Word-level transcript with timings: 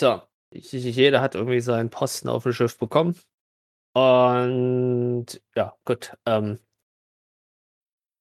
So, 0.00 0.22
jeder 0.52 1.20
hat 1.20 1.34
irgendwie 1.34 1.60
seinen 1.60 1.90
Posten 1.90 2.30
auf 2.30 2.44
dem 2.44 2.54
Schiff 2.54 2.78
bekommen. 2.78 3.20
Und 3.92 5.26
ja, 5.54 5.76
gut. 5.84 6.16
Ähm, 6.24 6.58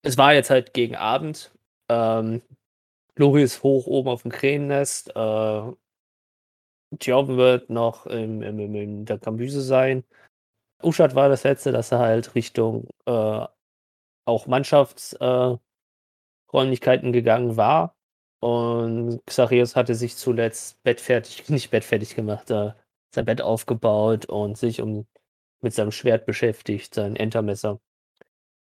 es 0.01 0.17
war 0.17 0.33
jetzt 0.33 0.49
halt 0.49 0.73
gegen 0.73 0.97
Abend. 0.97 1.53
Ähm, 1.89 2.41
Lori 3.15 3.43
ist 3.43 3.63
hoch 3.63 3.87
oben 3.87 4.09
auf 4.09 4.23
dem 4.23 4.31
Krähennest. 4.31 5.15
Äh, 5.15 5.71
Thjorven 6.99 7.37
wird 7.37 7.69
noch 7.69 8.05
im, 8.07 8.41
im, 8.41 8.59
im, 8.59 8.75
in 8.75 9.05
der 9.05 9.19
Kambüse 9.19 9.61
sein. 9.61 10.03
Uschat 10.83 11.15
war 11.15 11.29
das 11.29 11.43
letzte, 11.43 11.71
dass 11.71 11.93
er 11.93 11.99
halt 11.99 12.35
Richtung 12.35 12.89
äh, 13.05 13.45
auch 14.25 14.47
Mannschaftsräumlichkeiten 14.47 15.61
äh, 17.09 17.11
gegangen 17.13 17.55
war. 17.55 17.95
Und 18.41 19.21
Xarius 19.25 19.75
hatte 19.75 19.95
sich 19.95 20.15
zuletzt 20.15 20.81
bettfertig, 20.83 21.49
nicht 21.49 21.71
bettfertig 21.71 22.15
gemacht, 22.15 22.49
äh, 22.51 22.71
sein 23.13 23.25
Bett 23.25 23.41
aufgebaut 23.41 24.25
und 24.27 24.57
sich 24.57 24.81
um, 24.81 25.07
mit 25.61 25.73
seinem 25.73 25.91
Schwert 25.91 26.25
beschäftigt, 26.25 26.93
sein 26.95 27.15
Entermesser. 27.15 27.79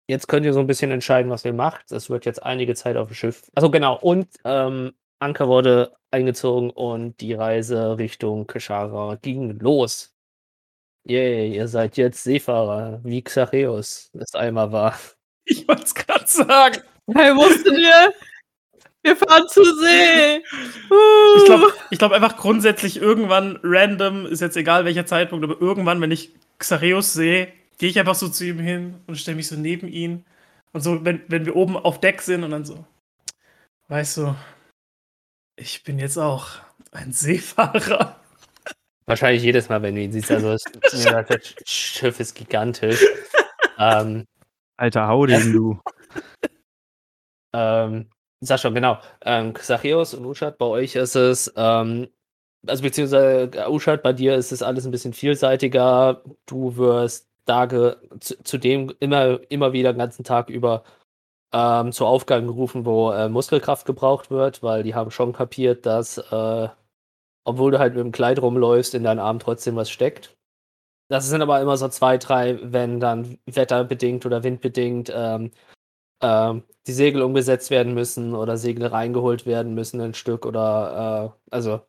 Jetzt 0.07 0.29
könnt 0.29 0.45
ihr 0.45 0.53
so 0.53 0.61
ein 0.61 0.67
bisschen 0.67 0.91
entscheiden, 0.91 1.31
was 1.31 1.45
ihr 1.47 1.55
macht. 1.55 1.91
Es 1.93 2.11
wird 2.11 2.27
jetzt 2.27 2.43
einige 2.43 2.75
Zeit 2.75 2.97
auf 2.97 3.09
dem 3.09 3.15
Schiff. 3.15 3.51
Also 3.55 3.71
genau, 3.71 3.99
und 3.99 4.29
ähm, 4.45 4.93
Anker 5.19 5.49
wurde 5.49 5.95
eingezogen 6.11 6.71
und 6.71 7.21
die 7.21 7.33
Reise 7.33 7.97
Richtung 7.97 8.47
Keshara 8.47 9.17
ging 9.23 9.59
los. 9.61 10.15
Yay, 11.07 11.55
ihr 11.55 11.69
seid 11.69 11.97
jetzt 11.97 12.25
Seefahrer, 12.25 13.01
wie 13.05 13.23
Xareus 13.23 14.11
es 14.15 14.35
einmal 14.35 14.73
war. 14.73 14.99
Ich 15.47 15.69
wollte 15.69 15.85
es 15.85 15.95
gerade 15.95 16.27
sagen. 16.27 16.83
Hey, 17.13 17.35
wusstet 17.37 17.77
ihr? 17.77 18.15
Wir 19.05 19.17
fahren 19.17 19.47
zur 19.49 19.65
See. 19.65 20.43
Uh. 20.91 21.37
Ich 21.37 21.45
glaube 21.45 21.73
ich 21.91 21.99
glaub 21.99 22.13
einfach 22.13 22.37
grundsätzlich 22.39 22.97
irgendwann 22.97 23.61
random, 23.63 24.25
ist 24.25 24.41
jetzt 24.41 24.57
egal 24.57 24.87
welcher 24.87 25.05
Zeitpunkt, 25.05 25.45
aber 25.45 25.61
irgendwann, 25.61 26.01
wenn 26.01 26.11
ich 26.11 26.33
Xareus 26.59 27.13
sehe, 27.13 27.53
gehe 27.77 27.91
ich 27.91 27.99
einfach 27.99 28.15
so 28.15 28.29
zu 28.29 28.47
ihm 28.47 28.59
hin 28.59 28.95
und 29.07 29.17
stelle 29.17 29.37
mich 29.37 29.49
so 29.49 29.57
neben 29.57 29.89
ihn. 29.89 30.25
Und 30.73 30.81
so, 30.81 31.05
wenn, 31.05 31.21
wenn 31.29 31.45
wir 31.45 31.55
oben 31.55 31.77
auf 31.77 32.01
Deck 32.01 32.23
sind 32.23 32.45
und 32.45 32.51
dann 32.51 32.65
so, 32.65 32.85
weißt 33.89 34.17
du, 34.17 34.35
ich 35.57 35.85
bin 35.85 35.99
jetzt 35.99 36.17
auch 36.17 36.49
ein 36.91 37.13
Seefahrer. 37.13 38.19
Wahrscheinlich 39.07 39.43
jedes 39.43 39.69
Mal, 39.69 39.83
wenn 39.83 39.95
du 39.97 40.01
ihn 40.01 40.13
siehst. 40.13 40.31
Also 40.31 40.53
das, 40.53 40.65
das 40.81 41.55
Schiff 41.67 42.21
ist 42.21 42.35
gigantisch. 42.35 43.05
ähm, 43.79 44.25
Alter, 44.79 45.09
hau 45.09 45.27
den, 45.27 45.53
du. 45.53 45.79
ähm, 47.53 48.09
sag 48.45 48.61
schon, 48.61 48.75
genau. 48.75 48.99
Ähm, 49.23 49.55
Xachios 49.55 50.15
und 50.15 50.25
Uschat, 50.27 50.59
bei 50.59 50.67
euch 50.67 50.97
ist 50.97 51.17
es, 51.17 51.53
ähm, 51.57 52.09
also 52.67 52.83
beziehungsweise 52.83 53.51
Uschat, 53.71 54.03
bei 54.03 54.13
dir 54.13 54.35
ist 54.37 54.53
es 54.53 54.63
alles 54.63 54.85
ein 54.87 54.91
bisschen 54.91 55.13
vielseitiger. 55.13 56.23
Du 56.47 56.77
wirst 56.77 57.29
Tage 57.47 57.99
zu, 58.21 58.43
zudem 58.43 58.93
immer, 59.01 59.41
immer 59.51 59.73
wieder 59.73 59.93
den 59.93 59.99
ganzen 59.99 60.25
Tag 60.25 60.51
über 60.51 60.85
ähm, 61.53 61.93
zu 61.93 62.07
Aufgaben 62.07 62.47
gerufen, 62.47 62.85
wo 62.87 63.13
äh, 63.13 63.29
Muskelkraft 63.29 63.87
gebraucht 63.87 64.31
wird, 64.31 64.63
weil 64.63 64.83
die 64.83 64.95
haben 64.95 65.11
schon 65.11 65.33
kapiert, 65.33 65.87
dass 65.87 66.19
äh, 66.19 66.69
obwohl 67.45 67.71
du 67.73 67.79
halt 67.79 67.95
mit 67.95 68.03
dem 68.05 68.13
Kleid 68.13 68.41
rumläufst, 68.41 68.95
in 68.95 69.05
deinen 69.05 69.21
Arm 69.21 69.39
trotzdem 69.39 69.77
was 69.77 69.91
steckt. 69.91 70.37
Das 71.09 71.29
sind 71.29 71.43
aber 71.43 71.61
immer 71.61 71.77
so 71.77 71.89
zwei, 71.89 72.17
drei, 72.19 72.59
wenn 72.63 72.99
dann 73.01 73.39
wetterbedingt 73.47 74.25
oder 74.27 74.43
windbedingt 74.43 75.13
ähm, 75.15 75.51
äh, 76.25 76.61
die 76.87 76.93
Segel 76.93 77.23
umgesetzt 77.23 77.71
werden 77.71 77.95
müssen 77.95 78.35
oder 78.35 78.57
Segel 78.57 78.87
reingeholt 78.87 79.47
werden 79.47 79.75
müssen, 79.75 80.01
ein 80.01 80.15
Stück 80.15 80.47
oder 80.47 81.35
äh, 81.51 81.55
also 81.55 81.81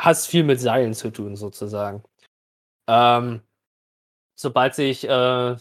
hast 0.00 0.26
viel 0.28 0.44
mit 0.44 0.60
Seilen 0.60 0.94
zu 0.94 1.10
tun 1.10 1.36
sozusagen. 1.36 2.02
Ähm, 2.88 3.42
sobald 4.36 4.74
sich 4.74 5.08
äh, 5.08 5.56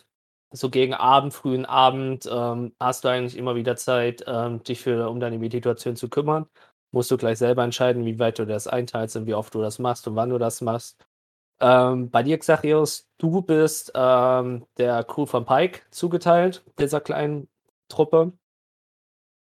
so 0.51 0.69
gegen 0.69 0.93
Abend, 0.93 1.33
frühen 1.33 1.65
Abend, 1.65 2.27
ähm, 2.31 2.73
hast 2.79 3.03
du 3.03 3.09
eigentlich 3.09 3.37
immer 3.37 3.55
wieder 3.55 3.75
Zeit, 3.75 4.23
ähm, 4.27 4.63
dich 4.63 4.81
für, 4.81 5.09
um 5.09 5.19
deine 5.19 5.37
Meditation 5.39 5.95
zu 5.95 6.09
kümmern. 6.09 6.47
Musst 6.91 7.11
du 7.11 7.17
gleich 7.17 7.37
selber 7.37 7.63
entscheiden, 7.63 8.05
wie 8.05 8.19
weit 8.19 8.39
du 8.39 8.45
das 8.45 8.67
einteilst 8.67 9.15
und 9.15 9.27
wie 9.27 9.35
oft 9.35 9.53
du 9.53 9.61
das 9.61 9.79
machst 9.79 10.07
und 10.07 10.15
wann 10.15 10.31
du 10.31 10.39
das 10.39 10.61
machst. 10.61 10.97
Ähm, 11.61 12.09
bei 12.09 12.23
dir, 12.23 12.39
Xachios, 12.39 13.07
du 13.17 13.41
bist 13.41 13.91
ähm, 13.95 14.65
der 14.77 15.03
Crew 15.03 15.25
von 15.25 15.45
Pike 15.45 15.81
zugeteilt, 15.91 16.63
dieser 16.79 17.01
kleinen 17.01 17.49
Truppe. 17.89 18.33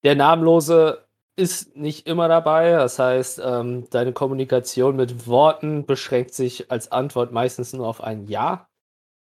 Der 0.05 0.15
Namenlose 0.15 1.07
ist 1.37 1.77
nicht 1.77 2.07
immer 2.07 2.29
dabei. 2.29 2.73
Das 2.73 2.99
heißt, 2.99 3.41
ähm, 3.45 3.89
deine 3.91 4.13
Kommunikation 4.13 4.97
mit 4.97 5.27
Worten 5.27 5.85
beschränkt 5.85 6.35
sich 6.35 6.71
als 6.71 6.91
Antwort 6.91 7.33
meistens 7.33 7.73
nur 7.73 7.87
auf 7.87 8.01
ein 8.01 8.27
Ja. 8.27 8.69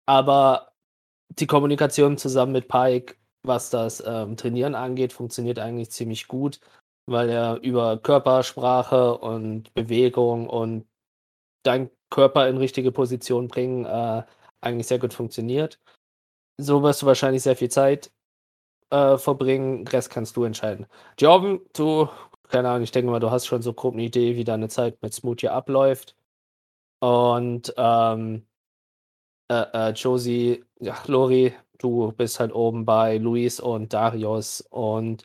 Aber 0.07 0.73
die 1.31 1.47
Kommunikation 1.47 2.19
zusammen 2.19 2.53
mit 2.53 2.69
Pike, 2.69 3.17
was 3.43 3.71
das 3.71 4.03
ähm, 4.07 4.37
Trainieren 4.37 4.75
angeht, 4.75 5.13
funktioniert 5.13 5.59
eigentlich 5.59 5.91
ziemlich 5.91 6.29
gut, 6.29 6.61
weil 7.07 7.29
er 7.31 7.61
über 7.63 7.99
Körpersprache 7.99 9.19
und 9.19 9.75
Bewegung 9.75 10.49
und 10.49 10.87
deinen 11.65 11.91
Körper 12.11 12.49
in 12.49 12.59
richtige 12.59 12.93
Position 12.93 13.49
bringen 13.49 13.87
äh, 13.87 14.23
eigentlich 14.61 14.87
sehr 14.87 14.99
gut 14.99 15.15
funktioniert. 15.15 15.81
So 16.61 16.83
wirst 16.83 17.03
du 17.03 17.07
wahrscheinlich 17.07 17.43
sehr 17.43 17.57
viel 17.57 17.71
Zeit 17.71 18.13
äh, 18.95 19.19
verbringen. 19.19 19.87
Rest 19.89 20.11
kannst 20.11 20.37
du 20.37 20.45
entscheiden. 20.45 20.87
Jordan, 21.19 21.61
du, 21.75 22.09
keine 22.49 22.69
Ahnung, 22.71 22.85
ich 22.85 22.93
denke 22.93 23.11
mal, 23.11 23.21
du 23.21 23.31
hast 23.31 23.47
schon 23.47 23.63
so 23.63 23.73
grob 23.73 23.95
eine 23.95 24.05
Idee, 24.05 24.37
wie 24.37 24.45
deine 24.45 24.69
Zeit 24.69 25.03
mit 25.03 25.13
Smoothie 25.15 25.49
abläuft. 25.49 26.17
Und 27.01 27.75
ähm, 27.77 28.47
äh, 29.51 29.91
äh, 29.91 29.91
Josie, 29.93 30.65
ja, 30.81 30.97
Lori, 31.07 31.55
du 31.79 32.13
bist 32.13 32.41
halt 32.41 32.55
oben 32.55 32.85
bei 32.85 33.19
Luis 33.19 33.61
und 33.61 33.93
Darius 33.93 34.61
und 34.71 35.25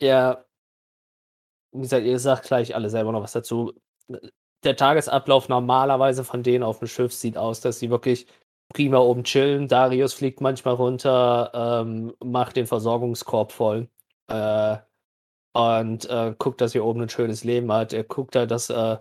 er, 0.00 0.46
wie 1.72 1.82
gesagt, 1.82 2.04
ihr 2.04 2.18
sagt 2.18 2.44
gleich 2.46 2.74
alle 2.74 2.90
selber 2.90 3.12
noch 3.12 3.22
was 3.22 3.32
dazu. 3.32 3.72
Der 4.64 4.76
Tagesablauf 4.76 5.48
normalerweise 5.48 6.24
von 6.24 6.42
denen 6.42 6.64
auf 6.64 6.78
dem 6.80 6.88
Schiff 6.88 7.12
sieht 7.12 7.36
aus, 7.36 7.60
dass 7.60 7.78
sie 7.78 7.90
wirklich 7.90 8.26
prima 8.72 8.98
oben 8.98 9.24
chillen. 9.24 9.68
Darius 9.68 10.14
fliegt 10.14 10.40
manchmal 10.40 10.74
runter, 10.74 11.50
ähm, 11.54 12.14
macht 12.24 12.56
den 12.56 12.66
Versorgungskorb 12.66 13.52
voll 13.52 13.88
äh, 14.28 14.76
und 15.54 16.08
äh, 16.10 16.34
guckt, 16.38 16.60
dass 16.60 16.72
hier 16.72 16.84
oben 16.84 17.02
ein 17.02 17.08
schönes 17.08 17.44
Leben 17.44 17.72
hat. 17.72 17.92
Er 17.92 18.04
guckt 18.04 18.36
halt, 18.36 18.50
dass 18.50 18.70
äh, 18.70 18.98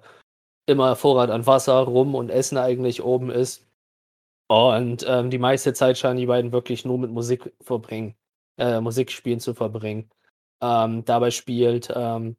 immer 0.67 0.95
Vorrat 0.95 1.29
an 1.29 1.47
Wasser, 1.47 1.79
Rum 1.79 2.15
und 2.15 2.29
Essen 2.29 2.57
eigentlich 2.57 3.03
oben 3.03 3.29
ist. 3.29 3.67
Und 4.47 5.05
ähm, 5.07 5.29
die 5.29 5.37
meiste 5.39 5.73
Zeit 5.73 5.97
scheinen 5.97 6.19
die 6.19 6.25
beiden 6.25 6.51
wirklich 6.51 6.85
nur 6.85 6.97
mit 6.99 7.11
Musik 7.11 7.53
verbringen, 7.61 8.15
äh, 8.57 8.81
Musikspielen 8.81 9.39
zu 9.39 9.53
verbringen. 9.53 10.09
Ähm, 10.61 11.05
dabei 11.05 11.31
spielt 11.31 11.91
ähm, 11.95 12.37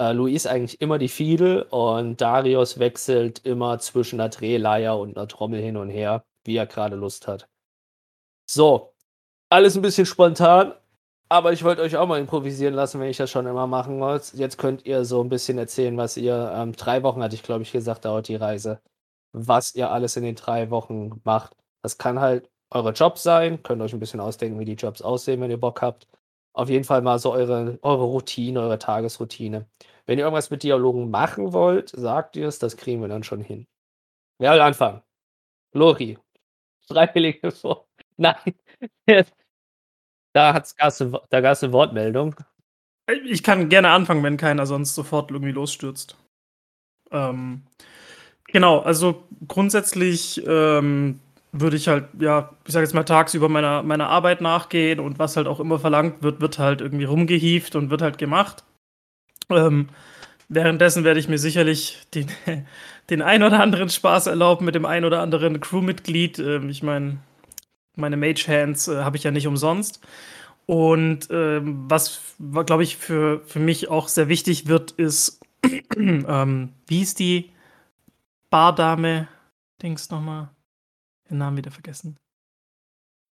äh, 0.00 0.12
Luis 0.12 0.46
eigentlich 0.46 0.80
immer 0.80 0.98
die 0.98 1.08
Fiedel 1.08 1.62
und 1.70 2.20
Darius 2.20 2.78
wechselt 2.78 3.40
immer 3.46 3.78
zwischen 3.78 4.20
einer 4.20 4.30
Drehleier 4.30 4.98
und 4.98 5.16
einer 5.16 5.28
Trommel 5.28 5.60
hin 5.60 5.76
und 5.76 5.90
her, 5.90 6.24
wie 6.44 6.56
er 6.56 6.66
gerade 6.66 6.96
Lust 6.96 7.28
hat. 7.28 7.48
So, 8.46 8.94
alles 9.50 9.76
ein 9.76 9.82
bisschen 9.82 10.06
spontan, 10.06 10.74
aber 11.28 11.52
ich 11.52 11.64
wollte 11.64 11.82
euch 11.82 11.96
auch 11.96 12.06
mal 12.06 12.20
improvisieren 12.20 12.74
lassen, 12.74 13.00
wenn 13.00 13.08
ich 13.10 13.16
das 13.16 13.30
schon 13.30 13.46
immer 13.46 13.66
machen 13.66 14.00
wollte. 14.00 14.36
Jetzt 14.36 14.58
könnt 14.58 14.86
ihr 14.86 15.04
so 15.04 15.22
ein 15.22 15.28
bisschen 15.28 15.58
erzählen, 15.58 15.96
was 15.96 16.16
ihr, 16.16 16.52
ähm, 16.54 16.72
drei 16.72 17.02
Wochen 17.02 17.22
hatte 17.22 17.34
ich 17.34 17.42
glaube 17.42 17.62
ich 17.62 17.72
gesagt, 17.72 18.04
dauert 18.04 18.28
die 18.28 18.36
Reise 18.36 18.80
was 19.32 19.74
ihr 19.74 19.90
alles 19.90 20.16
in 20.16 20.24
den 20.24 20.34
drei 20.34 20.70
Wochen 20.70 21.20
macht. 21.24 21.56
Das 21.82 21.98
kann 21.98 22.20
halt 22.20 22.50
eure 22.70 22.92
Jobs 22.92 23.22
sein, 23.22 23.62
könnt 23.62 23.82
euch 23.82 23.92
ein 23.92 24.00
bisschen 24.00 24.20
ausdenken, 24.20 24.58
wie 24.58 24.64
die 24.64 24.74
Jobs 24.74 25.02
aussehen, 25.02 25.40
wenn 25.40 25.50
ihr 25.50 25.60
Bock 25.60 25.82
habt. 25.82 26.06
Auf 26.52 26.68
jeden 26.68 26.84
Fall 26.84 27.02
mal 27.02 27.18
so 27.18 27.32
eure, 27.32 27.78
eure 27.82 28.04
Routine, 28.04 28.60
eure 28.60 28.78
Tagesroutine. 28.78 29.68
Wenn 30.06 30.18
ihr 30.18 30.24
irgendwas 30.24 30.50
mit 30.50 30.62
Dialogen 30.62 31.10
machen 31.10 31.52
wollt, 31.52 31.90
sagt 31.90 32.36
ihr 32.36 32.48
es, 32.48 32.58
das 32.58 32.76
kriegen 32.76 33.00
wir 33.00 33.08
dann 33.08 33.22
schon 33.22 33.40
hin. 33.40 33.66
Wer 34.38 34.52
will 34.52 34.60
anfangen? 34.60 35.02
Lori. 35.72 36.18
Freiwillige 36.90 37.50
vor. 37.50 37.86
Nein. 38.16 38.54
da 40.32 40.54
hat's 40.54 40.74
da 40.76 41.40
gab 41.40 41.52
es 41.52 41.62
eine 41.62 41.72
Wortmeldung. 41.72 42.36
Ich 43.24 43.42
kann 43.42 43.68
gerne 43.68 43.90
anfangen, 43.90 44.22
wenn 44.22 44.36
keiner 44.36 44.66
sonst 44.66 44.94
sofort 44.94 45.30
irgendwie 45.30 45.52
losstürzt. 45.52 46.16
Ähm, 47.10 47.62
Genau, 48.52 48.80
also 48.80 49.22
grundsätzlich 49.46 50.44
ähm, 50.46 51.20
würde 51.52 51.76
ich 51.76 51.88
halt, 51.88 52.08
ja, 52.18 52.50
ich 52.66 52.72
sage 52.72 52.84
jetzt 52.84 52.94
mal 52.94 53.04
tagsüber 53.04 53.48
meiner, 53.48 53.82
meiner 53.82 54.08
Arbeit 54.08 54.40
nachgehen 54.40 55.00
und 55.00 55.18
was 55.18 55.36
halt 55.36 55.46
auch 55.46 55.60
immer 55.60 55.78
verlangt 55.78 56.22
wird, 56.22 56.40
wird 56.40 56.58
halt 56.58 56.80
irgendwie 56.80 57.04
rumgehieft 57.04 57.76
und 57.76 57.90
wird 57.90 58.02
halt 58.02 58.18
gemacht. 58.18 58.64
Ähm, 59.50 59.88
währenddessen 60.50 61.04
werde 61.04 61.20
ich 61.20 61.28
mir 61.28 61.38
sicherlich 61.38 61.98
den, 62.14 62.26
den 63.10 63.22
ein 63.22 63.42
oder 63.42 63.60
anderen 63.60 63.88
Spaß 63.88 64.26
erlauben 64.26 64.66
mit 64.66 64.74
dem 64.74 64.84
ein 64.84 65.06
oder 65.06 65.22
anderen 65.22 65.60
Crewmitglied. 65.60 66.38
Ähm, 66.38 66.68
ich 66.68 66.82
meine, 66.82 67.18
meine 67.96 68.18
Mage 68.18 68.46
Hands 68.48 68.86
äh, 68.88 69.02
habe 69.02 69.16
ich 69.16 69.22
ja 69.22 69.30
nicht 69.30 69.46
umsonst. 69.46 70.00
Und 70.66 71.28
ähm, 71.30 71.90
was, 71.90 72.20
glaube 72.38 72.82
ich, 72.82 72.96
für, 72.96 73.40
für 73.46 73.58
mich 73.58 73.88
auch 73.88 74.08
sehr 74.08 74.28
wichtig 74.28 74.68
wird, 74.68 74.92
ist, 74.92 75.40
ähm, 75.96 76.72
wie 76.86 77.02
ist 77.02 77.18
die 77.18 77.50
Bardame, 78.50 79.28
Dings 79.82 80.10
nochmal. 80.10 80.50
Den 81.28 81.38
Namen 81.38 81.56
wieder 81.56 81.70
vergessen. 81.70 82.16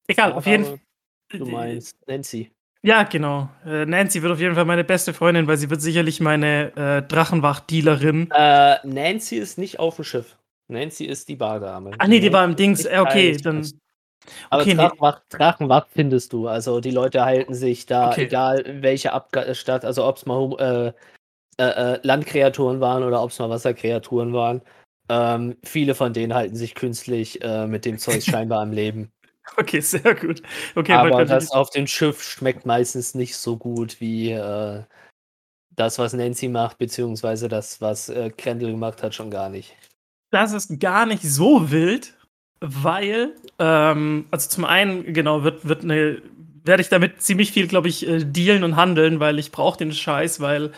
Egal, 0.08 0.34
auf 0.34 0.46
jeden 0.46 0.66
Fall. 0.66 0.80
Du 1.30 1.46
meinst 1.46 1.98
Nancy. 2.08 2.52
Ja, 2.88 3.04
genau. 3.04 3.50
Äh, 3.66 3.86
Nancy 3.86 4.22
wird 4.22 4.32
auf 4.32 4.40
jeden 4.40 4.56
Fall 4.56 4.64
meine 4.64 4.86
beste 4.86 5.14
Freundin, 5.14 5.46
weil 5.46 5.58
sie 5.58 5.70
wird 5.70 5.82
sicherlich 5.82 6.22
meine 6.22 6.72
äh, 6.78 7.02
Drachenwach-Dealerin. 7.02 8.32
Äh, 8.34 8.78
Nancy 8.88 9.36
ist 9.36 9.58
nicht 9.58 9.78
auf 9.78 9.98
dem 9.98 10.06
Schiff. 10.06 10.38
Nancy 10.70 11.04
ist 11.04 11.28
die 11.28 11.36
Bardame. 11.36 11.92
Ah, 11.98 12.08
nee, 12.08 12.22
die 12.22 12.32
war 12.32 12.46
im 12.46 12.56
Dings. 12.56 12.86
Äh, 12.86 13.00
okay, 13.02 13.36
dann. 13.36 13.70
Aber 14.50 14.62
okay, 14.62 14.76
Drachenwach, 14.76 15.20
Drachenwach 15.28 15.88
findest 15.90 16.32
du. 16.32 16.48
Also 16.48 16.80
die 16.80 16.92
Leute 16.92 17.26
halten 17.26 17.54
sich 17.54 17.88
da, 17.88 18.12
okay. 18.12 18.24
egal 18.24 18.64
welche 18.82 19.12
Abstadt, 19.12 19.84
also 19.84 20.06
ob 20.06 20.16
es 20.16 20.26
mal 20.26 20.94
äh, 21.60 21.62
äh, 21.62 22.00
Landkreaturen 22.04 22.80
waren 22.80 23.04
oder 23.04 23.22
ob 23.22 23.32
es 23.32 23.40
mal 23.40 23.50
Wasserkreaturen 23.50 24.32
waren. 24.32 24.62
Ähm, 25.10 25.58
viele 25.66 25.94
von 25.94 26.14
denen 26.14 26.34
halten 26.34 26.56
sich 26.56 26.74
künstlich 26.74 27.42
äh, 27.42 27.68
mit 27.68 27.84
dem 27.84 27.98
Zeug 27.98 28.24
scheinbar 28.24 28.62
am 28.62 28.72
Leben. 28.72 29.12
Okay, 29.58 29.80
sehr 29.80 30.14
gut. 30.16 30.42
Okay, 30.76 30.94
Aber 30.94 31.26
das 31.26 31.52
auf 31.52 31.70
dem 31.70 31.88
Schiff 31.88 32.22
schmeckt 32.22 32.66
meistens 32.66 33.16
nicht 33.16 33.36
so 33.38 33.58
gut 33.58 34.00
wie 34.00 34.32
äh, 34.32 34.84
das, 35.76 36.00
was 36.00 36.14
Nancy 36.14 36.48
macht, 36.50 36.78
beziehungsweise 36.78 37.48
das, 37.48 37.80
was 37.80 38.10
äh, 38.10 38.30
Krendel 38.30 38.72
gemacht 38.72 39.04
hat, 39.04 39.16
schon 39.16 39.32
gar 39.32 39.50
nicht. 39.50 39.76
Das 40.32 40.52
ist 40.52 40.80
gar 40.80 41.06
nicht 41.06 41.24
so 41.24 41.72
wild, 41.72 42.14
weil, 42.60 43.36
ähm, 43.60 44.26
also 44.32 44.50
zum 44.50 44.66
einen, 44.66 45.14
genau, 45.14 45.44
wird, 45.44 45.68
wird 45.68 45.84
eine, 45.84 46.22
werde 46.64 46.82
ich 46.82 46.90
damit 46.90 47.22
ziemlich 47.22 47.52
viel, 47.52 47.68
glaube 47.68 47.88
ich, 47.88 48.08
äh, 48.08 48.26
dealen 48.26 48.64
und 48.64 48.76
handeln, 48.76 49.20
weil 49.20 49.40
ich 49.40 49.52
brauche 49.52 49.78
den 49.78 49.94
Scheiß, 49.94 50.42
weil 50.42 50.74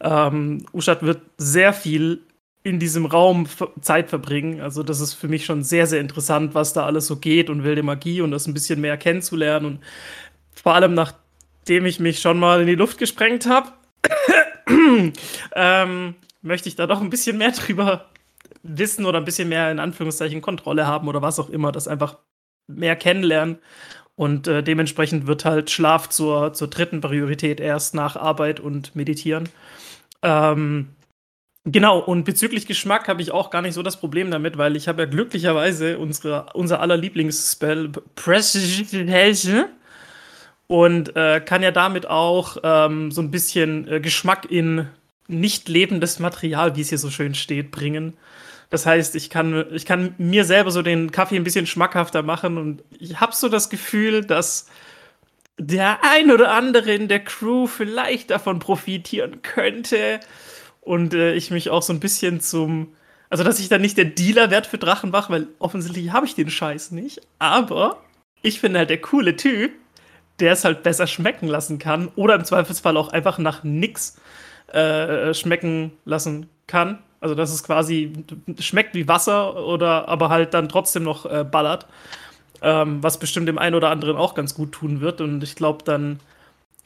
ähm, 0.00 0.66
Ushat 0.72 1.02
wird 1.02 1.22
sehr 1.38 1.72
viel 1.72 2.22
in 2.62 2.78
diesem 2.78 3.06
Raum 3.06 3.46
Zeit 3.80 4.10
verbringen. 4.10 4.60
Also 4.60 4.82
das 4.82 5.00
ist 5.00 5.14
für 5.14 5.28
mich 5.28 5.44
schon 5.44 5.62
sehr, 5.62 5.86
sehr 5.86 6.00
interessant, 6.00 6.54
was 6.54 6.72
da 6.72 6.84
alles 6.84 7.06
so 7.06 7.16
geht 7.16 7.48
und 7.48 7.64
wilde 7.64 7.82
Magie 7.82 8.20
und 8.20 8.30
das 8.30 8.46
ein 8.46 8.54
bisschen 8.54 8.80
mehr 8.80 8.98
kennenzulernen. 8.98 9.66
Und 9.66 9.78
vor 10.54 10.74
allem 10.74 10.94
nachdem 10.94 11.86
ich 11.86 12.00
mich 12.00 12.20
schon 12.20 12.38
mal 12.38 12.60
in 12.60 12.66
die 12.66 12.74
Luft 12.74 12.98
gesprengt 12.98 13.46
habe, 13.46 13.72
ähm, 15.54 16.14
möchte 16.42 16.68
ich 16.68 16.76
da 16.76 16.86
doch 16.86 17.00
ein 17.00 17.10
bisschen 17.10 17.38
mehr 17.38 17.50
drüber 17.52 18.06
wissen 18.62 19.06
oder 19.06 19.18
ein 19.18 19.24
bisschen 19.24 19.48
mehr 19.48 19.70
in 19.70 19.78
Anführungszeichen 19.78 20.42
Kontrolle 20.42 20.86
haben 20.86 21.08
oder 21.08 21.22
was 21.22 21.38
auch 21.38 21.48
immer, 21.48 21.72
das 21.72 21.88
einfach 21.88 22.18
mehr 22.66 22.94
kennenlernen. 22.94 23.58
Und 24.16 24.48
äh, 24.48 24.62
dementsprechend 24.62 25.26
wird 25.26 25.46
halt 25.46 25.70
Schlaf 25.70 26.10
zur, 26.10 26.52
zur 26.52 26.68
dritten 26.68 27.00
Priorität 27.00 27.58
erst 27.58 27.94
nach 27.94 28.16
Arbeit 28.16 28.60
und 28.60 28.94
Meditieren. 28.94 29.48
Ähm, 30.22 30.90
Genau, 31.64 31.98
und 31.98 32.24
bezüglich 32.24 32.66
Geschmack 32.66 33.06
habe 33.08 33.20
ich 33.20 33.32
auch 33.32 33.50
gar 33.50 33.60
nicht 33.60 33.74
so 33.74 33.82
das 33.82 34.00
Problem 34.00 34.30
damit, 34.30 34.56
weil 34.56 34.76
ich 34.76 34.88
habe 34.88 35.02
ja 35.02 35.08
glücklicherweise 35.08 35.98
unsere, 35.98 36.46
unser 36.54 36.80
aller 36.80 36.96
Lieblingsspell 36.96 37.90
Precision 38.14 39.66
und 40.68 41.16
äh, 41.16 41.40
kann 41.40 41.62
ja 41.62 41.70
damit 41.70 42.06
auch 42.08 42.56
ähm, 42.62 43.10
so 43.10 43.20
ein 43.20 43.30
bisschen 43.30 43.86
äh, 43.88 44.00
Geschmack 44.00 44.50
in 44.50 44.88
nicht 45.28 45.68
lebendes 45.68 46.18
Material, 46.18 46.76
wie 46.76 46.80
es 46.80 46.88
hier 46.88 46.98
so 46.98 47.10
schön 47.10 47.34
steht, 47.34 47.70
bringen. 47.70 48.16
Das 48.70 48.86
heißt, 48.86 49.14
ich 49.16 49.28
kann, 49.30 49.66
ich 49.72 49.84
kann 49.84 50.14
mir 50.16 50.44
selber 50.44 50.70
so 50.70 50.80
den 50.80 51.10
Kaffee 51.12 51.36
ein 51.36 51.44
bisschen 51.44 51.66
schmackhafter 51.66 52.22
machen 52.22 52.56
und 52.56 52.84
ich 52.98 53.20
habe 53.20 53.34
so 53.34 53.48
das 53.48 53.68
Gefühl, 53.68 54.24
dass 54.24 54.66
der 55.58 55.98
ein 56.04 56.30
oder 56.30 56.52
andere 56.52 56.94
in 56.94 57.08
der 57.08 57.20
Crew 57.20 57.66
vielleicht 57.66 58.30
davon 58.30 58.60
profitieren 58.60 59.42
könnte 59.42 60.20
und 60.80 61.14
äh, 61.14 61.34
ich 61.34 61.50
mich 61.50 61.70
auch 61.70 61.82
so 61.82 61.92
ein 61.92 62.00
bisschen 62.00 62.40
zum. 62.40 62.94
Also, 63.28 63.44
dass 63.44 63.60
ich 63.60 63.68
dann 63.68 63.80
nicht 63.80 63.96
der 63.96 64.06
Dealer 64.06 64.50
werde 64.50 64.68
für 64.68 64.78
Drachenbach, 64.78 65.30
weil 65.30 65.46
offensichtlich 65.60 66.12
habe 66.12 66.26
ich 66.26 66.34
den 66.34 66.50
Scheiß 66.50 66.90
nicht. 66.90 67.20
Aber 67.38 68.02
ich 68.42 68.60
bin 68.60 68.76
halt 68.76 68.90
der 68.90 69.00
coole 69.00 69.36
Typ, 69.36 69.72
der 70.40 70.52
es 70.52 70.64
halt 70.64 70.82
besser 70.82 71.06
schmecken 71.06 71.46
lassen 71.46 71.78
kann. 71.78 72.08
Oder 72.16 72.34
im 72.34 72.44
Zweifelsfall 72.44 72.96
auch 72.96 73.10
einfach 73.10 73.38
nach 73.38 73.62
nix 73.62 74.20
äh, 74.72 75.32
schmecken 75.32 75.92
lassen 76.04 76.48
kann. 76.66 76.98
Also, 77.20 77.34
dass 77.34 77.52
es 77.52 77.62
quasi 77.62 78.12
schmeckt 78.58 78.94
wie 78.94 79.06
Wasser 79.06 79.64
oder 79.64 80.08
aber 80.08 80.28
halt 80.30 80.54
dann 80.54 80.68
trotzdem 80.68 81.04
noch 81.04 81.26
äh, 81.26 81.44
ballert. 81.44 81.86
Ähm, 82.62 83.02
was 83.02 83.18
bestimmt 83.18 83.48
dem 83.48 83.58
einen 83.58 83.76
oder 83.76 83.90
anderen 83.90 84.16
auch 84.16 84.34
ganz 84.34 84.54
gut 84.54 84.72
tun 84.72 85.00
wird. 85.00 85.20
Und 85.20 85.42
ich 85.44 85.54
glaube, 85.54 85.84
dann 85.84 86.18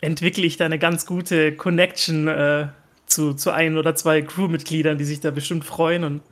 entwickle 0.03 0.45
ich 0.45 0.57
da 0.57 0.67
eine 0.67 0.79
ganz 0.79 1.07
gute 1.07 1.57
Connection 1.57 2.29
äh, 2.29 2.69
zu, 3.15 3.35
zu 3.35 3.53
ein 3.53 3.79
oder 3.79 3.95
zwei 3.95 4.23
Crewmitgliedern, 4.23 4.99
die 4.99 5.05
sich 5.05 5.21
da 5.21 5.31
bestimmt 5.31 5.65
freuen. 5.65 6.05
Und 6.05 6.23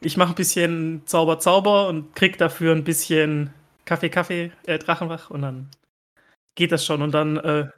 ich 0.00 0.16
mache 0.16 0.30
ein 0.32 0.36
bisschen 0.36 1.02
Zauber, 1.06 1.38
Zauber 1.38 1.88
und 1.88 2.14
krieg 2.14 2.38
dafür 2.38 2.74
ein 2.74 2.84
bisschen 2.84 3.52
Kaffee, 3.84 4.08
Kaffee, 4.08 4.52
äh, 4.66 4.78
Drachenwach 4.78 5.30
und 5.30 5.42
dann 5.42 5.70
geht 6.54 6.72
das 6.72 6.84
schon. 6.84 7.02
Und 7.02 7.12
dann. 7.12 7.36
Äh, 7.36 7.68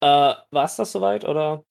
äh, 0.00 0.34
War 0.50 0.64
es 0.64 0.76
das 0.76 0.92
soweit 0.92 1.24
oder? 1.24 1.64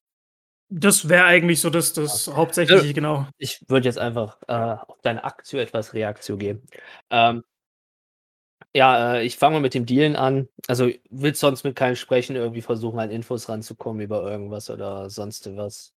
Das 0.70 1.10
wäre 1.10 1.26
eigentlich 1.26 1.62
so 1.62 1.70
das, 1.70 1.94
das 1.94 2.28
okay. 2.28 2.38
Hauptsächliche, 2.38 2.94
genau. 2.94 3.28
Ich 3.38 3.62
würde 3.68 3.88
jetzt 3.88 4.00
einfach 4.00 4.38
äh, 4.48 4.54
auf 4.54 5.00
deine 5.04 5.24
Aktion 5.24 5.62
etwas 5.62 5.94
Reaktion 5.94 6.40
geben. 6.40 6.68
Ähm, 7.12 7.44
ja, 8.76 9.16
äh, 9.16 9.26
ich 9.26 9.38
fange 9.38 9.56
mal 9.56 9.62
mit 9.62 9.74
dem 9.74 9.86
Dealen 9.86 10.16
an. 10.16 10.50
Also 10.68 10.90
willst 11.10 11.40
sonst 11.40 11.64
mit 11.64 11.76
keinem 11.76 11.96
sprechen, 11.96 12.36
irgendwie 12.36 12.62
versuchen, 12.62 13.00
an 13.00 13.12
Infos 13.12 13.48
ranzukommen 13.48 14.02
über 14.02 14.30
irgendwas 14.30 14.70
oder 14.70 15.10
sonst 15.10 15.56
was? 15.56 15.95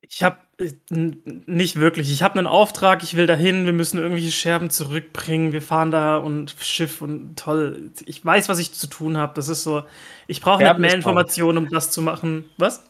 Ich 0.00 0.22
habe 0.22 0.38
äh, 0.58 0.72
nicht 0.90 1.76
wirklich. 1.76 2.12
Ich 2.12 2.22
habe 2.22 2.38
einen 2.38 2.46
Auftrag, 2.46 3.02
ich 3.02 3.16
will 3.16 3.26
dahin, 3.26 3.64
wir 3.66 3.72
müssen 3.72 3.98
irgendwelche 3.98 4.32
Scherben 4.32 4.70
zurückbringen, 4.70 5.52
wir 5.52 5.62
fahren 5.62 5.90
da 5.90 6.16
und 6.16 6.54
Schiff 6.58 7.00
und 7.00 7.38
toll. 7.38 7.92
Ich 8.06 8.24
weiß, 8.24 8.48
was 8.48 8.58
ich 8.58 8.72
zu 8.72 8.86
tun 8.86 9.16
habe. 9.16 9.34
Das 9.34 9.48
ist 9.48 9.62
so, 9.62 9.84
ich 10.26 10.40
brauche 10.40 10.62
nicht 10.62 10.78
mehr 10.78 10.94
Informationen, 10.94 11.58
um 11.58 11.68
das 11.68 11.90
zu 11.90 12.02
machen. 12.02 12.44
Was? 12.58 12.84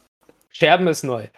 Scherben 0.50 0.88
ist 0.88 1.02
neu. 1.02 1.28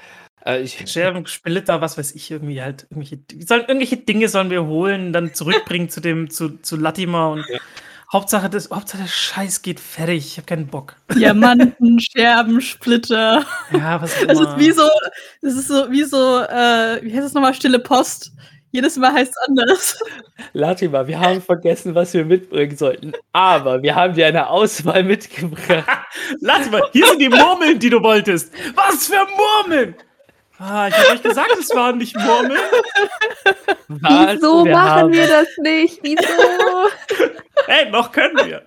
Äh, 0.44 0.66
Scherben, 0.86 1.26
Splitter, 1.26 1.80
was 1.80 1.98
weiß 1.98 2.14
ich, 2.14 2.30
irgendwie 2.30 2.62
halt. 2.62 2.86
Irgendwelche, 2.90 3.18
sollen, 3.46 3.62
irgendwelche 3.62 3.96
Dinge 3.98 4.28
sollen 4.28 4.50
wir 4.50 4.64
holen, 4.64 5.12
dann 5.12 5.34
zurückbringen 5.34 5.88
zu 5.88 6.00
dem, 6.00 6.30
zu, 6.30 6.58
zu 6.60 6.76
Latimer 6.76 7.30
und 7.30 7.44
ja. 7.48 7.58
Hauptsache, 8.12 8.50
das, 8.50 8.70
Hauptsache 8.70 9.02
der 9.02 9.08
Scheiß 9.08 9.62
geht 9.62 9.80
fertig. 9.80 10.26
Ich 10.26 10.36
habe 10.36 10.46
keinen 10.46 10.66
Bock. 10.66 10.96
Diamanten, 11.14 11.98
Scherben, 12.12 12.60
Splitter. 12.60 13.44
Ja, 13.72 14.02
was 14.02 14.20
immer. 14.20 14.34
Das 14.34 14.40
ist 14.40 14.58
wie 14.58 14.70
so, 14.70 14.88
das 15.40 15.54
ist 15.54 15.68
so, 15.68 15.90
wie 15.90 16.04
so, 16.04 16.40
äh, 16.40 17.00
wie 17.02 17.14
heißt 17.14 17.26
es 17.26 17.32
nochmal, 17.32 17.54
stille 17.54 17.78
Post. 17.78 18.32
Jedes 18.70 18.96
Mal 18.96 19.12
heißt 19.12 19.30
es 19.30 19.48
anders. 19.48 19.98
Latima, 20.52 21.06
wir 21.06 21.20
haben 21.20 21.40
vergessen, 21.40 21.94
was 21.94 22.12
wir 22.12 22.24
mitbringen 22.24 22.76
sollten. 22.76 23.12
Aber 23.32 23.82
wir 23.82 23.94
haben 23.94 24.14
dir 24.14 24.26
eine 24.26 24.48
Auswahl 24.48 25.04
mitgebracht. 25.04 25.86
Latima, 26.40 26.80
hier 26.92 27.06
sind 27.06 27.18
die 27.18 27.28
Murmeln, 27.30 27.78
die 27.78 27.90
du 27.90 28.02
wolltest. 28.02 28.52
Was 28.74 29.06
für 29.06 29.26
Murmeln! 29.36 29.94
Ah, 30.64 30.86
ich 30.86 30.94
habe 30.96 31.08
euch 31.14 31.22
gesagt, 31.22 31.50
es 31.58 31.74
waren 31.74 31.98
nicht 31.98 32.16
Murmeln. 32.16 32.60
Was? 33.88 34.36
Wieso 34.36 34.64
wir 34.64 34.72
machen 34.72 34.90
haben... 34.90 35.12
wir 35.12 35.26
das 35.26 35.48
nicht? 35.58 35.98
Wieso? 36.04 36.22
hey, 37.66 37.90
noch 37.90 38.12
können 38.12 38.36
wir. 38.46 38.62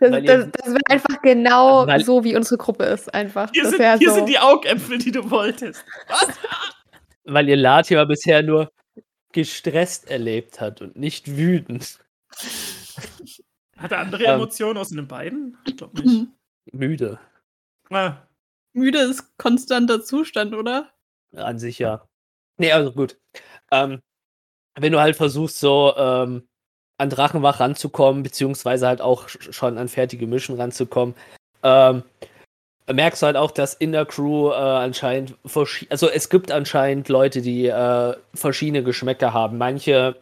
Das, 0.00 0.24
das, 0.24 0.48
das 0.52 0.66
wäre 0.68 0.80
einfach 0.88 1.20
genau 1.20 1.86
weil, 1.86 2.02
so, 2.02 2.24
wie 2.24 2.34
unsere 2.34 2.56
Gruppe 2.56 2.84
ist. 2.84 3.12
Einfach. 3.12 3.50
Hier, 3.52 3.68
sind, 3.68 3.98
hier 3.98 4.08
so. 4.08 4.14
sind, 4.14 4.28
die 4.30 4.38
Augäpfel, 4.38 4.96
die 4.96 5.12
du 5.12 5.30
wolltest. 5.30 5.84
Was? 6.08 6.28
Weil 7.24 7.50
ihr 7.50 7.58
Latima 7.58 8.06
bisher 8.06 8.42
nur 8.42 8.72
gestresst 9.32 10.10
erlebt 10.10 10.62
hat 10.62 10.80
und 10.80 10.96
nicht 10.96 11.36
wütend. 11.36 11.98
Hat 13.76 13.92
er 13.92 13.98
andere 13.98 14.24
ähm, 14.24 14.36
Emotionen 14.36 14.78
aus 14.78 14.88
den 14.88 15.06
beiden? 15.06 15.58
Ich 15.66 15.76
glaube 15.76 16.00
nicht. 16.00 16.28
Müde. 16.72 17.20
Ah, 17.90 18.16
Müde 18.72 18.98
ist 18.98 19.36
konstanter 19.38 20.02
Zustand, 20.02 20.54
oder? 20.54 20.90
An 21.34 21.58
sich 21.58 21.78
ja. 21.78 22.06
Nee, 22.58 22.72
also 22.72 22.92
gut. 22.92 23.18
Ähm, 23.70 24.00
wenn 24.74 24.92
du 24.92 25.00
halt 25.00 25.16
versuchst, 25.16 25.58
so 25.58 25.94
ähm, 25.96 26.48
an 26.98 27.10
Drachenwach 27.10 27.60
ranzukommen, 27.60 28.22
beziehungsweise 28.22 28.86
halt 28.86 29.00
auch 29.00 29.28
schon 29.28 29.78
an 29.78 29.88
fertige 29.88 30.26
Mischen 30.26 30.56
ranzukommen, 30.56 31.14
ähm, 31.62 32.02
merkst 32.90 33.22
du 33.22 33.26
halt 33.26 33.36
auch, 33.36 33.50
dass 33.50 33.74
in 33.74 33.92
der 33.92 34.06
Crew 34.06 34.50
äh, 34.50 34.54
anscheinend 34.54 35.36
also 35.90 36.08
es 36.08 36.28
gibt 36.28 36.50
anscheinend 36.50 37.08
Leute, 37.08 37.42
die 37.42 37.66
äh, 37.66 38.16
verschiedene 38.34 38.82
Geschmäcker 38.82 39.32
haben. 39.32 39.58
Manche 39.58 40.16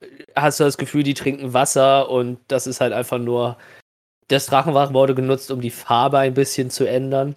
äh, 0.00 0.06
hast 0.36 0.60
du 0.60 0.64
das 0.64 0.78
Gefühl, 0.78 1.02
die 1.02 1.14
trinken 1.14 1.54
Wasser 1.54 2.10
und 2.10 2.38
das 2.48 2.66
ist 2.66 2.80
halt 2.80 2.92
einfach 2.92 3.18
nur 3.18 3.56
das 4.28 4.46
Drachenwach 4.46 4.92
wurde 4.92 5.14
genutzt, 5.14 5.50
um 5.50 5.60
die 5.60 5.70
Farbe 5.70 6.18
ein 6.18 6.34
bisschen 6.34 6.70
zu 6.70 6.88
ändern. 6.88 7.34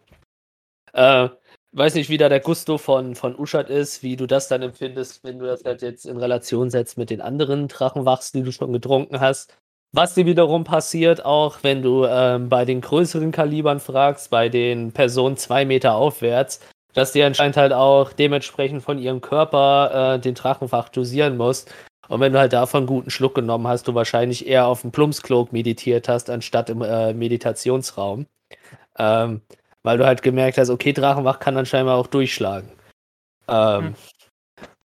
Äh, 0.93 1.29
weiß 1.73 1.95
nicht, 1.95 2.09
wie 2.09 2.17
da 2.17 2.29
der 2.29 2.39
Gusto 2.39 2.77
von, 2.77 3.15
von 3.15 3.37
Uschat 3.37 3.69
ist, 3.69 4.03
wie 4.03 4.15
du 4.15 4.27
das 4.27 4.47
dann 4.47 4.61
empfindest, 4.61 5.23
wenn 5.23 5.39
du 5.39 5.45
das 5.45 5.63
halt 5.65 5.81
jetzt 5.81 6.05
in 6.05 6.17
Relation 6.17 6.69
setzt 6.69 6.97
mit 6.97 7.09
den 7.09 7.21
anderen 7.21 7.67
Drachenwachs, 7.67 8.31
die 8.31 8.43
du 8.43 8.51
schon 8.51 8.73
getrunken 8.73 9.19
hast. 9.19 9.57
Was 9.91 10.15
dir 10.15 10.25
wiederum 10.25 10.63
passiert, 10.63 11.23
auch 11.23 11.59
wenn 11.61 11.83
du 11.83 12.05
ähm, 12.05 12.49
bei 12.49 12.65
den 12.65 12.81
größeren 12.81 13.31
Kalibern 13.31 13.79
fragst, 13.79 14.31
bei 14.31 14.49
den 14.49 14.91
Personen 14.91 15.37
zwei 15.37 15.65
Meter 15.65 15.95
aufwärts, 15.95 16.61
dass 16.93 17.11
die 17.11 17.23
anscheinend 17.23 17.57
halt 17.57 17.73
auch 17.73 18.11
dementsprechend 18.11 18.83
von 18.83 18.97
ihrem 18.97 19.21
Körper 19.21 20.15
äh, 20.15 20.19
den 20.19 20.33
Drachenfach 20.35 20.89
dosieren 20.89 21.37
muss. 21.37 21.65
Und 22.07 22.19
wenn 22.19 22.33
du 22.33 22.39
halt 22.39 22.53
davon 22.53 22.79
einen 22.79 22.87
guten 22.87 23.09
Schluck 23.11 23.35
genommen 23.35 23.67
hast, 23.67 23.87
du 23.87 23.95
wahrscheinlich 23.95 24.47
eher 24.47 24.67
auf 24.67 24.81
dem 24.81 24.91
Plumpsklog 24.91 25.53
meditiert 25.53 26.09
hast, 26.09 26.29
anstatt 26.29 26.69
im 26.69 26.81
äh, 26.81 27.13
Meditationsraum. 27.13 28.25
Ähm, 28.97 29.41
weil 29.83 29.97
du 29.97 30.05
halt 30.05 30.21
gemerkt 30.21 30.57
hast, 30.57 30.69
okay, 30.69 30.93
Drachenwach 30.93 31.39
kann 31.39 31.55
dann 31.55 31.65
scheinbar 31.65 31.97
auch 31.97 32.07
durchschlagen. 32.07 32.69
Ähm, 33.47 33.85
mhm. 33.85 33.95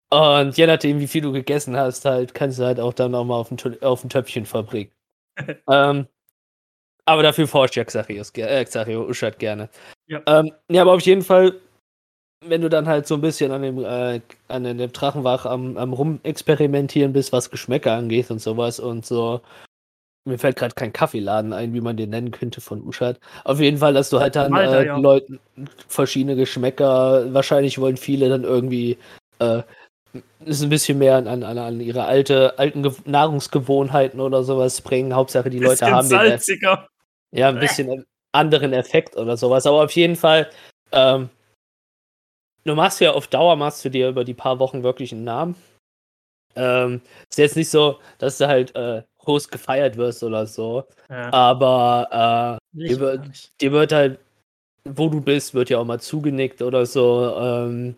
Und 0.09 0.57
je 0.57 0.67
nachdem, 0.67 0.99
wie 0.99 1.07
viel 1.07 1.21
du 1.21 1.31
gegessen 1.31 1.75
hast, 1.75 2.05
halt, 2.05 2.33
kannst 2.33 2.59
du 2.59 2.65
halt 2.65 2.79
auch 2.79 2.93
dann 2.93 3.11
nochmal 3.11 3.39
auf 3.39 3.51
ein, 3.51 3.81
auf 3.81 4.03
ein 4.03 4.09
Töpfchen 4.09 4.45
verbringen. 4.45 4.91
ähm, 5.69 6.07
aber 7.05 7.23
dafür 7.23 7.47
forscht 7.47 7.75
ja 7.75 7.83
Xarius, 7.83 8.31
äh, 8.35 8.65
Xario 8.65 9.05
Uschat 9.05 9.39
gerne. 9.39 9.69
Ja. 10.07 10.21
Ähm, 10.25 10.51
ja, 10.69 10.81
aber 10.81 10.93
auf 10.93 11.01
jeden 11.01 11.21
Fall, 11.21 11.55
wenn 12.45 12.61
du 12.61 12.69
dann 12.69 12.87
halt 12.87 13.07
so 13.07 13.15
ein 13.15 13.21
bisschen 13.21 13.51
an 13.51 13.61
dem, 13.61 13.83
äh, 13.83 14.21
an 14.47 14.63
dem 14.63 14.91
Drachenwach 14.91 15.45
am, 15.45 15.77
am 15.77 15.93
Rumexperimentieren 15.93 17.13
bist, 17.13 17.31
was 17.31 17.49
Geschmäcker 17.49 17.93
angeht 17.93 18.31
und 18.31 18.39
sowas 18.39 18.79
und 18.79 19.05
so. 19.05 19.41
Mir 20.27 20.37
fällt 20.37 20.57
gerade 20.57 20.75
kein 20.75 20.93
Kaffeeladen 20.93 21.53
ein, 21.53 21.73
wie 21.73 21.81
man 21.81 21.97
den 21.97 22.09
nennen 22.09 22.31
könnte 22.31 22.59
von 22.61 22.85
Uschat. 22.85 23.19
Auf 23.43 23.59
jeden 23.59 23.77
Fall, 23.77 23.93
dass 23.93 24.09
du 24.09 24.19
halt 24.19 24.35
dann 24.35 24.53
Alter, 24.53 24.81
äh, 24.81 24.85
ja. 24.87 24.97
Leuten 24.97 25.39
verschiedene 25.87 26.35
Geschmäcker, 26.35 27.33
wahrscheinlich 27.33 27.79
wollen 27.79 27.97
viele 27.97 28.29
dann 28.29 28.43
irgendwie 28.43 28.97
äh, 29.39 29.63
ist 30.45 30.63
ein 30.63 30.69
bisschen 30.69 30.97
mehr 30.97 31.15
an, 31.15 31.43
an, 31.43 31.57
an 31.57 31.79
ihre 31.79 32.05
alte, 32.05 32.57
alten 32.57 32.83
Ge 32.83 32.91
Nahrungsgewohnheiten 33.05 34.19
oder 34.19 34.43
sowas 34.43 34.81
bringen. 34.81 35.13
Hauptsache 35.13 35.49
die 35.49 35.59
Leute 35.59 35.89
haben 35.89 36.07
salziger. 36.07 36.87
den 37.31 37.39
ja 37.39 37.49
ein 37.49 37.59
bisschen 37.59 38.05
anderen 38.31 38.73
Effekt 38.73 39.17
oder 39.17 39.37
sowas. 39.37 39.65
Aber 39.65 39.83
auf 39.83 39.91
jeden 39.91 40.15
Fall, 40.15 40.49
ähm, 40.91 41.29
du 42.63 42.75
machst 42.75 43.01
ja 43.01 43.11
auf 43.11 43.27
Dauer 43.27 43.55
machst 43.55 43.83
du 43.85 43.89
dir 43.89 44.09
über 44.09 44.23
die 44.23 44.33
paar 44.33 44.59
Wochen 44.59 44.83
wirklich 44.83 45.11
einen 45.11 45.23
Namen. 45.23 45.55
Ähm, 46.55 47.01
ist 47.29 47.37
jetzt 47.37 47.55
nicht 47.55 47.69
so, 47.69 47.99
dass 48.17 48.37
du 48.37 48.47
halt 48.47 48.75
äh, 48.75 49.03
groß 49.27 49.49
gefeiert 49.49 49.97
wirst 49.97 50.23
oder 50.23 50.47
so. 50.47 50.85
Ja. 51.09 51.31
Aber 51.33 52.59
äh, 52.73 52.87
dir, 52.87 52.99
wird, 52.99 53.61
dir, 53.61 53.71
wird 53.73 53.91
halt, 53.91 54.19
wo 54.85 55.09
du 55.09 55.19
bist, 55.19 55.53
wird 55.53 55.69
ja 55.69 55.79
auch 55.79 55.85
mal 55.85 55.99
zugenickt 55.99 56.61
oder 56.61 56.85
so. 56.85 57.35
Ähm, 57.37 57.95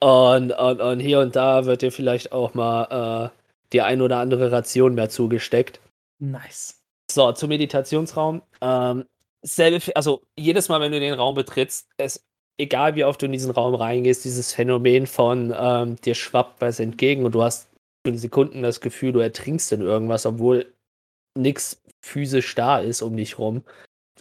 und, 0.00 0.52
und, 0.52 0.80
und 0.80 1.00
hier 1.00 1.20
und 1.20 1.34
da 1.34 1.64
wird 1.64 1.80
dir 1.80 1.90
vielleicht 1.90 2.32
auch 2.32 2.52
mal 2.52 3.32
äh, 3.32 3.38
die 3.72 3.80
ein 3.80 4.02
oder 4.02 4.18
andere 4.18 4.52
Ration 4.52 4.94
mehr 4.94 5.08
zugesteckt. 5.08 5.80
Nice. 6.18 6.78
So, 7.10 7.32
zum 7.32 7.48
Meditationsraum. 7.48 8.42
Ähm, 8.60 9.06
selbe, 9.42 9.80
also 9.96 10.22
jedes 10.38 10.68
Mal, 10.68 10.80
wenn 10.80 10.92
du 10.92 11.00
den 11.00 11.14
Raum 11.14 11.34
betrittst, 11.34 11.88
es, 11.96 12.22
egal 12.58 12.96
wie 12.96 13.04
oft 13.04 13.22
du 13.22 13.26
in 13.26 13.32
diesen 13.32 13.50
Raum 13.50 13.74
reingehst, 13.74 14.26
dieses 14.26 14.52
Phänomen 14.52 15.06
von 15.06 15.54
ähm, 15.58 15.96
dir 16.02 16.14
schwappt 16.14 16.60
was 16.60 16.80
entgegen 16.80 17.24
und 17.24 17.34
du 17.34 17.42
hast 17.42 17.68
Sekunden 18.12 18.62
das 18.62 18.80
Gefühl, 18.80 19.12
du 19.12 19.20
ertrinkst 19.20 19.72
in 19.72 19.80
irgendwas, 19.80 20.26
obwohl 20.26 20.72
nichts 21.36 21.82
physisch 22.04 22.54
da 22.54 22.78
ist 22.78 23.02
um 23.02 23.16
dich 23.16 23.38
rum 23.38 23.64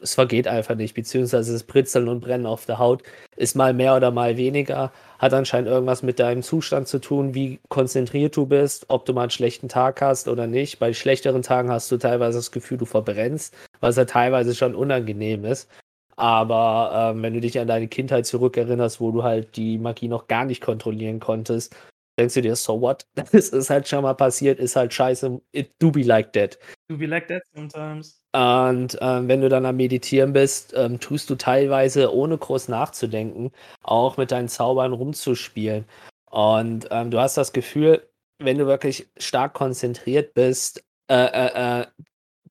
es 0.03 0.15
vergeht 0.15 0.47
einfach 0.47 0.75
nicht, 0.75 0.93
beziehungsweise 0.93 1.53
das 1.53 1.63
Britzeln 1.63 2.09
und 2.09 2.19
Brennen 2.19 2.45
auf 2.45 2.65
der 2.65 2.77
Haut 2.77 3.03
ist 3.35 3.55
mal 3.55 3.73
mehr 3.73 3.95
oder 3.95 4.11
mal 4.11 4.37
weniger, 4.37 4.91
hat 5.17 5.33
anscheinend 5.33 5.69
irgendwas 5.69 6.03
mit 6.03 6.19
deinem 6.19 6.43
Zustand 6.43 6.87
zu 6.87 6.99
tun, 6.99 7.33
wie 7.33 7.59
konzentriert 7.69 8.35
du 8.35 8.45
bist, 8.45 8.85
ob 8.89 9.05
du 9.05 9.13
mal 9.13 9.21
einen 9.23 9.29
schlechten 9.31 9.69
Tag 9.69 10.01
hast 10.01 10.27
oder 10.27 10.45
nicht. 10.45 10.79
Bei 10.79 10.93
schlechteren 10.93 11.41
Tagen 11.41 11.71
hast 11.71 11.91
du 11.91 11.97
teilweise 11.97 12.37
das 12.39 12.51
Gefühl, 12.51 12.77
du 12.77 12.85
verbrennst, 12.85 13.55
was 13.79 13.95
ja 13.95 14.05
teilweise 14.05 14.53
schon 14.55 14.75
unangenehm 14.75 15.45
ist. 15.45 15.69
Aber 16.15 17.11
ähm, 17.15 17.23
wenn 17.23 17.33
du 17.33 17.41
dich 17.41 17.57
an 17.59 17.67
deine 17.67 17.87
Kindheit 17.87 18.27
zurückerinnerst, 18.27 19.01
wo 19.01 19.11
du 19.11 19.23
halt 19.23 19.55
die 19.55 19.77
Magie 19.79 20.07
noch 20.07 20.27
gar 20.27 20.45
nicht 20.45 20.61
kontrollieren 20.61 21.19
konntest, 21.19 21.75
denkst 22.19 22.35
du 22.35 22.41
dir, 22.41 22.55
so 22.55 22.79
what? 22.79 23.05
Das 23.31 23.49
ist 23.49 23.69
halt 23.69 23.87
schon 23.87 24.03
mal 24.03 24.13
passiert, 24.13 24.59
ist 24.59 24.75
halt 24.75 24.93
scheiße. 24.93 25.41
It 25.51 25.71
do 25.79 25.91
be 25.91 26.03
like 26.03 26.33
that. 26.33 26.57
Do 26.87 26.97
be 26.97 27.05
like 27.05 27.27
that 27.27 27.43
sometimes. 27.53 28.21
Und 28.33 28.97
ähm, 29.01 29.27
wenn 29.27 29.41
du 29.41 29.49
dann 29.49 29.65
am 29.65 29.77
Meditieren 29.77 30.33
bist, 30.33 30.73
ähm, 30.75 30.99
tust 30.99 31.29
du 31.29 31.35
teilweise, 31.35 32.13
ohne 32.13 32.37
groß 32.37 32.67
nachzudenken, 32.67 33.51
auch 33.83 34.17
mit 34.17 34.31
deinen 34.31 34.47
Zaubern 34.47 34.93
rumzuspielen. 34.93 35.85
Und 36.31 36.87
ähm, 36.89 37.11
du 37.11 37.19
hast 37.19 37.37
das 37.37 37.53
Gefühl, 37.53 38.07
wenn 38.39 38.57
du 38.57 38.65
wirklich 38.65 39.07
stark 39.17 39.53
konzentriert 39.53 40.33
bist, 40.33 40.83
äh, 41.07 41.15
äh, 41.15 41.81
äh, 41.81 41.85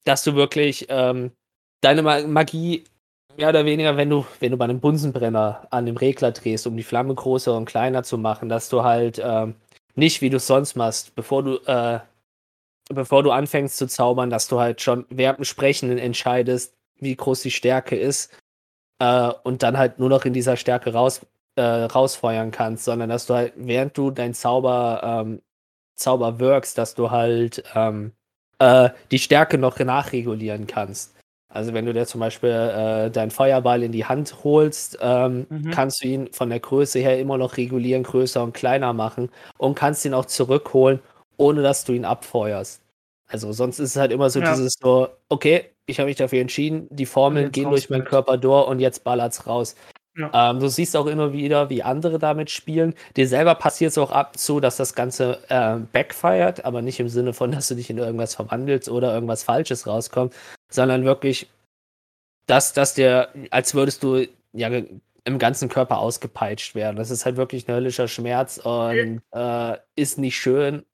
dass 0.04 0.23
du 0.23 0.35
wirklich 0.35 0.87
ähm, 0.88 1.33
deine 1.81 2.02
Magie 2.02 2.85
mehr 3.36 3.48
oder 3.48 3.64
weniger, 3.64 3.96
wenn 3.96 4.10
du, 4.10 4.24
wenn 4.40 4.52
du 4.52 4.56
bei 4.56 4.64
einem 4.64 4.80
Bunsenbrenner 4.80 5.66
an 5.70 5.86
dem 5.86 5.96
Regler 5.96 6.32
drehst, 6.32 6.66
um 6.66 6.76
die 6.76 6.82
Flamme 6.82 7.14
größer 7.14 7.56
und 7.56 7.64
kleiner 7.66 8.02
zu 8.02 8.18
machen, 8.18 8.48
dass 8.48 8.68
du 8.68 8.82
halt 8.82 9.20
ähm, 9.24 9.54
nicht, 9.94 10.20
wie 10.20 10.30
du 10.30 10.36
es 10.38 10.46
sonst 10.46 10.76
machst, 10.76 11.14
bevor 11.14 11.42
du 11.42 11.56
äh, 11.66 12.00
bevor 12.88 13.22
du 13.22 13.30
anfängst 13.30 13.76
zu 13.76 13.86
zaubern, 13.86 14.30
dass 14.30 14.48
du 14.48 14.60
halt 14.60 14.80
schon 14.80 15.06
während 15.08 15.38
dem 15.38 15.44
Sprechen 15.44 15.96
entscheidest, 15.98 16.74
wie 16.98 17.16
groß 17.16 17.42
die 17.42 17.50
Stärke 17.50 17.96
ist 17.96 18.32
äh, 18.98 19.30
und 19.44 19.62
dann 19.62 19.78
halt 19.78 19.98
nur 19.98 20.08
noch 20.08 20.24
in 20.24 20.32
dieser 20.32 20.56
Stärke 20.56 20.92
raus, 20.92 21.20
äh, 21.56 21.62
rausfeuern 21.62 22.50
kannst, 22.50 22.84
sondern 22.84 23.10
dass 23.10 23.26
du 23.26 23.34
halt, 23.34 23.52
während 23.56 23.96
du 23.96 24.10
dein 24.10 24.34
Zauber, 24.34 25.00
ähm, 25.04 25.42
Zauber 25.96 26.40
wirkst, 26.40 26.78
dass 26.78 26.94
du 26.94 27.10
halt 27.10 27.62
ähm, 27.74 28.12
äh, 28.58 28.90
die 29.10 29.18
Stärke 29.18 29.58
noch 29.58 29.78
nachregulieren 29.78 30.66
kannst. 30.66 31.14
Also 31.54 31.75
wenn 31.75 31.85
du 31.85 31.92
dir 31.92 32.06
zum 32.06 32.21
Beispiel 32.21 32.50
äh, 32.50 33.11
deinen 33.11 33.30
Feuerball 33.30 33.82
in 33.82 33.92
die 33.92 34.06
Hand 34.06 34.42
holst, 34.42 34.99
ähm, 35.02 35.47
mhm. 35.50 35.71
kannst 35.71 36.02
du 36.02 36.09
ihn 36.09 36.32
von 36.32 36.49
der 36.49 36.61
Größe 36.61 36.99
her 36.99 37.21
immer 37.21 37.37
noch 37.37 37.59
regulieren, 37.59 38.04
größer 38.04 38.42
und 38.42 38.54
kleiner 38.54 38.94
machen 38.94 39.28
und 39.59 39.75
kannst 39.75 40.04
ihn 40.06 40.14
auch 40.14 40.25
zurückholen, 40.25 41.00
ohne 41.37 41.62
dass 41.62 41.85
du 41.85 41.92
ihn 41.92 42.06
abfeuerst. 42.06 42.80
Also 43.26 43.52
sonst 43.52 43.80
ist 43.80 43.90
es 43.90 43.97
halt 43.97 44.12
immer 44.12 44.30
so 44.30 44.40
ja. 44.40 44.50
dieses 44.50 44.75
so, 44.80 45.09
okay, 45.28 45.66
ich 45.85 45.99
habe 45.99 46.09
mich 46.09 46.16
dafür 46.16 46.40
entschieden, 46.40 46.87
die 46.90 47.06
Formeln 47.06 47.52
gehen 47.52 47.68
durch 47.68 47.90
meinen 47.90 48.04
Körper 48.04 48.38
durch 48.38 48.68
und 48.68 48.78
jetzt 48.78 49.04
ballert's 49.04 49.47
raus. 49.47 49.75
Ja. 50.16 50.50
Ähm, 50.50 50.61
du 50.61 50.68
siehst 50.68 50.97
auch 50.97 51.06
immer 51.06 51.32
wieder, 51.32 51.71
wie 51.71 51.82
andere 51.82 52.18
damit 52.18 52.50
spielen. 52.50 52.94
Dir 53.16 53.26
selber 53.26 53.54
passiert 53.54 53.92
es 53.92 53.99
auch 53.99 54.12
ab 54.12 54.32
und 54.32 54.38
zu, 54.38 54.61
dass 54.61 54.76
das 54.76 54.94
Ganze 54.94 55.38
äh, 55.49 55.78
backfired, 55.92 56.64
aber 56.64 56.82
nicht 56.82 57.00
im 57.00 57.09
Sinne 57.09 57.32
von, 57.32 57.52
dass 57.52 57.68
du 57.68 57.75
dich 57.75 57.88
in 57.90 57.99
irgendwas 57.99 58.35
verwandelst 58.35 58.88
oder 58.90 59.14
irgendwas 59.14 59.42
Falsches 59.42 59.87
rauskommt, 59.87 60.35
sondern 60.74 61.04
wirklich, 61.04 61.48
dass, 62.46 62.72
dass 62.72 62.94
dir, 62.94 63.28
als 63.50 63.74
würdest 63.74 64.02
du 64.02 64.26
ja 64.52 64.70
im 65.24 65.38
ganzen 65.38 65.68
Körper 65.68 65.98
ausgepeitscht 65.98 66.74
werden. 66.74 66.96
Das 66.96 67.10
ist 67.10 67.24
halt 67.24 67.36
wirklich 67.36 67.68
ein 67.68 67.74
höllischer 67.74 68.08
Schmerz 68.08 68.58
und 68.58 69.22
äh, 69.32 69.76
ist 69.94 70.18
nicht 70.18 70.36
schön. 70.36 70.84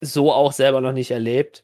So 0.00 0.32
auch 0.32 0.52
selber 0.52 0.80
noch 0.80 0.92
nicht 0.92 1.10
erlebt. 1.10 1.62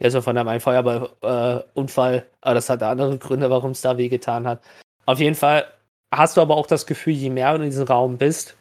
Also 0.00 0.22
von 0.22 0.36
einem 0.36 0.60
Feuerballunfall, 0.60 2.14
äh, 2.14 2.22
aber 2.40 2.54
das 2.54 2.68
hat 2.68 2.82
andere 2.82 3.16
Gründe, 3.18 3.50
warum 3.50 3.72
es 3.72 3.80
da 3.80 3.96
wehgetan 3.96 4.46
hat. 4.46 4.62
Auf 5.06 5.18
jeden 5.18 5.34
Fall 5.34 5.66
hast 6.12 6.36
du 6.36 6.40
aber 6.40 6.56
auch 6.56 6.66
das 6.66 6.86
Gefühl, 6.86 7.14
je 7.14 7.30
mehr 7.30 7.56
du 7.56 7.64
in 7.64 7.70
diesem 7.70 7.86
Raum 7.86 8.18
bist, 8.18 8.56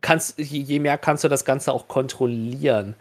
kannst, 0.00 0.38
je 0.38 0.78
mehr 0.78 0.98
kannst 0.98 1.24
du 1.24 1.28
das 1.28 1.44
Ganze 1.44 1.72
auch 1.72 1.88
kontrollieren. 1.88 2.94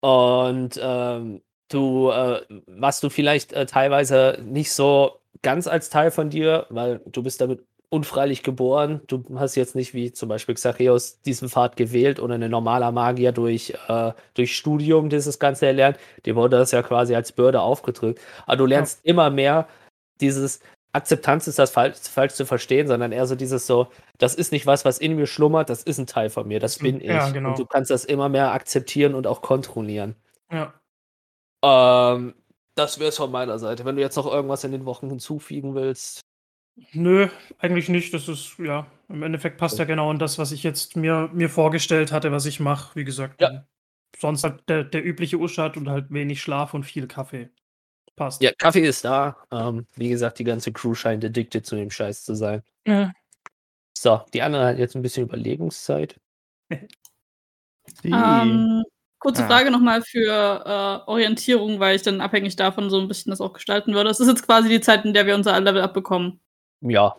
Und 0.00 0.80
ähm, 0.82 1.42
du, 1.70 2.10
äh, 2.10 2.42
was 2.66 3.00
du 3.00 3.08
vielleicht 3.08 3.52
äh, 3.52 3.66
teilweise 3.66 4.38
nicht 4.44 4.72
so 4.72 5.20
ganz 5.42 5.66
als 5.66 5.90
Teil 5.90 6.10
von 6.10 6.30
dir, 6.30 6.66
weil 6.68 7.00
du 7.06 7.22
bist 7.22 7.40
damit 7.40 7.64
unfreilich 7.88 8.42
geboren. 8.42 9.00
Du 9.08 9.24
hast 9.36 9.56
jetzt 9.56 9.74
nicht 9.74 9.94
wie 9.94 10.12
zum 10.12 10.28
Beispiel 10.28 10.54
Xacheos 10.54 11.22
diesen 11.22 11.48
Pfad 11.48 11.76
gewählt 11.76 12.20
oder 12.20 12.36
ein 12.36 12.50
normaler 12.50 12.92
Magier 12.92 13.32
durch, 13.32 13.74
äh, 13.88 14.12
durch 14.34 14.56
Studium 14.56 15.10
dieses 15.10 15.38
Ganze 15.38 15.66
erlernt. 15.66 15.98
Dir 16.24 16.36
wurde 16.36 16.56
das 16.56 16.70
ja 16.70 16.82
quasi 16.82 17.14
als 17.14 17.32
Bürde 17.32 17.60
aufgedrückt. 17.60 18.20
Aber 18.46 18.56
du 18.56 18.66
lernst 18.66 19.00
ja. 19.02 19.10
immer 19.10 19.30
mehr 19.30 19.66
dieses 20.20 20.60
Akzeptanz 20.92 21.46
ist 21.46 21.58
das 21.58 21.70
falsch, 21.70 21.98
falsch 21.98 22.34
zu 22.34 22.44
verstehen, 22.44 22.88
sondern 22.88 23.12
eher 23.12 23.26
so 23.26 23.36
dieses 23.36 23.66
so, 23.66 23.88
das 24.18 24.34
ist 24.34 24.50
nicht 24.50 24.66
was, 24.66 24.84
was 24.84 24.98
in 24.98 25.14
mir 25.14 25.26
schlummert, 25.26 25.70
das 25.70 25.82
ist 25.82 25.98
ein 25.98 26.06
Teil 26.06 26.30
von 26.30 26.48
mir, 26.48 26.58
das 26.58 26.78
bin 26.78 27.00
ich. 27.00 27.06
Ja, 27.06 27.30
genau. 27.30 27.50
Und 27.50 27.58
du 27.58 27.64
kannst 27.64 27.90
das 27.90 28.04
immer 28.04 28.28
mehr 28.28 28.52
akzeptieren 28.52 29.14
und 29.14 29.26
auch 29.26 29.40
kontrollieren. 29.40 30.16
Ja. 30.50 30.74
Ähm, 31.62 32.34
das 32.74 32.98
wäre 32.98 33.10
es 33.10 33.16
von 33.16 33.30
meiner 33.30 33.58
Seite. 33.58 33.84
Wenn 33.84 33.96
du 33.96 34.02
jetzt 34.02 34.16
noch 34.16 34.26
irgendwas 34.26 34.64
in 34.64 34.72
den 34.72 34.86
Wochen 34.86 35.08
hinzufügen 35.08 35.74
willst. 35.74 36.20
Nö, 36.92 37.28
eigentlich 37.58 37.88
nicht. 37.88 38.14
Das 38.14 38.28
ist, 38.28 38.58
ja, 38.58 38.86
im 39.08 39.22
Endeffekt 39.22 39.58
passt 39.58 39.78
ja 39.78 39.84
genau 39.84 40.10
in 40.10 40.18
das, 40.18 40.38
was 40.38 40.52
ich 40.52 40.62
jetzt 40.62 40.96
mir, 40.96 41.28
mir 41.32 41.50
vorgestellt 41.50 42.12
hatte, 42.12 42.32
was 42.32 42.46
ich 42.46 42.60
mache. 42.60 42.94
Wie 42.96 43.04
gesagt, 43.04 43.40
ja. 43.40 43.66
sonst 44.18 44.44
halt 44.44 44.62
der, 44.68 44.84
der 44.84 45.04
übliche 45.04 45.38
Uschat 45.38 45.76
und 45.76 45.88
halt 45.88 46.10
wenig 46.10 46.40
Schlaf 46.40 46.72
und 46.72 46.84
viel 46.84 47.06
Kaffee. 47.06 47.50
Passt. 48.16 48.42
Ja, 48.42 48.52
Kaffee 48.56 48.86
ist 48.86 49.04
da. 49.04 49.36
Ähm, 49.50 49.86
wie 49.96 50.08
gesagt, 50.08 50.38
die 50.38 50.44
ganze 50.44 50.72
Crew 50.72 50.94
scheint 50.94 51.24
addicted 51.24 51.66
zu 51.66 51.76
dem 51.76 51.90
Scheiß 51.90 52.24
zu 52.24 52.34
sein. 52.34 52.62
Ja. 52.86 53.12
So, 53.96 54.22
die 54.32 54.42
andere 54.42 54.64
hat 54.64 54.78
jetzt 54.78 54.94
ein 54.94 55.02
bisschen 55.02 55.24
Überlegungszeit. 55.24 56.18
ähm, 58.04 58.84
kurze 59.20 59.44
ah. 59.44 59.46
Frage 59.46 59.70
nochmal 59.70 60.02
für 60.02 60.64
äh, 61.06 61.08
Orientierung, 61.08 61.78
weil 61.78 61.94
ich 61.94 62.02
dann 62.02 62.20
abhängig 62.20 62.56
davon 62.56 62.90
so 62.90 62.98
ein 62.98 63.06
bisschen 63.06 63.30
das 63.30 63.40
auch 63.40 63.52
gestalten 63.52 63.94
würde. 63.94 64.10
Es 64.10 64.18
ist 64.18 64.26
jetzt 64.26 64.44
quasi 64.44 64.68
die 64.68 64.80
Zeit, 64.80 65.04
in 65.04 65.14
der 65.14 65.26
wir 65.26 65.36
unser 65.36 65.60
Level 65.60 65.82
abbekommen. 65.82 66.40
Ja. 66.80 67.16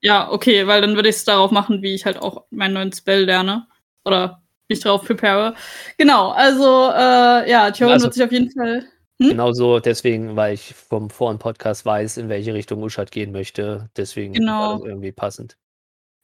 Ja, 0.00 0.30
okay, 0.30 0.66
weil 0.66 0.82
dann 0.82 0.96
würde 0.96 1.08
ich 1.08 1.16
es 1.16 1.24
darauf 1.24 1.50
machen, 1.50 1.80
wie 1.80 1.94
ich 1.94 2.04
halt 2.04 2.18
auch 2.18 2.44
meinen 2.50 2.74
neuen 2.74 2.92
Spell 2.92 3.24
lerne. 3.24 3.66
Oder 4.04 4.42
mich 4.68 4.80
darauf 4.80 5.04
prepare. 5.04 5.54
Genau, 5.96 6.30
also 6.30 6.90
äh, 6.90 7.50
ja, 7.50 7.70
Theorin 7.70 7.94
also, 7.94 8.06
wird 8.06 8.14
sich 8.14 8.24
auf 8.24 8.32
jeden 8.32 8.50
Fall. 8.50 8.84
Hm? 9.20 9.28
Genau 9.30 9.52
so, 9.52 9.78
deswegen, 9.78 10.36
weil 10.36 10.54
ich 10.54 10.74
vom 10.74 11.08
vorigen 11.08 11.38
Podcast 11.38 11.86
weiß, 11.86 12.16
in 12.16 12.28
welche 12.28 12.52
Richtung 12.52 12.82
Uschat 12.82 13.12
gehen 13.12 13.32
möchte. 13.32 13.88
Deswegen 13.96 14.34
genau. 14.34 14.52
war 14.52 14.78
das 14.78 14.86
irgendwie 14.86 15.12
passend. 15.12 15.56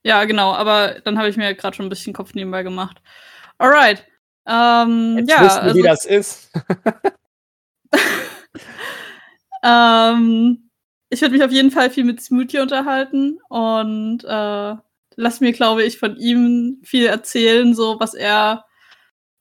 Ja, 0.03 0.25
genau, 0.25 0.53
aber 0.53 1.01
dann 1.05 1.19
habe 1.19 1.29
ich 1.29 1.37
mir 1.37 1.55
gerade 1.55 1.77
schon 1.77 1.87
ein 1.87 1.91
bisschen 1.91 2.13
Kopf 2.13 2.35
nebenbei 2.35 2.63
gemacht. 2.63 3.01
Alright. 3.59 4.10
Ähm, 4.50 5.19
Jetzt 5.19 5.30
ja, 5.30 5.45
wissen 5.45 5.57
wir, 5.57 5.62
also, 5.62 5.78
wie 5.78 5.83
das 5.83 6.04
ist. 6.04 6.50
ähm, 9.62 10.71
ich 11.09 11.21
würde 11.21 11.35
mich 11.35 11.45
auf 11.45 11.52
jeden 11.52 11.71
Fall 11.71 11.90
viel 11.90 12.04
mit 12.04 12.21
Smoothie 12.21 12.59
unterhalten 12.59 13.38
und 13.49 14.25
äh, 14.25 14.75
lass 15.16 15.40
mir, 15.40 15.52
glaube 15.52 15.85
ich, 15.85 15.99
von 15.99 16.16
ihm 16.16 16.80
viel 16.83 17.07
erzählen, 17.07 17.75
so 17.75 18.00
was 18.00 18.14
er 18.14 18.64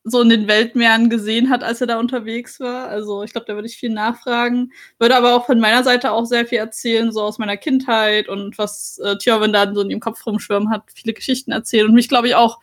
so 0.03 0.21
in 0.21 0.29
den 0.29 0.47
Weltmeeren 0.47 1.09
gesehen 1.09 1.49
hat, 1.49 1.63
als 1.63 1.81
er 1.81 1.87
da 1.87 1.99
unterwegs 1.99 2.59
war. 2.59 2.87
Also 2.87 3.23
ich 3.23 3.31
glaube, 3.31 3.45
da 3.47 3.55
würde 3.55 3.67
ich 3.67 3.77
viel 3.77 3.89
nachfragen. 3.89 4.71
Würde 4.97 5.15
aber 5.15 5.35
auch 5.35 5.45
von 5.45 5.59
meiner 5.59 5.83
Seite 5.83 6.11
auch 6.11 6.25
sehr 6.25 6.45
viel 6.45 6.57
erzählen, 6.59 7.11
so 7.11 7.21
aus 7.21 7.37
meiner 7.37 7.57
Kindheit 7.57 8.29
und 8.29 8.57
was 8.57 8.99
äh, 8.99 9.17
Tjörven 9.17 9.53
da 9.53 9.71
so 9.73 9.81
in 9.81 9.89
ihrem 9.89 9.99
Kopf 9.99 10.25
rumschwirren 10.25 10.69
hat, 10.71 10.83
viele 10.93 11.13
Geschichten 11.13 11.51
erzählen 11.51 11.87
und 11.87 11.93
mich, 11.93 12.09
glaube 12.09 12.27
ich, 12.27 12.35
auch 12.35 12.59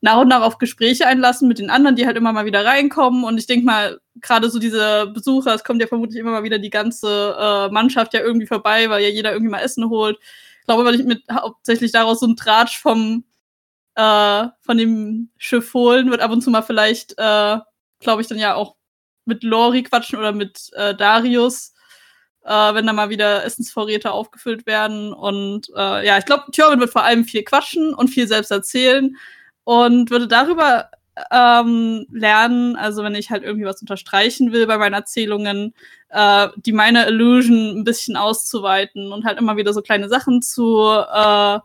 nach 0.00 0.18
und 0.18 0.28
nach 0.28 0.42
auf 0.42 0.58
Gespräche 0.58 1.06
einlassen 1.06 1.46
mit 1.46 1.58
den 1.58 1.70
anderen, 1.70 1.96
die 1.96 2.06
halt 2.06 2.16
immer 2.16 2.32
mal 2.32 2.46
wieder 2.46 2.64
reinkommen. 2.64 3.24
Und 3.24 3.38
ich 3.38 3.46
denke 3.46 3.66
mal, 3.66 4.00
gerade 4.20 4.48
so 4.48 4.58
diese 4.58 5.08
Besucher, 5.08 5.54
es 5.54 5.64
kommt 5.64 5.80
ja 5.80 5.86
vermutlich 5.86 6.18
immer 6.18 6.30
mal 6.30 6.42
wieder 6.42 6.58
die 6.58 6.70
ganze 6.70 7.36
äh, 7.38 7.68
Mannschaft 7.70 8.14
ja 8.14 8.20
irgendwie 8.20 8.46
vorbei, 8.46 8.88
weil 8.88 9.02
ja 9.02 9.10
jeder 9.10 9.32
irgendwie 9.32 9.50
mal 9.50 9.60
Essen 9.60 9.90
holt. 9.90 10.18
Ich 10.60 10.66
glaube, 10.66 10.84
weil 10.84 10.94
ich 10.94 11.04
mit 11.04 11.22
hauptsächlich 11.30 11.92
daraus 11.92 12.20
so 12.20 12.26
ein 12.26 12.36
Tratsch 12.36 12.78
vom 12.78 13.24
äh, 13.94 14.46
von 14.60 14.78
dem 14.78 15.30
Schiff 15.36 15.74
holen, 15.74 16.10
wird 16.10 16.20
ab 16.20 16.30
und 16.30 16.42
zu 16.42 16.50
mal 16.50 16.62
vielleicht, 16.62 17.12
äh, 17.18 17.58
glaube 17.98 18.22
ich, 18.22 18.28
dann 18.28 18.38
ja 18.38 18.54
auch 18.54 18.76
mit 19.26 19.42
Lori 19.42 19.82
quatschen 19.82 20.18
oder 20.18 20.32
mit 20.32 20.70
äh, 20.74 20.94
Darius, 20.94 21.74
äh, 22.44 22.74
wenn 22.74 22.86
da 22.86 22.92
mal 22.94 23.10
wieder 23.10 23.44
Essensvorräte 23.44 24.12
aufgefüllt 24.12 24.66
werden. 24.66 25.12
Und 25.12 25.68
äh, 25.76 26.06
ja, 26.06 26.16
ich 26.18 26.24
glaube, 26.24 26.44
Thorben 26.52 26.80
wird 26.80 26.92
vor 26.92 27.02
allem 27.02 27.24
viel 27.24 27.42
quatschen 27.42 27.92
und 27.92 28.08
viel 28.08 28.26
selbst 28.26 28.50
erzählen 28.50 29.16
und 29.70 30.10
würde 30.10 30.26
darüber 30.26 30.90
ähm, 31.30 32.04
lernen, 32.10 32.74
also 32.74 33.04
wenn 33.04 33.14
ich 33.14 33.30
halt 33.30 33.44
irgendwie 33.44 33.66
was 33.66 33.80
unterstreichen 33.80 34.50
will 34.50 34.66
bei 34.66 34.76
meinen 34.78 34.94
Erzählungen, 34.94 35.74
äh, 36.08 36.48
die 36.56 36.72
meine 36.72 37.06
Illusion 37.06 37.78
ein 37.78 37.84
bisschen 37.84 38.16
auszuweiten 38.16 39.12
und 39.12 39.24
halt 39.24 39.38
immer 39.38 39.56
wieder 39.56 39.72
so 39.72 39.80
kleine 39.80 40.08
Sachen 40.08 40.42
zu, 40.42 40.88
äh, 40.88 41.60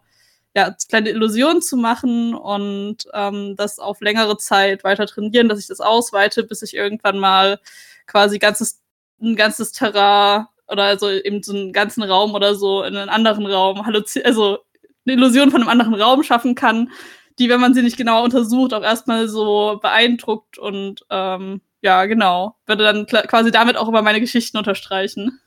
ja, 0.55 0.75
kleine 0.87 1.09
Illusionen 1.09 1.63
zu 1.63 1.77
machen 1.77 2.35
und 2.35 3.07
ähm, 3.11 3.55
das 3.57 3.79
auf 3.79 4.01
längere 4.01 4.37
Zeit 4.37 4.83
weiter 4.83 5.07
trainieren, 5.07 5.49
dass 5.49 5.57
ich 5.57 5.65
das 5.65 5.81
ausweite, 5.81 6.43
bis 6.43 6.61
ich 6.61 6.75
irgendwann 6.75 7.17
mal 7.17 7.59
quasi 8.05 8.37
ganzes, 8.37 8.83
ein 9.19 9.35
ganzes 9.35 9.71
Terrain 9.71 10.45
oder 10.67 10.83
also 10.83 11.09
eben 11.09 11.41
so 11.41 11.53
einen 11.53 11.73
ganzen 11.73 12.03
Raum 12.03 12.35
oder 12.35 12.53
so 12.53 12.83
in 12.83 12.95
einen 12.95 13.09
anderen 13.09 13.47
Raum, 13.47 13.81
also 14.23 14.59
eine 15.07 15.15
Illusion 15.15 15.49
von 15.49 15.61
einem 15.61 15.69
anderen 15.69 15.95
Raum 15.95 16.21
schaffen 16.21 16.53
kann, 16.53 16.91
die, 17.39 17.49
wenn 17.49 17.59
man 17.59 17.73
sie 17.73 17.81
nicht 17.81 17.97
genau 17.97 18.23
untersucht, 18.23 18.73
auch 18.73 18.83
erstmal 18.83 19.27
so 19.27 19.79
beeindruckt 19.81 20.57
und 20.57 21.05
ähm, 21.09 21.61
ja, 21.81 22.05
genau. 22.05 22.57
Würde 22.65 22.83
dann 22.83 23.05
quasi 23.05 23.51
damit 23.51 23.77
auch 23.77 23.87
immer 23.87 24.01
meine 24.01 24.19
Geschichten 24.19 24.57
unterstreichen. 24.57 25.39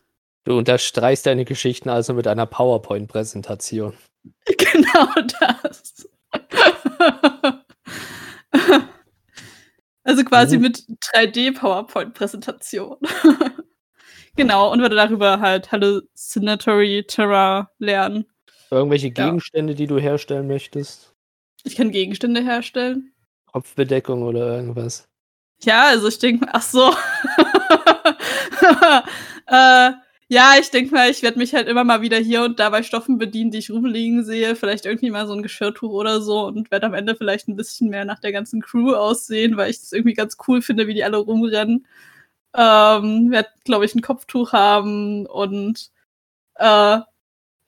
Du 0.45 0.57
unterstreichst 0.57 1.27
deine 1.27 1.45
Geschichten 1.45 1.89
also 1.89 2.15
mit 2.15 2.27
einer 2.29 2.47
PowerPoint-Präsentation. 2.47 3.95
Genau 4.45 5.09
das. 5.41 6.09
also 10.03 10.25
quasi 10.25 10.57
mhm. 10.57 10.63
mit 10.63 10.85
3D-PowerPoint-Präsentation. 11.15 12.97
genau, 14.37 14.73
und 14.73 14.81
würde 14.81 14.97
darüber 14.97 15.41
halt 15.41 15.73
Hallucinatory 15.73 17.05
Terra 17.07 17.71
lernen. 17.79 18.27
Irgendwelche 18.71 19.11
Gegenstände, 19.11 19.73
ja. 19.73 19.77
die 19.77 19.87
du 19.87 19.99
herstellen 19.99 20.47
möchtest? 20.47 21.15
Ich 21.69 21.77
kann 21.77 21.91
Gegenstände 21.91 22.41
herstellen. 22.43 23.13
Kopfbedeckung 23.45 24.23
oder 24.23 24.57
irgendwas. 24.57 25.07
Ja, 25.63 25.89
also 25.89 26.09
ich 26.09 26.19
denke, 26.19 26.47
ach 26.51 26.63
so. 26.63 26.95
äh, 29.47 29.93
ja, 30.31 30.55
ich 30.59 30.71
denke 30.71 30.95
mal, 30.95 31.11
ich 31.11 31.23
werde 31.23 31.37
mich 31.39 31.55
halt 31.55 31.69
immer 31.69 31.85
mal 31.85 32.01
wieder 32.01 32.17
hier 32.17 32.43
und 32.43 32.59
da 32.59 32.71
bei 32.71 32.83
Stoffen 32.83 33.19
bedienen, 33.19 33.51
die 33.51 33.59
ich 33.59 33.71
rumliegen 33.71 34.25
sehe. 34.25 34.57
Vielleicht 34.57 34.87
irgendwie 34.87 35.11
mal 35.11 35.27
so 35.27 35.35
ein 35.35 35.43
Geschirrtuch 35.43 35.91
oder 35.91 36.23
so 36.23 36.47
und 36.47 36.71
werde 36.71 36.87
am 36.87 36.95
Ende 36.95 37.15
vielleicht 37.17 37.49
ein 37.49 37.57
bisschen 37.57 37.91
mehr 37.91 38.07
nach 38.07 38.19
der 38.19 38.33
ganzen 38.33 38.63
Crew 38.63 38.95
aussehen, 38.95 39.59
weil 39.59 39.71
ich 39.71 39.81
das 39.81 39.93
irgendwie 39.93 40.15
ganz 40.15 40.39
cool 40.49 40.63
finde, 40.63 40.87
wie 40.87 40.95
die 40.95 41.05
alle 41.05 41.19
rumrennen. 41.19 41.87
Ähm, 42.55 43.31
werde, 43.31 43.51
glaube 43.65 43.85
ich, 43.85 43.95
ein 43.95 44.01
Kopftuch 44.01 44.53
haben 44.55 45.27
und 45.27 45.91
äh, 46.55 47.01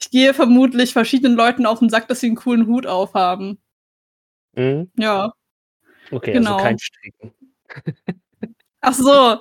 ich 0.01 0.11
gehe 0.11 0.33
vermutlich 0.35 0.93
verschiedenen 0.95 1.37
Leuten 1.37 1.67
auf 1.67 1.81
den 1.81 1.91
Sack, 1.91 2.09
dass 2.09 2.21
sie 2.21 2.29
einen 2.29 2.37
coolen 2.37 2.67
Hut 2.67 2.87
aufhaben. 2.87 3.59
Mhm. 4.61 4.91
Ja. 4.99 5.33
Okay, 6.11 6.37
also 6.37 6.41
genau. 6.41 6.53
also 6.55 6.65
kein 6.65 6.79
Stricken. 6.79 7.35
Ach 8.81 8.95
so. 8.95 9.39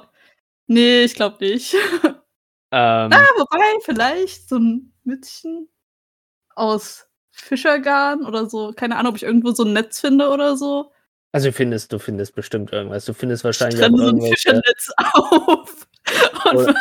Nee, 0.67 1.03
ich 1.03 1.15
glaube 1.15 1.37
nicht. 1.43 1.75
Ähm, 2.71 3.11
ah, 3.11 3.25
wobei, 3.35 3.65
vielleicht 3.83 4.47
so 4.47 4.57
ein 4.57 4.93
Mützchen 5.03 5.69
aus 6.55 7.07
Fischergarn 7.31 8.23
oder 8.23 8.47
so. 8.47 8.73
Keine 8.75 8.97
Ahnung, 8.97 9.09
ob 9.09 9.15
ich 9.15 9.23
irgendwo 9.23 9.53
so 9.53 9.63
ein 9.63 9.73
Netz 9.73 9.99
finde 9.99 10.29
oder 10.29 10.55
so. 10.55 10.91
Also 11.31 11.47
du 11.47 11.53
findest, 11.53 11.91
du 11.93 11.97
findest 11.97 12.35
bestimmt 12.35 12.71
irgendwas. 12.71 13.05
Du 13.05 13.13
findest 13.13 13.43
wahrscheinlich 13.43 13.83
auch 13.83 13.89
so 13.89 14.09
ein 14.09 14.21
Fischernetz 14.21 14.91
auf. 15.13 15.87
Oder, 16.45 16.75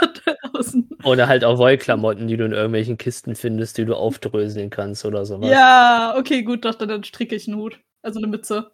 oder, 1.05 1.29
halt 1.29 1.45
auch 1.45 1.57
Wollklamotten, 1.57 2.29
die 2.29 2.37
du 2.37 2.45
in 2.45 2.53
irgendwelchen 2.53 2.99
Kisten 2.99 3.35
findest, 3.35 3.79
die 3.79 3.87
du 3.87 3.95
aufdröseln 3.95 4.69
kannst 4.69 5.07
oder 5.07 5.25
sowas. 5.25 5.51
Ja, 5.51 6.15
okay, 6.19 6.43
gut, 6.43 6.67
doch, 6.67 6.75
dann 6.75 7.05
stricke 7.05 7.35
ich 7.35 7.49
einen 7.49 7.57
Hut. 7.57 7.79
Also 8.03 8.19
eine 8.19 8.29
Mütze. 8.29 8.71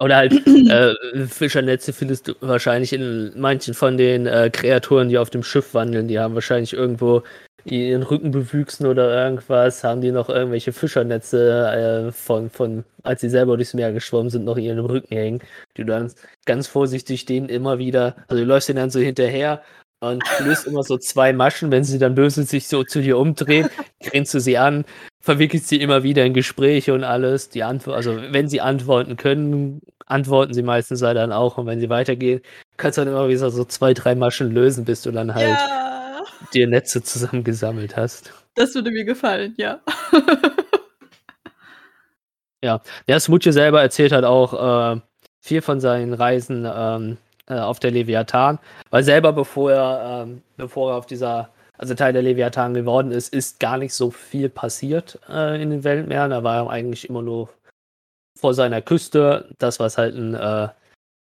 Oder 0.00 0.16
halt 0.16 0.32
äh, 0.46 1.26
Fischernetze 1.26 1.92
findest 1.92 2.28
du 2.28 2.34
wahrscheinlich 2.40 2.92
in 2.92 3.32
manchen 3.36 3.74
von 3.74 3.96
den 3.96 4.26
äh, 4.26 4.50
Kreaturen, 4.50 5.08
die 5.08 5.18
auf 5.18 5.30
dem 5.30 5.42
Schiff 5.42 5.74
wandeln. 5.74 6.08
Die 6.08 6.18
haben 6.18 6.34
wahrscheinlich 6.34 6.72
irgendwo 6.72 7.22
ihren 7.64 8.02
Rücken 8.02 8.30
bewüchsen 8.30 8.86
oder 8.86 9.24
irgendwas, 9.24 9.84
haben 9.84 10.00
die 10.02 10.12
noch 10.12 10.28
irgendwelche 10.28 10.72
Fischernetze 10.72 12.08
äh, 12.08 12.12
von, 12.12 12.50
von, 12.50 12.84
als 13.02 13.22
sie 13.22 13.30
selber 13.30 13.56
durchs 13.56 13.74
Meer 13.74 13.92
geschwommen 13.92 14.30
sind, 14.30 14.44
noch 14.44 14.56
in 14.56 14.64
ihren 14.64 14.80
Rücken 14.80 15.14
hängen. 15.14 15.40
Die 15.76 15.82
du 15.82 15.86
dann 15.86 16.12
ganz 16.44 16.66
vorsichtig 16.66 17.24
denen 17.24 17.48
immer 17.48 17.78
wieder, 17.78 18.16
also 18.28 18.42
du 18.42 18.46
läufst 18.46 18.68
denen 18.68 18.78
dann 18.78 18.90
so 18.90 19.00
hinterher 19.00 19.62
und 20.10 20.22
löst 20.40 20.66
immer 20.66 20.82
so 20.82 20.96
zwei 20.98 21.32
Maschen, 21.32 21.70
wenn 21.70 21.84
sie 21.84 21.98
dann 21.98 22.14
böse 22.14 22.44
sich 22.44 22.68
so 22.68 22.84
zu 22.84 23.00
dir 23.00 23.18
umdrehen, 23.18 23.68
grinst 24.00 24.34
du 24.34 24.40
sie 24.40 24.58
an, 24.58 24.84
verwickelt 25.20 25.64
sie 25.64 25.80
immer 25.80 26.02
wieder 26.02 26.24
in 26.24 26.34
Gespräche 26.34 26.94
und 26.94 27.04
alles. 27.04 27.48
Die 27.48 27.62
Antwort, 27.62 27.96
also 27.96 28.16
wenn 28.30 28.48
sie 28.48 28.60
antworten 28.60 29.16
können, 29.16 29.80
antworten 30.06 30.54
sie 30.54 30.62
meistens 30.62 31.02
halt 31.02 31.16
dann 31.16 31.32
auch. 31.32 31.58
Und 31.58 31.66
wenn 31.66 31.80
sie 31.80 31.88
weitergehen, 31.88 32.40
kannst 32.76 32.98
du 32.98 33.04
dann 33.04 33.12
immer 33.12 33.28
wieder 33.28 33.50
so 33.50 33.64
zwei, 33.64 33.94
drei 33.94 34.14
Maschen 34.14 34.50
lösen, 34.50 34.84
bis 34.84 35.02
du 35.02 35.12
dann 35.12 35.34
halt 35.34 35.48
ja. 35.48 36.20
dir 36.52 36.66
Netze 36.66 37.02
zusammengesammelt 37.02 37.96
hast. 37.96 38.32
Das 38.54 38.74
würde 38.74 38.90
mir 38.90 39.04
gefallen, 39.04 39.54
ja. 39.56 39.80
ja, 42.62 42.80
der 43.08 43.20
Smutje 43.20 43.52
selber 43.52 43.82
erzählt 43.82 44.12
halt 44.12 44.24
auch 44.24 44.94
äh, 44.94 45.00
viel 45.40 45.60
von 45.60 45.80
seinen 45.80 46.14
Reisen 46.14 46.66
ähm, 46.72 47.18
äh, 47.48 47.58
auf 47.58 47.80
der 47.80 47.90
Leviathan, 47.90 48.58
weil 48.90 49.04
selber 49.04 49.32
bevor 49.32 49.72
er, 49.72 50.22
ähm, 50.24 50.42
bevor 50.56 50.92
er 50.92 50.96
auf 50.98 51.06
dieser 51.06 51.50
also 51.76 51.94
Teil 51.94 52.12
der 52.12 52.22
Leviathan 52.22 52.74
geworden 52.74 53.10
ist, 53.10 53.34
ist 53.34 53.58
gar 53.60 53.78
nicht 53.78 53.94
so 53.94 54.10
viel 54.10 54.48
passiert 54.48 55.18
äh, 55.28 55.60
in 55.60 55.70
den 55.70 55.84
Weltmeeren. 55.84 56.32
Er 56.32 56.44
war 56.44 56.70
eigentlich 56.70 57.08
immer 57.08 57.22
nur 57.22 57.48
vor 58.38 58.54
seiner 58.54 58.80
Küste. 58.80 59.48
Das, 59.58 59.80
was 59.80 59.98
halt 59.98 60.14
ein 60.14 60.34
äh, 60.34 60.68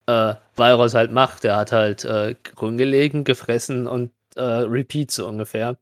äh, 0.08 0.36
Walross 0.56 0.93
halt 0.93 1.12
macht. 1.12 1.45
Er 1.45 1.58
hat 1.58 1.71
halt 1.71 2.06
äh, 2.06 2.36
rumgelegen, 2.60 3.23
gefressen 3.23 3.88
und 3.88 4.12
äh, 4.36 4.41
Repeat 4.41 5.12
so 5.12 5.27
ungefähr. 5.27 5.77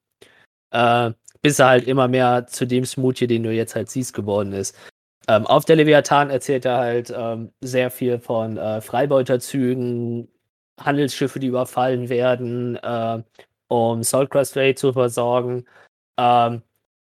Äh, 0.72 1.12
bis 1.42 1.60
er 1.60 1.68
halt 1.68 1.88
immer 1.88 2.08
mehr 2.08 2.48
zu 2.48 2.66
dem 2.66 2.86
Smoothie, 2.86 3.28
den 3.28 3.44
du 3.44 3.52
jetzt 3.52 3.76
halt 3.76 3.90
siehst, 3.90 4.14
geworden 4.14 4.52
ist. 4.52 4.76
Ähm, 5.28 5.48
auf 5.48 5.66
der 5.66 5.78
Leviathan 5.78 6.30
erzählt 6.30 6.66
er 6.66 6.78
halt 6.78 7.14
ähm, 7.16 7.52
sehr 7.62 7.92
viel 7.92 8.20
von 8.20 8.58
äh, 8.58 8.82
Freibeuterzügen, 8.82 10.28
Handelsschiffe, 10.80 11.40
die 11.40 11.48
überfallen 11.48 12.10
werden, 12.10 12.78
äh, 12.78 13.24
um 13.68 14.04
Saltcrest 14.04 14.56
Bay 14.56 14.76
zu 14.76 14.94
versorgen. 14.94 15.66
Ähm, 16.18 16.62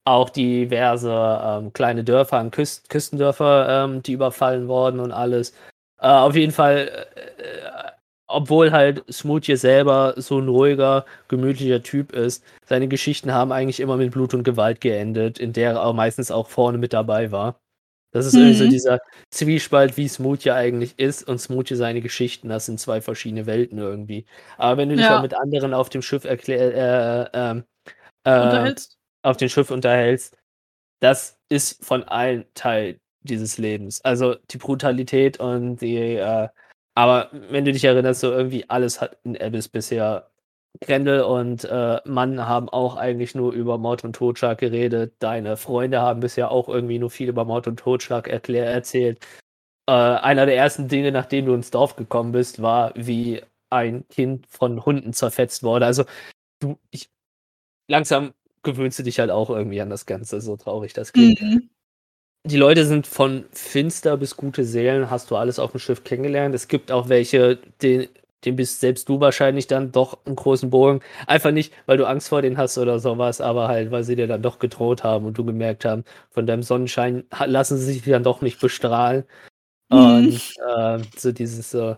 auch 0.05 0.31
diverse 0.31 1.13
ähm, 1.45 1.73
kleine 1.73 2.05
Dörfer 2.05 2.39
an 2.39 2.51
Küst 2.51 2.89
Küstendörfer, 2.91 3.85
ähm, 3.85 4.03
die 4.03 4.13
überfallen 4.13 4.69
wurden 4.69 5.01
und 5.01 5.13
alles. 5.13 5.53
Äh, 6.01 6.09
auf 6.09 6.35
jeden 6.37 6.53
Fall 6.53 7.07
äh, 7.17 7.89
obwohl 8.29 8.73
halt 8.73 9.05
Smoothie 9.11 9.57
selber 9.57 10.15
so 10.17 10.39
ein 10.39 10.49
ruhiger, 10.49 11.07
gemütlicher 11.29 11.83
Typ 11.83 12.13
ist, 12.13 12.45
seine 12.67 12.89
Geschichten 12.89 13.33
haben 13.33 13.53
eigentlich 13.53 13.81
immer 13.81 13.97
mit 13.97 14.13
Blut 14.13 14.35
und 14.35 14.45
Gewalt 14.45 14.81
geendet, 14.81 15.39
in 15.39 15.53
der 15.55 15.73
er 15.77 15.93
meistens 15.95 16.31
auch 16.31 16.49
vorne 16.49 16.79
mit 16.79 16.93
dabei 16.93 17.33
war. 17.33 17.59
Das 18.11 18.27
ist 18.27 18.35
mhm. 18.35 18.41
irgendwie 18.41 18.59
so 18.59 18.65
mhm. 18.65 18.71
dieser 18.71 18.99
Zwiespalt, 19.31 19.97
wie 19.97 20.09
Smoothie 20.09 20.53
eigentlich 20.53 20.99
ist 20.99 21.27
und 21.27 21.39
Smoothie 21.39 21.77
seine 21.77 22.01
Geschichten. 22.01 22.49
Das 22.49 22.67
sind 22.67 22.81
zwei 22.81 23.01
verschiedene 23.01 23.47
Welten 23.47 23.79
irgendwie. 23.79 24.27
Aber 24.57 24.79
wenn 24.79 24.89
du 24.89 24.97
dich 24.97 25.05
ja. 25.05 25.17
mal 25.17 25.23
mit 25.23 25.35
anderen 25.35 25.75
auf 25.75 25.89
dem 25.89 26.03
Schiff 26.03 26.25
erklär, 26.25 26.75
äh, 26.75 27.31
ähm, 27.35 27.65
äh, 28.25 28.41
unterhältst. 28.41 28.99
auf 29.23 29.37
dem 29.37 29.49
Schiff 29.49 29.71
unterhältst, 29.71 30.37
das 31.01 31.39
ist 31.49 31.85
von 31.85 32.05
allen 32.05 32.45
Teil 32.55 33.01
dieses 33.23 33.59
Lebens. 33.59 34.01
Also 34.05 34.37
die 34.51 34.59
Brutalität 34.59 35.39
und 35.39 35.77
die 35.77 36.17
äh, 36.17 36.49
aber 36.99 37.29
wenn 37.31 37.65
du 37.65 37.71
dich 37.71 37.85
erinnerst, 37.85 38.19
so 38.19 38.33
irgendwie 38.33 38.69
alles 38.69 39.01
hat 39.01 39.19
in 39.23 39.41
Abyss 39.41 39.69
bisher. 39.69 40.33
Grendel 40.81 41.23
und 41.23 41.65
äh, 41.65 42.01
Mann 42.05 42.47
haben 42.47 42.69
auch 42.69 42.97
eigentlich 42.97 43.35
nur 43.35 43.53
über 43.53 43.79
Mord 43.79 44.05
und 44.05 44.15
Totschlag 44.15 44.59
geredet. 44.59 45.15
Deine 45.19 45.57
Freunde 45.57 46.01
haben 46.01 46.21
bisher 46.21 46.51
auch 46.51 46.69
irgendwie 46.69 46.99
nur 46.99 47.11
viel 47.11 47.29
über 47.29 47.45
Mord 47.45 47.67
und 47.67 47.79
Totschlag 47.79 48.29
erklär 48.29 48.67
erzählt. 48.67 49.19
Äh, 49.87 49.93
einer 49.93 50.47
der 50.47 50.57
ersten 50.57 50.89
Dinge, 50.89 51.13
nachdem 51.13 51.47
du 51.47 51.55
ins 51.55 51.71
Dorf 51.71 51.97
gekommen 51.97 52.33
bist, 52.33 52.63
war, 52.63 52.93
wie 52.95 53.43
ein 53.71 54.07
Kind 54.09 54.47
von 54.47 54.85
Hunden 54.85 55.13
zerfetzt 55.13 55.63
wurde. 55.63 55.87
Also 55.87 56.05
du, 56.61 56.79
ich, 56.91 57.11
langsam 57.89 58.33
gewöhnst 58.63 58.99
du 58.99 59.03
dich 59.03 59.21
halt 59.21 59.31
auch 59.31 59.51
irgendwie 59.51 59.81
an 59.81 59.91
das 59.91 60.07
Ganze, 60.07 60.41
so 60.41 60.57
traurig 60.57 60.93
das 60.93 61.13
klingt. 61.13 61.41
Mhm 61.41 61.71
die 62.49 62.57
Leute 62.57 62.87
sind 62.87 63.07
von 63.07 63.45
finster 63.53 64.17
bis 64.17 64.37
gute 64.37 64.65
Seelen, 64.65 65.11
hast 65.11 65.31
du 65.31 65.37
alles 65.37 65.59
auf 65.59 65.73
dem 65.73 65.81
Schiff 65.81 66.05
kennengelernt. 66.05 66.55
Es 66.55 66.69
gibt 66.69 66.91
auch 66.91 67.09
welche, 67.09 67.57
den, 67.83 68.09
den 68.45 68.57
bist 68.57 68.81
selbst 68.81 69.09
du 69.09 69.21
wahrscheinlich 69.21 69.67
dann 69.67 69.93
doch 69.93 70.25
einen 70.25 70.37
großen 70.37 70.71
Bogen. 70.71 71.01
Einfach 71.27 71.51
nicht, 71.51 71.73
weil 71.87 71.97
du 71.97 72.07
Angst 72.07 72.29
vor 72.29 72.43
denen 72.43 72.59
hast 72.59 72.79
oder 72.79 72.99
sowas, 72.99 73.41
aber 73.41 73.69
halt, 73.69 73.91
weil 73.91 74.05
sie 74.05 74.17
dir 74.17 74.27
dann 74.27 74.43
doch 74.43 74.59
gedroht 74.59 75.05
haben 75.05 75.27
und 75.27 75.39
du 75.39 75.45
gemerkt 75.45 75.85
haben, 75.85 76.05
von 76.31 76.47
deinem 76.47 76.63
Sonnenschein 76.63 77.25
lassen 77.47 77.77
sie 77.79 77.93
sich 77.93 78.03
dann 78.05 78.23
doch 78.23 78.41
nicht 78.41 78.61
bestrahlen. 78.61 79.25
Mhm. 79.91 79.99
Und 79.99 80.55
äh, 80.77 80.99
so 81.17 81.33
dieses 81.33 81.71
so, 81.71 81.97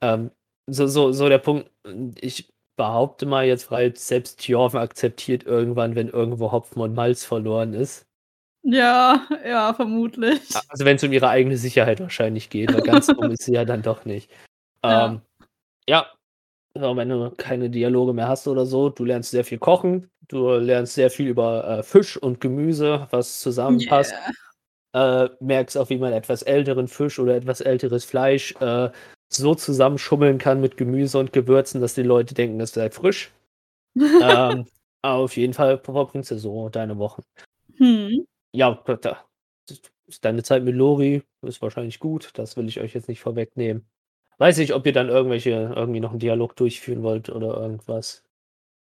ähm, 0.00 0.30
so, 0.66 0.86
so, 0.86 1.12
so 1.12 1.28
der 1.28 1.38
Punkt, 1.38 1.70
ich 2.20 2.52
behaupte 2.76 3.26
mal 3.26 3.46
jetzt, 3.46 3.70
weil 3.70 3.96
selbst 3.96 4.40
Tjorven 4.40 4.78
akzeptiert 4.78 5.44
irgendwann, 5.44 5.96
wenn 5.96 6.08
irgendwo 6.08 6.52
Hopfen 6.52 6.80
und 6.80 6.94
Malz 6.94 7.24
verloren 7.24 7.74
ist. 7.74 8.06
Ja, 8.62 9.26
ja, 9.46 9.72
vermutlich. 9.74 10.40
Also 10.68 10.84
wenn 10.84 10.96
es 10.96 11.04
um 11.04 11.12
ihre 11.12 11.28
eigene 11.28 11.56
Sicherheit 11.56 12.00
wahrscheinlich 12.00 12.50
geht, 12.50 12.72
weil 12.72 12.82
ganz 12.82 13.06
dumm 13.06 13.30
ist 13.30 13.44
sie 13.44 13.54
ja 13.54 13.64
dann 13.64 13.82
doch 13.82 14.04
nicht. 14.04 14.30
Ähm, 14.82 15.22
ja, 15.88 16.06
ja. 16.74 16.96
wenn 16.96 17.08
du 17.08 17.30
keine 17.36 17.70
Dialoge 17.70 18.12
mehr 18.12 18.28
hast 18.28 18.46
oder 18.48 18.66
so, 18.66 18.88
du 18.88 19.04
lernst 19.04 19.30
sehr 19.30 19.44
viel 19.44 19.58
kochen, 19.58 20.10
du 20.28 20.50
lernst 20.50 20.94
sehr 20.94 21.10
viel 21.10 21.28
über 21.28 21.78
äh, 21.78 21.82
Fisch 21.82 22.16
und 22.16 22.40
Gemüse, 22.40 23.06
was 23.10 23.40
zusammenpasst. 23.40 24.12
Yeah. 24.94 25.24
Äh, 25.24 25.30
merkst 25.40 25.76
auch, 25.76 25.90
wie 25.90 25.98
man 25.98 26.12
etwas 26.12 26.42
älteren 26.42 26.88
Fisch 26.88 27.18
oder 27.18 27.36
etwas 27.36 27.60
älteres 27.60 28.04
Fleisch 28.04 28.54
äh, 28.60 28.90
so 29.28 29.54
zusammenschummeln 29.54 30.38
kann 30.38 30.60
mit 30.60 30.76
Gemüse 30.76 31.18
und 31.18 31.32
Gewürzen, 31.32 31.80
dass 31.80 31.94
die 31.94 32.02
Leute 32.02 32.34
denken, 32.34 32.60
es 32.60 32.72
sei 32.72 32.90
frisch. 32.90 33.30
ähm, 33.96 34.66
auf 35.02 35.36
jeden 35.36 35.52
Fall 35.52 35.78
verbringst 35.78 36.30
du 36.30 36.38
so 36.38 36.68
deine 36.70 36.96
Wochen. 36.98 37.22
Hm 37.76 38.24
ja, 38.52 38.82
deine 40.20 40.42
Zeit 40.42 40.64
mit 40.64 40.74
Lori 40.74 41.22
ist 41.42 41.62
wahrscheinlich 41.62 41.98
gut. 41.98 42.30
Das 42.34 42.56
will 42.56 42.68
ich 42.68 42.80
euch 42.80 42.94
jetzt 42.94 43.08
nicht 43.08 43.20
vorwegnehmen. 43.20 43.86
Weiß 44.38 44.56
nicht, 44.58 44.72
ob 44.72 44.86
ihr 44.86 44.92
dann 44.92 45.08
irgendwelche, 45.08 45.72
irgendwie 45.76 46.00
noch 46.00 46.10
einen 46.10 46.20
Dialog 46.20 46.54
durchführen 46.56 47.02
wollt 47.02 47.28
oder 47.28 47.56
irgendwas. 47.56 48.24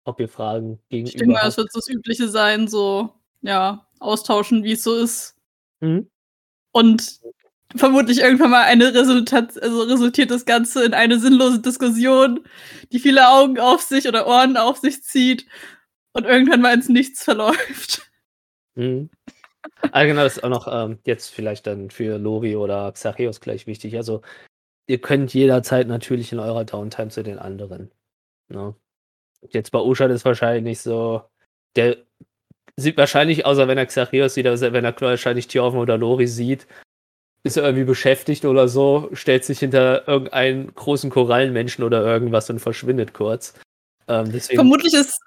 Ob 0.03 0.19
ihr 0.19 0.29
Fragen 0.29 0.79
gegenüber. 0.89 1.09
Ich 1.09 1.15
denke 1.15 1.33
mal, 1.33 1.47
es 1.47 1.57
wird 1.57 1.71
so 1.71 1.79
das 1.79 1.89
Übliche 1.89 2.27
sein, 2.27 2.67
so, 2.67 3.09
ja, 3.41 3.87
austauschen, 3.99 4.63
wie 4.63 4.73
es 4.73 4.83
so 4.83 4.95
ist. 4.95 5.35
Mhm. 5.79 6.09
Und 6.71 7.19
vermutlich 7.75 8.19
irgendwann 8.19 8.51
mal 8.51 8.63
eine 8.63 8.93
Resultat, 8.93 9.61
also 9.61 9.83
resultiert 9.83 10.31
das 10.31 10.45
Ganze 10.45 10.85
in 10.85 10.93
eine 10.93 11.19
sinnlose 11.19 11.59
Diskussion, 11.59 12.45
die 12.91 12.99
viele 12.99 13.29
Augen 13.29 13.59
auf 13.59 13.81
sich 13.81 14.07
oder 14.07 14.27
Ohren 14.27 14.57
auf 14.57 14.77
sich 14.77 15.03
zieht 15.03 15.45
und 16.13 16.25
irgendwann 16.25 16.61
mal 16.61 16.73
ins 16.73 16.89
Nichts 16.89 17.23
verläuft. 17.23 18.09
Mhm. 18.75 19.09
Ah, 19.91 20.03
genau, 20.03 20.23
das 20.23 20.37
ist 20.37 20.43
auch 20.43 20.49
noch 20.49 20.67
ähm, 20.69 20.99
jetzt 21.05 21.29
vielleicht 21.29 21.65
dann 21.65 21.89
für 21.89 22.17
Lori 22.17 22.55
oder 22.55 22.91
Xacheos 22.91 23.39
gleich 23.39 23.67
wichtig. 23.67 23.95
Also, 23.97 24.21
ihr 24.87 24.99
könnt 24.99 25.33
jederzeit 25.33 25.87
natürlich 25.87 26.31
in 26.31 26.39
eurer 26.39 26.65
Downtime 26.65 27.09
zu 27.09 27.23
den 27.23 27.39
anderen. 27.39 27.91
Ne? 28.49 28.75
Jetzt 29.49 29.71
bei 29.71 29.79
Uschad 29.79 30.11
ist 30.11 30.25
wahrscheinlich 30.25 30.79
so, 30.79 31.23
der 31.75 31.97
sieht 32.77 32.97
wahrscheinlich, 32.97 33.45
außer 33.45 33.67
wenn 33.67 33.77
er 33.77 33.85
Xacheos 33.85 34.33
sieht, 34.33 34.47
also 34.47 34.71
wenn 34.73 34.85
er 34.85 34.99
wahrscheinlich 34.99 35.47
Tjorven 35.47 35.79
oder 35.79 35.97
Lori 35.97 36.27
sieht, 36.27 36.67
ist 37.43 37.57
er 37.57 37.63
irgendwie 37.63 37.85
beschäftigt 37.85 38.43
oder 38.45 38.67
so, 38.67 39.09
stellt 39.13 39.45
sich 39.45 39.59
hinter 39.59 40.07
irgendeinen 40.07 40.73
großen 40.73 41.09
Korallenmenschen 41.09 41.83
oder 41.83 42.03
irgendwas 42.03 42.49
und 42.49 42.59
verschwindet 42.59 43.13
kurz. 43.13 43.53
Ähm, 44.07 44.31
Vermutlich 44.31 44.93
ist 44.93 45.19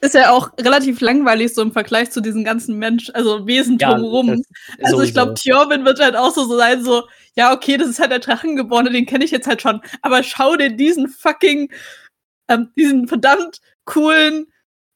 ist 0.00 0.14
ja 0.14 0.30
auch 0.30 0.50
relativ 0.58 1.00
langweilig 1.00 1.54
so 1.54 1.62
im 1.62 1.72
Vergleich 1.72 2.10
zu 2.10 2.20
diesen 2.20 2.44
ganzen 2.44 2.78
Menschen, 2.78 3.14
also 3.14 3.46
Wesen 3.46 3.78
drumherum. 3.78 4.28
Ja, 4.28 4.84
also 4.84 5.02
ich 5.02 5.12
glaube, 5.12 5.34
Tjorvin 5.34 5.84
wird 5.84 6.00
halt 6.00 6.16
auch 6.16 6.32
so, 6.32 6.44
so 6.44 6.56
sein, 6.56 6.84
so, 6.84 7.04
ja, 7.34 7.52
okay, 7.52 7.76
das 7.76 7.88
ist 7.88 8.00
halt 8.00 8.12
der 8.12 8.20
Drachengeborene, 8.20 8.90
den 8.90 9.06
kenne 9.06 9.24
ich 9.24 9.30
jetzt 9.30 9.46
halt 9.46 9.62
schon, 9.62 9.80
aber 10.02 10.22
schau 10.22 10.56
dir 10.56 10.70
diesen 10.70 11.08
fucking, 11.08 11.72
ähm, 12.48 12.70
diesen 12.76 13.08
verdammt 13.08 13.60
coolen, 13.84 14.46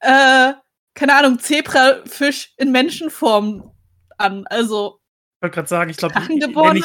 äh, 0.00 0.52
keine 0.94 1.16
Ahnung, 1.16 1.38
Zebrafisch 1.38 2.52
in 2.56 2.70
Menschenform 2.70 3.72
an. 4.18 4.46
Also. 4.48 5.00
Ich 5.36 5.42
wollte 5.42 5.54
gerade 5.54 5.68
sagen, 5.68 5.90
ich 5.90 5.96
glaube, 5.96 6.14
wenn 6.14 6.76
ich, 6.76 6.84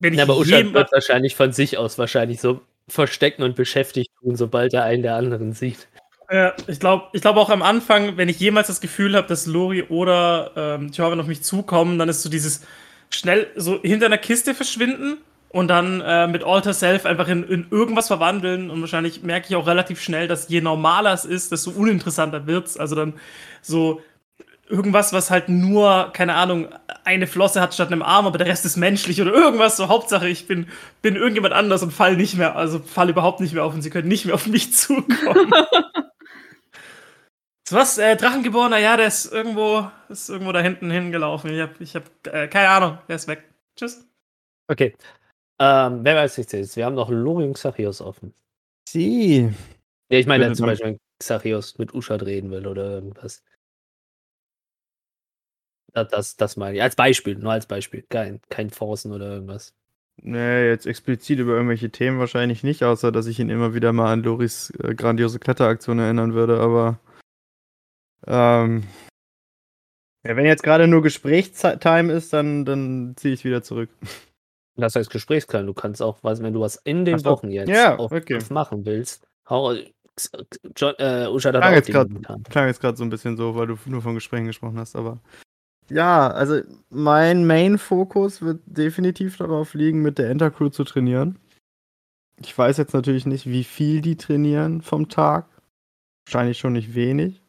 wenn 0.00 0.12
ich 0.12 0.18
ja, 0.18 0.24
aber 0.24 0.36
Usha 0.36 0.72
wird 0.72 0.92
wahrscheinlich 0.92 1.34
von 1.34 1.52
sich 1.52 1.78
aus 1.78 1.98
wahrscheinlich 1.98 2.40
so 2.40 2.60
verstecken 2.88 3.42
und 3.42 3.56
beschäftigt 3.56 4.10
tun, 4.20 4.36
sobald 4.36 4.74
er 4.74 4.84
einen 4.84 5.02
der 5.02 5.14
anderen 5.14 5.52
sieht. 5.52 5.88
Ja, 6.30 6.54
ich 6.66 6.80
glaube 6.80 7.08
ich 7.12 7.20
glaub 7.20 7.36
auch 7.36 7.50
am 7.50 7.62
Anfang, 7.62 8.16
wenn 8.16 8.28
ich 8.28 8.40
jemals 8.40 8.68
das 8.68 8.80
Gefühl 8.80 9.14
habe, 9.16 9.28
dass 9.28 9.46
Lori 9.46 9.82
oder 9.84 10.52
ähm, 10.56 10.90
Tjorven 10.90 11.20
auf 11.20 11.26
mich 11.26 11.42
zukommen, 11.42 11.98
dann 11.98 12.08
ist 12.08 12.22
so 12.22 12.30
dieses 12.30 12.62
schnell 13.10 13.48
so 13.56 13.80
hinter 13.82 14.06
einer 14.06 14.18
Kiste 14.18 14.54
verschwinden 14.54 15.18
und 15.50 15.68
dann 15.68 16.00
äh, 16.00 16.26
mit 16.26 16.42
Alter 16.42 16.72
Self 16.72 17.04
einfach 17.06 17.28
in, 17.28 17.44
in 17.44 17.66
irgendwas 17.70 18.08
verwandeln. 18.08 18.70
Und 18.70 18.80
wahrscheinlich 18.80 19.22
merke 19.22 19.46
ich 19.48 19.56
auch 19.56 19.66
relativ 19.66 20.00
schnell, 20.02 20.26
dass 20.26 20.48
je 20.48 20.60
normaler 20.60 21.12
es 21.12 21.24
ist, 21.24 21.52
desto 21.52 21.70
uninteressanter 21.70 22.46
wird 22.46 22.66
es. 22.66 22.76
Also 22.78 22.96
dann 22.96 23.14
so 23.62 24.00
irgendwas, 24.68 25.12
was 25.12 25.30
halt 25.30 25.48
nur, 25.48 26.10
keine 26.12 26.34
Ahnung, 26.34 26.68
eine 27.04 27.26
Flosse 27.26 27.60
hat 27.60 27.74
statt 27.74 27.92
einem 27.92 28.02
Arm, 28.02 28.26
aber 28.26 28.38
der 28.38 28.46
Rest 28.46 28.64
ist 28.64 28.76
menschlich 28.76 29.20
oder 29.20 29.32
irgendwas. 29.32 29.76
So 29.76 29.88
Hauptsache, 29.88 30.28
ich 30.28 30.46
bin, 30.48 30.66
bin 31.02 31.16
irgendjemand 31.16 31.54
anders 31.54 31.82
und 31.82 31.92
fall 31.92 32.16
nicht 32.16 32.36
mehr, 32.36 32.56
also 32.56 32.78
fall 32.80 33.10
überhaupt 33.10 33.40
nicht 33.40 33.52
mehr 33.54 33.64
auf 33.64 33.74
und 33.74 33.82
sie 33.82 33.90
können 33.90 34.08
nicht 34.08 34.24
mehr 34.24 34.34
auf 34.34 34.46
mich 34.46 34.72
zukommen. 34.76 35.52
Was? 37.70 37.98
Äh, 37.98 38.16
Drachengeborener, 38.16 38.78
ja, 38.78 38.96
der 38.96 39.06
ist 39.06 39.32
irgendwo, 39.32 39.90
ist 40.08 40.28
irgendwo 40.28 40.52
da 40.52 40.60
hinten 40.60 40.90
hingelaufen. 40.90 41.50
Ich 41.50 41.60
hab, 41.60 41.80
ich 41.80 41.96
hab 41.96 42.04
äh, 42.26 42.48
keine 42.48 42.68
Ahnung, 42.68 42.98
der 43.08 43.16
ist 43.16 43.26
weg. 43.26 43.44
Tschüss. 43.76 44.06
Okay. 44.68 44.94
Ähm, 45.58 46.04
wer 46.04 46.16
weiß 46.16 46.36
nicht 46.38 46.52
jetzt. 46.52 46.76
Wir 46.76 46.84
haben 46.84 46.94
noch 46.94 47.10
Lori 47.10 47.44
und 47.44 47.54
Xachios 47.54 48.00
offen. 48.00 48.34
Sie. 48.88 49.50
Ja, 50.10 50.18
ich 50.18 50.26
meine 50.26 50.52
zum 50.52 50.66
Beispiel, 50.66 50.86
wenn 50.92 50.98
Xachios 51.18 51.78
mit 51.78 51.94
Uschad 51.94 52.22
reden 52.22 52.50
will 52.50 52.66
oder 52.66 52.90
irgendwas. 52.90 53.42
Das, 55.92 56.08
das, 56.08 56.36
das 56.36 56.56
meine 56.56 56.76
ich. 56.76 56.82
Als 56.82 56.96
Beispiel, 56.96 57.36
nur 57.36 57.52
als 57.52 57.66
Beispiel. 57.66 58.04
Kein, 58.08 58.40
kein 58.50 58.70
Forcen 58.70 59.12
oder 59.12 59.32
irgendwas. 59.32 59.74
Nee, 60.22 60.68
jetzt 60.68 60.86
explizit 60.86 61.38
über 61.38 61.54
irgendwelche 61.54 61.90
Themen 61.90 62.18
wahrscheinlich 62.18 62.62
nicht, 62.62 62.84
außer 62.84 63.10
dass 63.10 63.26
ich 63.26 63.40
ihn 63.40 63.50
immer 63.50 63.74
wieder 63.74 63.92
mal 63.92 64.12
an 64.12 64.22
Loris 64.22 64.70
äh, 64.82 64.94
grandiose 64.94 65.38
Kletteraktion 65.38 65.98
erinnern 65.98 66.34
würde, 66.34 66.60
aber 66.60 67.00
ähm, 68.26 68.84
ja, 70.26 70.36
wenn 70.36 70.46
jetzt 70.46 70.62
gerade 70.62 70.86
nur 70.86 71.02
Gesprächstime 71.02 72.12
ist, 72.12 72.32
dann, 72.32 72.64
dann 72.64 73.14
ziehe 73.16 73.34
ich 73.34 73.44
wieder 73.44 73.62
zurück. 73.62 73.90
Das 74.76 74.96
heißt 74.96 75.10
Gesprächstime. 75.10 75.66
Du 75.66 75.74
kannst 75.74 76.02
auch, 76.02 76.18
was, 76.22 76.42
wenn 76.42 76.52
du 76.52 76.60
was 76.60 76.76
in 76.76 77.04
den 77.04 77.18
so. 77.18 77.30
Wochen 77.30 77.50
jetzt 77.50 77.68
ja, 77.68 77.98
okay. 77.98 78.38
machen 78.50 78.84
willst, 78.84 79.26
hau, 79.48 79.74
John, 80.76 80.94
äh, 80.98 81.28
Usha 81.28 81.52
hat 81.52 81.56
klang 81.56 81.72
auch 81.72 81.76
jetzt 81.76 81.90
grad, 81.90 82.08
klang 82.50 82.66
jetzt 82.68 82.80
gerade 82.80 82.96
so 82.96 83.04
ein 83.04 83.10
bisschen 83.10 83.36
so, 83.36 83.54
weil 83.54 83.66
du 83.66 83.76
nur 83.86 84.02
von 84.02 84.14
Gesprächen 84.14 84.46
gesprochen 84.46 84.78
hast, 84.78 84.96
aber 84.96 85.20
ja, 85.90 86.28
also 86.30 86.60
mein 86.88 87.46
Main-Fokus 87.46 88.40
wird 88.40 88.62
definitiv 88.64 89.36
darauf 89.36 89.74
liegen, 89.74 90.02
mit 90.02 90.18
der 90.18 90.30
Enter-Crew 90.30 90.70
zu 90.70 90.84
trainieren. 90.84 91.38
Ich 92.40 92.56
weiß 92.56 92.78
jetzt 92.78 92.94
natürlich 92.94 93.26
nicht, 93.26 93.46
wie 93.46 93.64
viel 93.64 94.00
die 94.00 94.16
trainieren 94.16 94.80
vom 94.80 95.08
Tag. 95.08 95.46
Wahrscheinlich 96.26 96.58
schon 96.58 96.72
nicht 96.72 96.94
wenig. 96.94 97.43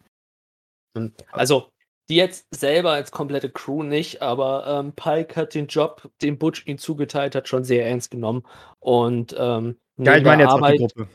Also, 1.32 1.72
die 2.10 2.16
jetzt 2.16 2.48
selber 2.54 2.92
als 2.92 3.12
komplette 3.12 3.50
Crew 3.50 3.84
nicht, 3.84 4.22
aber 4.22 4.66
ähm, 4.68 4.94
Pike 4.94 5.36
hat 5.36 5.54
den 5.56 5.68
Job, 5.68 6.10
den 6.22 6.38
Butch 6.38 6.66
ihm 6.68 6.78
zugeteilt 6.78 7.36
hat, 7.36 7.48
schon 7.48 7.64
sehr 7.64 7.88
ernst 7.88 8.12
genommen. 8.12 8.44
Und 8.80 9.36
ähm, 9.38 9.78
neben 9.98 10.06
Ja, 10.06 10.18
ich 10.18 10.24
meine 10.24 10.44
der 10.44 10.48
jetzt 10.48 10.54
auch 10.54 10.62
die 10.68 10.76
Arbeit, 10.76 10.80
Gruppe. 10.80 11.08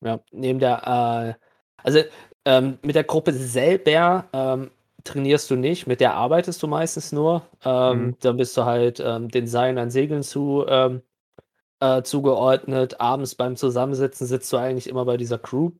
ja, 0.00 0.20
neben 0.32 0.58
der, 0.58 1.36
äh, 1.38 1.44
also 1.82 2.00
ähm, 2.44 2.78
mit 2.82 2.94
der 2.96 3.04
Gruppe 3.04 3.32
selber 3.32 4.26
ähm, 4.32 4.70
trainierst 5.04 5.50
du 5.50 5.56
nicht, 5.56 5.86
mit 5.86 6.00
der 6.00 6.14
arbeitest 6.14 6.62
du 6.62 6.66
meistens 6.66 7.12
nur. 7.12 7.42
Ähm, 7.64 8.06
Mhm. 8.06 8.16
Dann 8.20 8.36
bist 8.38 8.56
du 8.56 8.64
halt 8.64 9.00
ähm, 9.00 9.28
den 9.28 9.46
Seilen 9.46 9.78
an 9.78 9.90
Segeln 9.90 10.22
zu, 10.22 10.66
äh, 10.66 12.02
zugeordnet. 12.02 13.00
Abends 13.00 13.34
beim 13.34 13.56
Zusammensitzen 13.56 14.26
sitzt 14.26 14.52
du 14.52 14.56
eigentlich 14.56 14.88
immer 14.88 15.04
bei 15.04 15.16
dieser 15.16 15.38
Crew. 15.38 15.70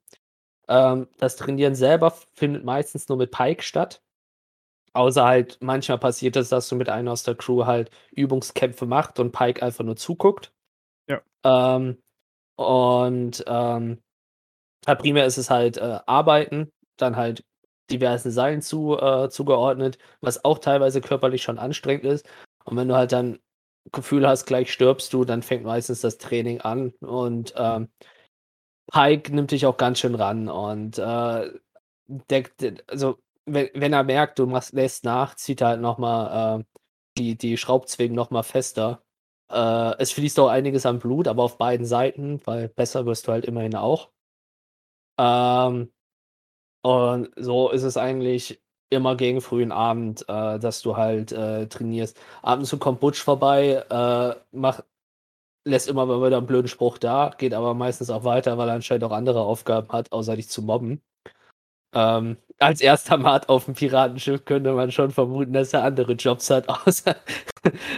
Ähm, 0.69 1.09
das 1.19 1.37
Trainieren 1.37 1.75
selber 1.75 2.15
findet 2.35 2.65
meistens 2.65 3.09
nur 3.09 3.19
mit 3.19 3.31
Pike 3.31 3.63
statt. 3.63 4.03
Außer 4.93 5.25
halt, 5.25 5.59
manchmal 5.61 5.99
passiert 5.99 6.37
es, 6.37 6.49
dass 6.49 6.69
du 6.69 6.77
mit 6.77 6.89
einer 6.89 7.13
aus 7.13 7.23
der 7.23 7.35
Crew 7.35 7.67
halt 7.67 7.91
Übungskämpfe 8.11 8.87
macht 8.87 9.19
und 9.19 9.33
Pike 9.33 9.63
einfach 9.63 9.85
nur 9.85 9.97
zuguckt. 9.97 10.53
Ja. 11.09 11.21
Ähm, 11.45 11.99
und 12.57 13.45
ähm, 13.47 14.03
halt 14.87 14.99
primär 14.99 15.27
ist 15.27 15.39
es 15.39 15.51
halt 15.51 15.77
äh, 15.77 16.01
Arbeiten, 16.07 16.71
dann 16.97 17.17
halt 17.17 17.45
diversen 17.91 18.31
Seilen 18.31 18.63
zu, 18.63 18.99
äh, 18.99 19.29
zugeordnet, 19.31 19.99
was 20.21 20.45
auch 20.45 20.59
teilweise 20.59 21.01
körperlich 21.01 21.43
schon 21.43 21.59
anstrengend 21.59 22.05
ist. 22.05 22.29
Und 22.65 22.77
wenn 22.77 22.89
du 22.89 22.97
halt 22.97 23.13
dann 23.13 23.39
Gefühl 23.93 24.27
hast, 24.27 24.47
gleich 24.47 24.73
stirbst 24.73 25.13
du, 25.13 25.25
dann 25.25 25.43
fängt 25.43 25.65
meistens 25.65 26.03
das 26.03 26.19
Training 26.19 26.61
an 26.61 26.93
und 27.01 27.55
ähm, 27.57 27.89
Pike 28.91 29.35
nimmt 29.35 29.51
dich 29.51 29.67
auch 29.67 29.77
ganz 29.77 30.01
schön 30.01 30.15
ran 30.15 30.49
und 30.49 30.99
äh, 30.99 31.51
der, 32.31 32.45
also 32.89 33.19
wenn, 33.47 33.69
wenn 33.75 33.93
er 33.93 34.05
merkt, 34.05 34.39
du 34.39 34.47
machst, 34.47 34.73
lässt 34.73 35.05
nach, 35.05 35.35
zieht 35.37 35.61
er 35.61 35.69
halt 35.69 35.81
nochmal 35.81 36.61
äh, 36.61 36.65
die, 37.19 37.37
die 37.39 37.57
Schraubzwingen 37.59 38.17
nochmal 38.17 38.43
fester. 38.45 39.03
Äh, 39.51 39.95
es 39.99 40.13
fließt 40.13 40.39
auch 40.41 40.49
einiges 40.49 40.87
an 40.87 40.99
Blut, 41.01 41.29
aber 41.29 41.45
auf 41.45 41.59
beiden 41.59 41.87
Seiten, 41.87 42.41
weil 42.47 42.69
besser 42.69 43.07
wirst 43.07 43.29
du 43.29 43.33
halt 43.33 43.45
immerhin 43.47 43.77
auch. 43.77 44.11
Ähm, 45.19 45.93
und 46.83 47.31
so 47.37 47.71
ist 47.71 47.83
es 47.83 47.97
eigentlich 47.97 48.63
immer 48.91 49.17
gegen 49.17 49.41
frühen 49.41 49.73
Abend, 49.73 50.25
äh, 50.29 50.59
dass 50.59 50.83
du 50.83 50.97
halt 50.97 51.33
äh, 51.33 51.69
trainierst. 51.69 52.19
Ab 52.43 52.61
und 52.61 52.65
zu 52.67 52.79
kommt 52.79 53.01
Butch 53.01 53.23
vorbei, 53.23 53.85
äh, 53.91 54.57
macht, 54.57 54.85
lässt 55.71 55.89
immer 55.89 56.07
mal 56.07 56.25
wieder 56.27 56.39
einen 56.39 56.47
blöden 56.47 56.69
Spruch 56.69 56.99
da, 56.99 57.31
geht 57.39 57.55
aber 57.55 57.75
meistens 57.75 58.11
auch 58.11 58.25
weiter, 58.25 58.59
weil 58.59 58.69
er 58.69 58.75
anscheinend 58.77 59.05
auch 59.05 59.13
andere 59.13 59.41
Aufgaben 59.43 59.89
hat, 59.93 60.13
außer 60.13 60.37
dich 60.37 60.49
zu 60.49 60.63
mobben. 60.63 61.03
Ähm, 61.95 62.37
als 62.59 62.81
erster 62.81 63.17
Mat 63.17 63.49
auf 63.49 63.65
dem 63.67 63.75
Piratenschiff 63.75 64.45
könnte 64.45 64.73
man 64.73 64.93
schon 64.93 65.11
vermuten, 65.11 65.53
dass 65.53 65.73
er 65.73 65.85
andere 65.85 66.13
Jobs 66.13 66.51
hat, 66.51 66.69
außer 66.87 67.17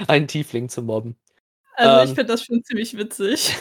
einen 0.08 0.28
Tiefling 0.28 0.68
zu 0.68 0.82
mobben. 0.82 1.16
Also 1.76 2.04
ich 2.04 2.10
Ähm. 2.10 2.16
finde 2.16 2.32
das 2.32 2.44
schon 2.44 2.62
ziemlich 2.64 2.96
witzig. 2.96 3.56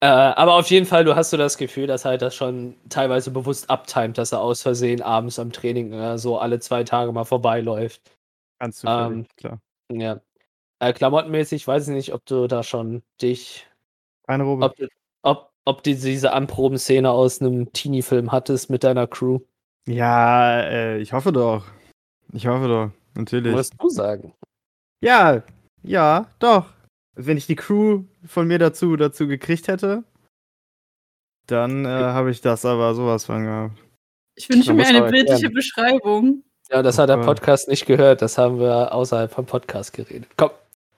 Äh, 0.00 0.06
aber 0.06 0.54
auf 0.54 0.68
jeden 0.68 0.84
Fall, 0.86 1.04
du 1.04 1.14
hast 1.14 1.30
so 1.30 1.36
das 1.36 1.56
Gefühl, 1.56 1.86
dass 1.86 2.04
halt 2.04 2.22
das 2.22 2.34
schon 2.34 2.74
teilweise 2.88 3.30
bewusst 3.30 3.70
abtimet, 3.70 4.18
dass 4.18 4.32
er 4.32 4.40
aus 4.40 4.60
Versehen 4.62 5.00
abends 5.00 5.38
am 5.38 5.52
Training 5.52 5.92
äh, 5.92 6.18
so 6.18 6.38
alle 6.38 6.58
zwei 6.58 6.82
Tage 6.82 7.12
mal 7.12 7.24
vorbeiläuft. 7.24 8.02
Ganz 8.58 8.78
zufällig, 8.80 9.06
Ähm, 9.12 9.26
klar. 9.36 9.60
Ja. 9.92 10.20
Äh, 10.82 10.92
klamottenmäßig 10.92 11.66
weiß 11.68 11.88
ich 11.88 11.94
nicht, 11.94 12.12
ob 12.12 12.26
du 12.26 12.48
da 12.48 12.64
schon 12.64 13.02
dich, 13.20 13.68
Keine 14.26 14.42
Robe. 14.42 14.64
ob, 14.64 14.74
du- 14.76 14.88
ob, 15.22 15.52
ob 15.64 15.82
du 15.84 15.94
diese 15.94 16.32
Anprobenszene 16.32 17.08
aus 17.10 17.40
einem 17.40 17.72
Teenie-Film 17.72 18.32
hattest 18.32 18.68
mit 18.68 18.82
deiner 18.82 19.06
Crew. 19.06 19.38
Ja, 19.86 20.60
äh, 20.60 20.98
ich 20.98 21.12
hoffe 21.12 21.30
doch. 21.32 21.64
Ich 22.32 22.46
hoffe 22.48 22.66
doch, 22.66 22.90
natürlich. 23.14 23.52
Musst 23.54 23.74
du 23.78 23.88
sagen. 23.88 24.34
Ja, 25.00 25.42
ja, 25.84 26.26
doch. 26.40 26.66
Wenn 27.14 27.36
ich 27.36 27.46
die 27.46 27.56
Crew 27.56 28.02
von 28.26 28.48
mir 28.48 28.58
dazu, 28.58 28.96
dazu 28.96 29.28
gekriegt 29.28 29.68
hätte, 29.68 30.02
dann 31.46 31.84
äh, 31.84 31.88
habe 31.88 32.30
ich 32.30 32.40
das 32.40 32.64
aber 32.64 32.94
sowas 32.94 33.24
von 33.26 33.44
gehabt. 33.44 33.78
Ich 34.34 34.48
wünsche 34.48 34.72
Man 34.72 34.78
mir 34.78 34.86
eine 34.88 35.10
bildliche 35.10 35.50
Beschreibung. 35.50 36.42
Ja, 36.70 36.82
das 36.82 36.98
hat 36.98 37.08
der. 37.10 37.18
Podcast 37.18 37.68
nicht 37.68 37.84
gehört. 37.86 38.22
Das 38.22 38.38
haben 38.38 38.58
wir 38.58 38.92
außerhalb 38.94 39.30
vom 39.30 39.44
Podcast 39.44 39.92
geredet. 39.92 40.28
Komm, 40.36 40.50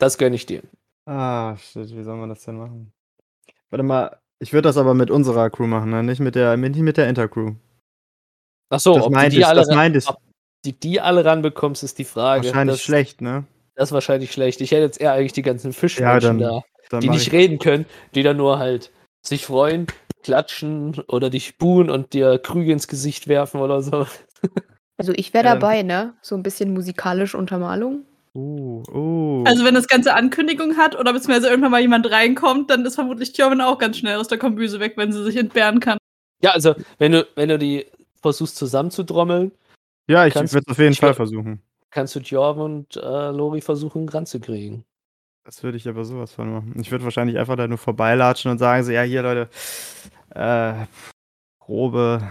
das 0.05 0.19
gönne 0.19 0.37
ich 0.37 0.47
dir. 0.47 0.63
Ah, 1.07 1.57
shit, 1.57 1.95
wie 1.97 2.03
soll 2.03 2.17
man 2.17 2.29
das 2.29 2.45
denn 2.45 2.57
machen? 2.59 2.93
Warte 3.71 3.83
mal, 3.83 4.19
ich 4.39 4.53
würde 4.53 4.69
das 4.69 4.77
aber 4.77 4.95
mit 4.95 5.11
unserer 5.11 5.51
Crew 5.51 5.67
machen, 5.67 5.91
ne? 5.91 6.03
nicht 6.03 6.21
mit 6.21 6.35
der, 6.35 6.57
nicht 6.57 6.77
mit 6.77 6.97
der 6.97 7.07
Enter-Crew. 7.09 7.55
Ach 8.71 8.81
so, 8.81 8.95
das 8.95 9.05
ob 9.05 9.11
du 9.11 9.15
meinte 9.15 9.35
die 9.37 9.41
ich, 9.41 9.47
alle, 9.47 9.61
das 9.61 9.69
ran- 9.69 9.77
meinte 9.77 9.99
ich. 9.99 10.09
ob 10.09 10.19
die, 10.65 10.73
die 10.73 11.01
alle 11.01 11.25
ranbekommst, 11.25 11.83
ist 11.83 11.99
die 11.99 12.05
Frage. 12.05 12.45
Wahrscheinlich 12.47 12.77
das, 12.77 12.83
schlecht, 12.83 13.21
ne? 13.21 13.45
Das 13.75 13.89
ist 13.89 13.93
wahrscheinlich 13.93 14.33
schlecht. 14.33 14.61
Ich 14.61 14.71
hätte 14.71 14.83
jetzt 14.83 15.01
eher 15.01 15.13
eigentlich 15.13 15.33
die 15.33 15.43
ganzen 15.43 15.73
Fischmenschen 15.73 16.39
dann- 16.39 16.63
da, 16.63 16.63
Dann 16.91 17.01
die 17.01 17.09
nicht 17.11 17.27
ich, 17.29 17.33
reden 17.33 17.59
können, 17.59 17.87
die 18.15 18.23
dann 18.23 18.37
nur 18.37 18.59
halt 18.59 18.91
sich 19.27 19.47
freuen, 19.47 19.87
klatschen 20.23 21.01
oder 21.09 21.29
dich 21.31 21.49
spuhen 21.49 21.91
und 21.91 22.13
dir 22.13 22.39
Krüge 22.39 22.73
ins 22.73 22.89
Gesicht 22.89 23.27
werfen 23.29 23.61
oder 23.61 23.83
so. 23.83 24.07
Also 24.97 25.13
ich 25.17 25.35
wäre 25.35 25.45
Ja, 25.47 25.55
dabei, 25.55 25.83
ne? 25.83 26.15
So 26.23 26.35
ein 26.37 26.43
bisschen 26.43 26.73
musikalische 26.73 27.37
Untermalung. 27.37 28.05
Uh, 28.37 28.83
uh. 28.93 29.45
Also 29.47 29.65
wenn 29.65 29.75
das 29.75 29.87
Ganze 29.87 30.15
Ankündigung 30.15 30.77
hat 30.77 30.99
oder 30.99 31.13
beziehungsweise 31.13 31.49
irgendwann 31.49 31.71
mal 31.71 31.81
jemand 31.81 32.11
reinkommt, 32.11 32.69
dann 32.69 32.85
ist 32.85 32.97
vermutlich 32.97 33.33
Tjorvin 33.33 33.61
auch 33.61 33.79
ganz 33.79 33.99
schnell 33.99 34.17
aus 34.17 34.29
der 34.29 34.39
Kombüse 34.39 34.81
weg, 34.81 34.95
wenn 34.97 35.13
sie 35.13 35.23
sich 35.23 35.37
entbehren 35.37 35.79
kann. 35.79 35.99
Ja, 36.43 36.51
also, 36.51 36.75
wenn 36.99 37.13
du, 37.13 37.27
wenn 37.37 37.49
du 37.49 37.59
die 37.59 37.87
versuchst 38.21 38.57
zusammenzudrommeln, 38.57 39.53
ja, 40.07 40.27
ich 40.27 40.35
würde 40.35 40.47
es 40.47 40.69
auf 40.69 40.79
jeden 40.79 40.95
Fall 40.95 41.15
versuchen. 41.15 41.63
kannst 41.91 42.15
du 42.15 42.21
Jorven 42.21 42.63
und 42.63 42.97
äh, 42.97 43.31
Lori 43.31 43.61
versuchen 43.61 44.09
ranzukriegen. 44.09 44.85
Das 45.45 45.63
würde 45.63 45.77
ich 45.77 45.89
aber 45.89 46.05
sowas 46.05 46.33
von 46.33 46.53
machen. 46.53 46.75
Ich 46.81 46.91
würde 46.91 47.05
wahrscheinlich 47.05 47.39
einfach 47.39 47.57
da 47.57 47.69
nur 47.69 47.79
vorbeilatschen 47.79 48.51
und 48.51 48.59
sagen 48.59 48.83
so, 48.85 48.93
ja, 48.93 49.03
hier, 49.03 49.23
Leute, 49.23 49.49
äh, 50.31 50.87
Probe. 51.59 52.29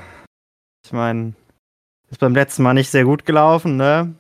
Ich 0.86 0.92
meine, 0.92 1.34
ist 2.10 2.20
beim 2.20 2.36
letzten 2.36 2.64
Mal 2.64 2.74
nicht 2.74 2.90
sehr 2.90 3.06
gut 3.06 3.26
gelaufen, 3.26 3.78
ne? 3.78 4.14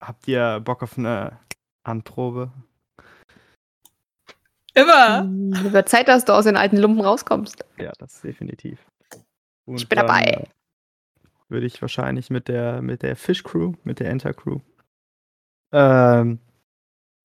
Habt 0.00 0.28
ihr 0.28 0.60
Bock 0.60 0.82
auf 0.82 0.98
eine 0.98 1.38
Anprobe? 1.84 2.50
Immer. 4.74 5.20
Hm, 5.22 5.72
Wird 5.72 5.88
Zeit, 5.88 6.08
dass 6.08 6.24
du 6.24 6.32
aus 6.34 6.44
den 6.44 6.56
alten 6.56 6.76
Lumpen 6.76 7.00
rauskommst. 7.00 7.64
Ja, 7.78 7.92
das 7.98 8.20
definitiv. 8.20 8.78
Und 9.64 9.76
Ich 9.76 9.88
bin 9.88 9.96
dabei. 9.98 10.22
äh, 10.22 10.44
Würde 11.48 11.66
ich 11.66 11.80
wahrscheinlich 11.80 12.28
mit 12.28 12.48
der, 12.48 12.82
mit 12.82 13.02
der 13.02 13.16
Fish 13.16 13.42
Crew, 13.42 13.72
mit 13.84 14.00
der 14.00 14.10
Enter 14.10 14.34
Crew. 14.34 14.60
Ähm, 15.72 16.40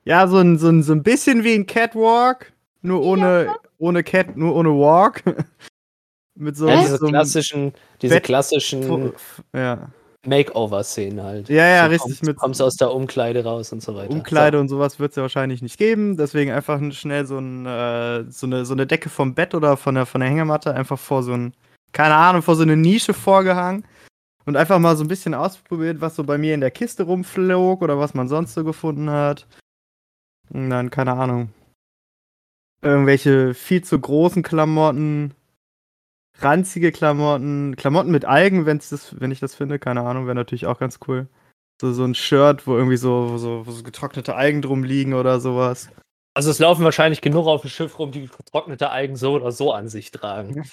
ja, 0.06 0.28
so 0.28 0.38
ein, 0.38 0.58
so, 0.58 0.70
ein, 0.70 0.82
so 0.82 0.94
ein 0.94 1.04
bisschen 1.04 1.44
wie 1.44 1.54
ein 1.54 1.66
Catwalk, 1.66 2.54
nur 2.82 3.02
ohne, 3.04 3.56
ohne 3.78 4.04
Cat, 4.04 4.38
nur 4.38 4.56
ohne 4.56 4.70
Walk. 4.70 5.24
mit 6.36 6.56
so, 6.56 6.68
Ja, 6.70 6.76
mit 6.78 6.86
diese 6.86 6.98
so 6.98 7.06
einem 7.08 7.14
klassischen, 7.14 7.74
diese 8.02 8.16
Fett- 8.16 8.24
klassischen 8.24 9.14
Ja, 9.54 9.90
Makeover-Szenen 10.26 11.24
halt. 11.24 11.50
ja, 11.50 11.68
ja, 11.68 11.86
Du 11.86 11.92
richtig. 11.92 12.04
Kommst, 12.04 12.24
Mit 12.24 12.38
kommst 12.38 12.62
aus 12.62 12.76
der 12.76 12.94
Umkleide 12.94 13.44
raus 13.44 13.72
und 13.74 13.82
so 13.82 13.96
weiter. 13.96 14.12
Umkleide 14.12 14.60
und 14.60 14.70
sowas 14.70 15.00
wird 15.00 15.12
es 15.12 15.16
ja 15.16 15.24
wahrscheinlich 15.24 15.62
nicht 15.62 15.78
geben. 15.78 16.16
Deswegen 16.18 16.52
einfach 16.52 16.80
schnell 16.92 17.26
so, 17.26 17.40
ein, 17.40 17.66
äh, 17.66 18.26
so, 18.30 18.46
eine, 18.46 18.66
so 18.66 18.74
eine 18.74 18.86
Decke 18.86 19.10
vom 19.10 19.34
Bett 19.34 19.56
oder 19.56 19.78
von 19.78 19.96
der, 19.96 20.06
von 20.06 20.22
der 20.22 20.30
Hängematte 20.30 20.76
einfach 20.76 21.00
vor 21.00 21.24
so 21.24 21.34
ein, 21.34 21.54
keine 21.92 22.16
Ahnung, 22.16 22.44
vor 22.44 22.56
so 22.56 22.62
eine 22.62 22.78
Nische 22.78 23.14
vorgehangen. 23.14 23.86
Und 24.46 24.58
einfach 24.58 24.80
mal 24.80 24.96
so 24.98 25.04
ein 25.04 25.08
bisschen 25.08 25.36
ausprobiert, 25.36 26.02
was 26.02 26.16
so 26.16 26.24
bei 26.24 26.38
mir 26.40 26.56
in 26.56 26.62
der 26.62 26.72
Kiste 26.72 27.04
rumflog 27.04 27.82
oder 27.82 28.00
was 28.00 28.16
man 28.16 28.28
sonst 28.28 28.54
so 28.56 28.64
gefunden 28.64 29.10
hat. 29.10 29.48
Und 30.50 30.70
dann, 30.72 30.90
keine 30.90 31.14
Ahnung. 31.14 31.50
Irgendwelche 32.82 33.54
viel 33.54 33.84
zu 33.84 34.00
großen 34.00 34.42
Klamotten, 34.42 35.36
ranzige 36.40 36.92
Klamotten, 36.92 37.76
Klamotten 37.76 38.12
mit 38.12 38.26
Algen, 38.26 38.66
wenn's 38.66 38.90
das, 38.90 39.20
wenn 39.20 39.32
ich 39.32 39.40
das 39.40 39.56
finde, 39.56 39.80
keine 39.80 40.02
Ahnung, 40.02 40.26
wäre 40.26 40.36
natürlich 40.36 40.66
auch 40.66 40.80
ganz 40.80 41.00
cool. 41.08 41.28
So, 41.80 41.94
so 41.94 42.04
ein 42.04 42.16
Shirt, 42.16 42.68
wo 42.68 42.76
irgendwie 42.76 42.98
so, 42.98 43.38
so, 43.38 43.64
so 43.64 43.84
getrocknete 43.84 44.36
Algen 44.36 44.62
drum 44.62 44.84
liegen 44.84 45.14
oder 45.14 45.40
sowas. 45.40 45.90
Also 46.34 46.52
es 46.52 46.60
laufen 46.60 46.84
wahrscheinlich 46.84 47.22
genug 47.22 47.48
auf 47.48 47.62
dem 47.62 47.70
Schiff 47.70 48.00
rum, 48.00 48.12
die 48.12 48.28
getrocknete 48.28 48.90
Algen 48.90 49.16
so 49.16 49.34
oder 49.34 49.52
so 49.52 49.74
an 49.74 49.90
sich 49.90 50.12
tragen. 50.12 50.64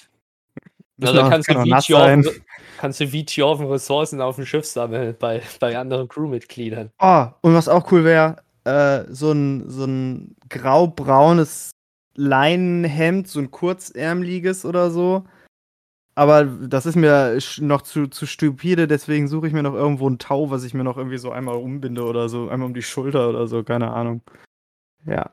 Müssen 0.98 1.16
Also 1.16 1.30
kannst 1.30 1.48
du, 1.48 1.54
kann 1.54 1.80
Tjorven, 1.80 2.22
sein. 2.24 2.34
kannst 2.78 3.00
du 3.00 3.06
Tjorven 3.06 3.66
Ressourcen 3.66 4.20
auf 4.20 4.36
dem 4.36 4.46
Schiff 4.46 4.66
sammeln 4.66 5.16
bei, 5.18 5.42
bei 5.60 5.78
anderen 5.78 6.08
Crewmitgliedern. 6.08 6.90
Oh, 7.00 7.26
und 7.40 7.54
was 7.54 7.68
auch 7.68 7.90
cool 7.90 8.04
wäre, 8.04 8.42
äh, 8.64 9.04
so 9.12 9.32
ein, 9.32 9.68
so 9.68 9.84
ein 9.84 10.36
grau-braunes 10.48 11.70
Leinenhemd, 12.14 13.28
so 13.28 13.38
ein 13.38 13.50
kurzärmeliges 13.50 14.64
oder 14.64 14.90
so. 14.90 15.24
Aber 16.18 16.46
das 16.46 16.84
ist 16.84 16.96
mir 16.96 17.38
noch 17.58 17.82
zu, 17.82 18.08
zu 18.08 18.26
stupide, 18.26 18.88
deswegen 18.88 19.28
suche 19.28 19.46
ich 19.46 19.52
mir 19.52 19.62
noch 19.62 19.74
irgendwo 19.74 20.10
ein 20.10 20.18
Tau, 20.18 20.50
was 20.50 20.64
ich 20.64 20.74
mir 20.74 20.82
noch 20.82 20.96
irgendwie 20.96 21.16
so 21.16 21.30
einmal 21.30 21.54
umbinde 21.54 22.02
oder 22.02 22.28
so, 22.28 22.48
einmal 22.48 22.66
um 22.66 22.74
die 22.74 22.82
Schulter 22.82 23.28
oder 23.28 23.46
so, 23.46 23.62
keine 23.62 23.92
Ahnung. 23.92 24.22
Ja. 25.06 25.30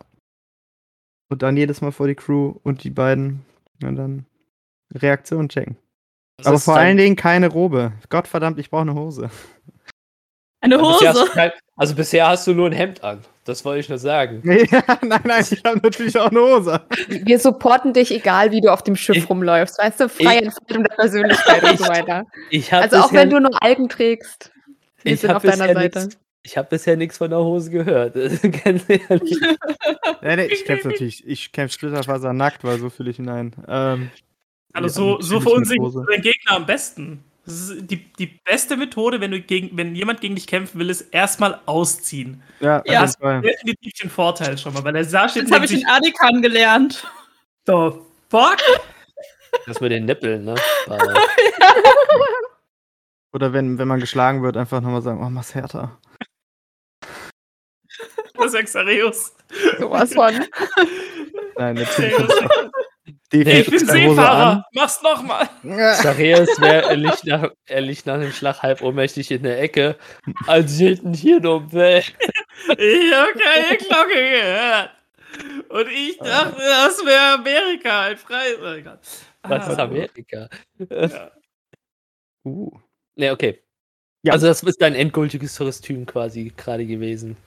Und 1.27 1.41
dann 1.41 1.57
jedes 1.57 1.81
Mal 1.81 1.91
vor 1.91 2.05
die 2.05 2.13
Crew 2.13 2.53
und 2.61 2.83
die 2.83 2.91
beiden 2.91 3.43
und 3.81 3.95
dann 3.95 4.27
Reaktion 4.93 5.49
checken. 5.49 5.75
Das 6.37 6.45
Aber 6.45 6.57
ist 6.57 6.65
vor 6.65 6.75
allen 6.75 6.97
Dingen 6.97 7.15
keine 7.15 7.47
Robe. 7.47 7.93
Gottverdammt, 8.09 8.59
ich 8.59 8.69
brauche 8.69 8.83
eine 8.83 8.93
Hose. 8.93 9.31
Eine 10.61 10.77
Bisher 10.77 11.09
hast, 11.09 11.19
Hose. 11.19 11.25
du 11.25 11.31
kein, 11.31 11.51
Also 11.77 11.93
bisher 11.95 12.27
hast 12.27 12.47
du 12.47 12.53
nur 12.53 12.67
ein 12.67 12.71
Hemd 12.73 13.03
an. 13.03 13.19
Das 13.43 13.63
wollte 13.65 13.81
ich 13.81 13.89
nur 13.89 13.97
sagen. 13.97 14.41
Ja, 14.71 14.81
nein, 15.01 15.21
nein, 15.25 15.45
ich 15.49 15.61
habe 15.63 15.79
natürlich 15.83 16.17
auch 16.17 16.31
eine 16.31 16.39
Hose. 16.39 16.81
Wir 17.09 17.37
supporten 17.37 17.93
dich, 17.93 18.11
egal 18.11 18.51
wie 18.51 18.61
du 18.61 18.71
auf 18.71 18.81
dem 18.83 18.95
Schiff 18.95 19.17
Ich- 19.17 19.29
rumläufst. 19.29 19.77
Weißt 19.77 19.99
du, 19.99 20.09
freie 20.09 20.37
ich- 20.39 20.45
Entfaltung 20.45 20.83
der 20.83 20.95
Persönlichkeit 20.95 21.63
und 21.63 21.77
so 21.77 21.85
weiter. 21.89 22.23
Ich 22.49 22.71
Also 22.73 22.97
auch 22.97 23.13
wenn 23.13 23.29
du 23.29 23.39
nur 23.39 23.61
Algen 23.61 23.89
trägst, 23.89 24.51
wir 25.03 25.13
ich 25.13 25.19
sind 25.21 25.31
auf 25.31 25.43
deiner 25.43 25.73
Seite. 25.73 26.03
nix- 26.05 26.17
Ich 26.43 26.57
habe 26.57 26.67
bisher 26.69 26.95
nichts 26.97 27.17
von 27.17 27.29
der 27.29 27.39
Hose 27.39 27.69
gehört. 27.69 28.13
Ganz 28.63 28.83
ehrlich. 28.87 29.37
Nee, 30.21 30.35
nee, 30.37 30.45
ich 30.45 30.65
kämpfe 30.65 30.87
natürlich, 30.87 31.27
ich 31.27 31.51
kämpfe 31.51 31.73
Splitterfaser 31.73 32.33
nackt, 32.33 32.63
weil 32.63 32.79
so 32.79 32.89
fühle 32.89 33.11
ich 33.11 33.17
hinein. 33.17 33.53
Ähm, 33.67 34.09
Also 34.73 34.87
so, 34.87 35.21
so 35.21 35.39
natürlich 35.39 35.69
mit 35.69 35.75
verunsichert 35.75 36.07
dein 36.09 36.21
Gegner 36.21 36.51
am 36.55 36.65
besten. 36.65 37.23
Das 37.45 37.53
ist 37.69 37.91
die, 37.91 38.11
die 38.13 38.39
beste 38.43 38.75
Methode, 38.75 39.21
wenn, 39.21 39.29
du 39.31 39.39
gegen, 39.39 39.77
wenn 39.77 39.93
jemand 39.95 40.19
gegen 40.19 40.33
dich 40.35 40.47
kämpfen 40.47 40.79
will, 40.79 40.89
ist 40.89 41.01
erstmal 41.13 41.59
ausziehen. 41.67 42.41
Ja, 42.59 42.81
Ja. 42.85 43.01
jeden 43.05 43.13
Fall. 43.21 43.41
Definitiv 43.41 43.93
den 43.93 44.09
Vorteil 44.09 44.57
schon 44.57 44.73
mal, 44.73 44.83
weil 44.83 44.93
der 44.93 45.05
Sar 45.05 45.29
steht 45.29 45.43
Jetzt 45.43 45.53
habe 45.53 45.65
ich 45.65 45.71
den 45.71 45.85
Adikan 45.87 46.41
gelernt. 46.41 47.05
the 47.67 47.91
fuck? 48.29 48.57
Das 49.67 49.79
mit 49.79 49.91
den 49.91 50.05
Nippeln, 50.05 50.43
ne? 50.45 50.55
Oder 53.33 53.53
wenn, 53.53 53.77
wenn 53.77 53.87
man 53.87 53.99
geschlagen 53.99 54.41
wird, 54.43 54.57
einfach 54.57 54.81
nochmal 54.81 55.01
sagen, 55.01 55.21
oh, 55.23 55.29
mach's 55.29 55.53
härter. 55.53 55.97
Das 58.33 58.47
ist 58.47 58.53
Exareus. 58.55 59.35
Sowas 59.79 60.13
von. 60.13 60.33
Nein, 61.57 61.75
natürlich. 61.75 62.13
Definitiv 63.43 63.73
Ich 63.73 63.79
bin 63.79 63.87
Seefahrer. 63.87 64.65
Mach's 64.73 65.01
nochmal. 65.01 65.49
Zareus, 65.95 66.49
wär, 66.61 66.83
er, 66.85 66.95
liegt 66.95 67.25
nach, 67.25 67.49
er 67.65 67.81
liegt 67.81 68.05
nach 68.05 68.19
dem 68.19 68.31
Schlag 68.31 68.61
halb 68.61 68.81
ohnmächtig 68.81 69.31
in 69.31 69.43
der 69.43 69.61
Ecke. 69.61 69.95
Als 70.47 70.79
hätten 70.79 71.13
hier 71.13 71.39
noch 71.39 71.71
Welt. 71.73 72.13
Ich 72.77 73.13
habe 73.13 73.31
keine 73.33 73.77
Glocke 73.77 74.13
gehört. 74.13 74.89
Und 75.69 75.87
ich 75.91 76.17
dachte, 76.17 76.55
das 76.57 77.05
wäre 77.05 77.33
Amerika, 77.33 78.03
ein 78.03 78.17
freies. 78.17 78.57
Oh. 78.61 79.49
Was 79.49 79.67
ist 79.67 79.79
Ah. 79.79 79.83
Amerika? 79.83 80.49
Ja. 80.89 81.31
Uh. 82.47 82.69
Ne, 83.15 83.31
okay. 83.31 83.59
Ja. 84.21 84.33
Also 84.33 84.45
das 84.45 84.61
ist 84.61 84.79
dein 84.79 84.93
endgültiges 84.93 85.57
Kostüm 85.57 86.05
quasi 86.05 86.53
gerade 86.55 86.85
gewesen. 86.85 87.37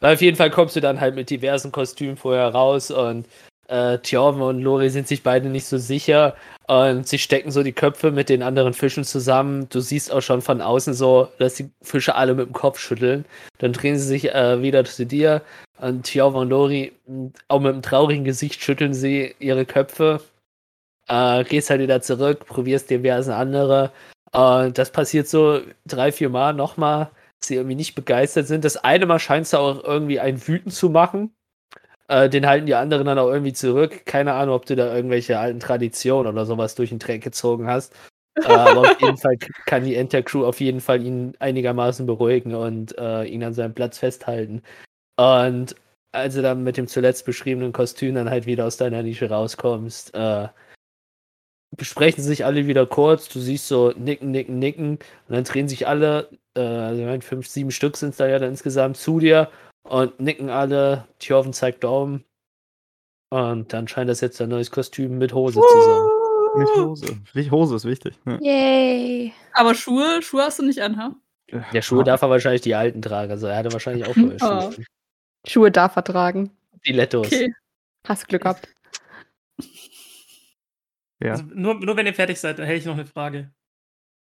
Weil 0.00 0.14
auf 0.14 0.20
jeden 0.20 0.36
Fall 0.36 0.50
kommst 0.50 0.74
du 0.74 0.80
dann 0.80 1.00
halt 1.00 1.14
mit 1.14 1.30
diversen 1.30 1.70
Kostümen 1.70 2.16
vorher 2.16 2.48
raus 2.48 2.90
und 2.90 3.28
äh, 3.72 3.98
Tjorven 3.98 4.42
und 4.42 4.60
Lori 4.60 4.90
sind 4.90 5.08
sich 5.08 5.22
beide 5.22 5.48
nicht 5.48 5.66
so 5.66 5.78
sicher 5.78 6.36
und 6.68 7.08
sie 7.08 7.18
stecken 7.18 7.50
so 7.50 7.62
die 7.62 7.72
Köpfe 7.72 8.10
mit 8.10 8.28
den 8.28 8.42
anderen 8.42 8.74
Fischen 8.74 9.04
zusammen. 9.04 9.68
Du 9.70 9.80
siehst 9.80 10.12
auch 10.12 10.20
schon 10.20 10.42
von 10.42 10.60
außen 10.60 10.94
so, 10.94 11.28
dass 11.38 11.54
die 11.54 11.70
Fische 11.80 12.14
alle 12.14 12.34
mit 12.34 12.46
dem 12.46 12.52
Kopf 12.52 12.78
schütteln. 12.78 13.24
Dann 13.58 13.72
drehen 13.72 13.98
sie 13.98 14.06
sich 14.06 14.34
äh, 14.34 14.60
wieder 14.60 14.84
zu 14.84 15.06
dir 15.06 15.42
und 15.78 16.04
Tjorven 16.04 16.42
und 16.42 16.50
Lori, 16.50 16.92
auch 17.48 17.60
mit 17.60 17.72
einem 17.72 17.82
traurigen 17.82 18.24
Gesicht, 18.24 18.62
schütteln 18.62 18.94
sie 18.94 19.34
ihre 19.38 19.64
Köpfe. 19.64 20.20
Äh, 21.08 21.44
gehst 21.44 21.70
halt 21.70 21.80
wieder 21.80 22.02
zurück, 22.02 22.46
probierst 22.46 22.90
diverse 22.90 23.34
andere. 23.34 23.90
Und 24.32 24.78
das 24.78 24.92
passiert 24.92 25.28
so 25.28 25.60
drei, 25.86 26.12
vier 26.12 26.28
Mal 26.28 26.54
nochmal, 26.54 27.10
dass 27.40 27.48
sie 27.48 27.56
irgendwie 27.56 27.74
nicht 27.76 27.94
begeistert 27.94 28.46
sind. 28.46 28.64
Das 28.64 28.76
eine 28.76 29.06
Mal 29.06 29.18
scheint 29.18 29.46
es 29.46 29.54
auch 29.54 29.82
irgendwie 29.82 30.20
einen 30.20 30.46
wütend 30.46 30.74
zu 30.74 30.90
machen. 30.90 31.32
Äh, 32.12 32.28
den 32.28 32.46
halten 32.46 32.66
die 32.66 32.74
anderen 32.74 33.06
dann 33.06 33.18
auch 33.18 33.30
irgendwie 33.30 33.54
zurück. 33.54 34.04
Keine 34.04 34.34
Ahnung, 34.34 34.54
ob 34.54 34.66
du 34.66 34.76
da 34.76 34.94
irgendwelche 34.94 35.38
alten 35.38 35.60
Traditionen 35.60 36.30
oder 36.30 36.44
sowas 36.44 36.74
durch 36.74 36.90
den 36.90 36.98
Dreck 36.98 37.22
gezogen 37.22 37.66
hast. 37.66 37.94
äh, 38.36 38.48
aber 38.48 38.82
auf 38.82 39.00
jeden 39.00 39.16
Fall 39.16 39.38
kann 39.66 39.84
die 39.84 39.96
Enter-Crew 39.96 40.44
auf 40.44 40.60
jeden 40.60 40.82
Fall 40.82 41.02
ihn 41.02 41.34
einigermaßen 41.38 42.04
beruhigen 42.04 42.54
und 42.54 42.98
äh, 42.98 43.24
ihn 43.24 43.42
an 43.42 43.54
seinem 43.54 43.72
Platz 43.72 43.96
festhalten. 43.96 44.62
Und 45.16 45.74
als 46.12 46.34
du 46.34 46.42
dann 46.42 46.62
mit 46.64 46.76
dem 46.76 46.86
zuletzt 46.86 47.24
beschriebenen 47.24 47.72
Kostüm 47.72 48.14
dann 48.14 48.28
halt 48.28 48.44
wieder 48.44 48.66
aus 48.66 48.76
deiner 48.76 49.02
Nische 49.02 49.30
rauskommst, 49.30 50.14
äh, 50.14 50.48
besprechen 51.78 52.22
sich 52.22 52.44
alle 52.44 52.66
wieder 52.66 52.84
kurz. 52.84 53.30
Du 53.30 53.40
siehst 53.40 53.68
so 53.68 53.92
nicken, 53.96 54.30
nicken, 54.30 54.58
nicken. 54.58 54.98
Und 55.28 55.34
dann 55.34 55.44
drehen 55.44 55.68
sich 55.68 55.88
alle, 55.88 56.28
äh, 56.54 56.60
also 56.60 57.00
ich 57.00 57.06
meine, 57.06 57.22
fünf, 57.22 57.46
sieben 57.46 57.70
Stück 57.70 57.96
sind 57.96 58.10
es 58.10 58.18
da 58.18 58.28
ja 58.28 58.38
dann 58.38 58.50
insgesamt 58.50 58.98
zu 58.98 59.18
dir 59.18 59.48
und 59.84 60.20
nicken 60.20 60.50
alle. 60.50 61.06
Tjorven 61.18 61.52
zeigt 61.52 61.84
Daumen. 61.84 62.24
Und 63.30 63.72
dann 63.72 63.88
scheint 63.88 64.10
das 64.10 64.20
jetzt 64.20 64.40
ein 64.42 64.50
neues 64.50 64.70
Kostüm 64.70 65.16
mit 65.18 65.32
Hose 65.32 65.60
zu 65.60 65.82
sein. 65.82 66.02
Mit 66.54 66.68
Hose. 66.76 67.50
Hose 67.50 67.76
ist 67.76 67.84
wichtig. 67.86 68.14
Ja. 68.26 68.38
Yay. 68.40 69.32
Aber 69.54 69.74
Schuhe, 69.74 70.20
Schuhe 70.20 70.42
hast 70.42 70.58
du 70.58 70.64
nicht 70.66 70.80
an, 70.82 70.98
ha? 70.98 71.14
Der 71.72 71.80
Schuhe 71.82 72.04
darf 72.04 72.20
er 72.22 72.28
wahrscheinlich 72.30 72.60
die 72.60 72.74
alten 72.74 73.00
tragen. 73.00 73.30
Also 73.30 73.46
er 73.46 73.56
hatte 73.56 73.72
wahrscheinlich 73.72 74.06
auch 74.06 74.16
neue 74.16 74.36
Ah. 74.40 74.62
Schuhe. 74.72 74.84
Schuhe 75.46 75.70
darf 75.70 75.96
er 75.96 76.04
tragen. 76.04 76.50
Stilettos. 76.82 77.26
Okay. 77.26 77.54
Hast 78.06 78.28
Glück 78.28 78.42
gehabt. 78.42 78.68
Ja. 81.22 81.32
Also 81.32 81.44
nur, 81.54 81.74
nur 81.74 81.96
wenn 81.96 82.06
ihr 82.06 82.14
fertig 82.14 82.38
seid, 82.38 82.58
dann 82.58 82.66
hätte 82.66 82.78
ich 82.78 82.84
noch 82.86 82.94
eine 82.94 83.06
Frage. 83.06 83.50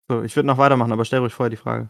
So, 0.08 0.22
ich 0.22 0.36
würde 0.36 0.46
noch 0.46 0.58
weitermachen, 0.58 0.92
aber 0.92 1.04
stell 1.04 1.20
ruhig 1.20 1.32
vorher 1.32 1.50
die 1.50 1.56
Frage. 1.56 1.88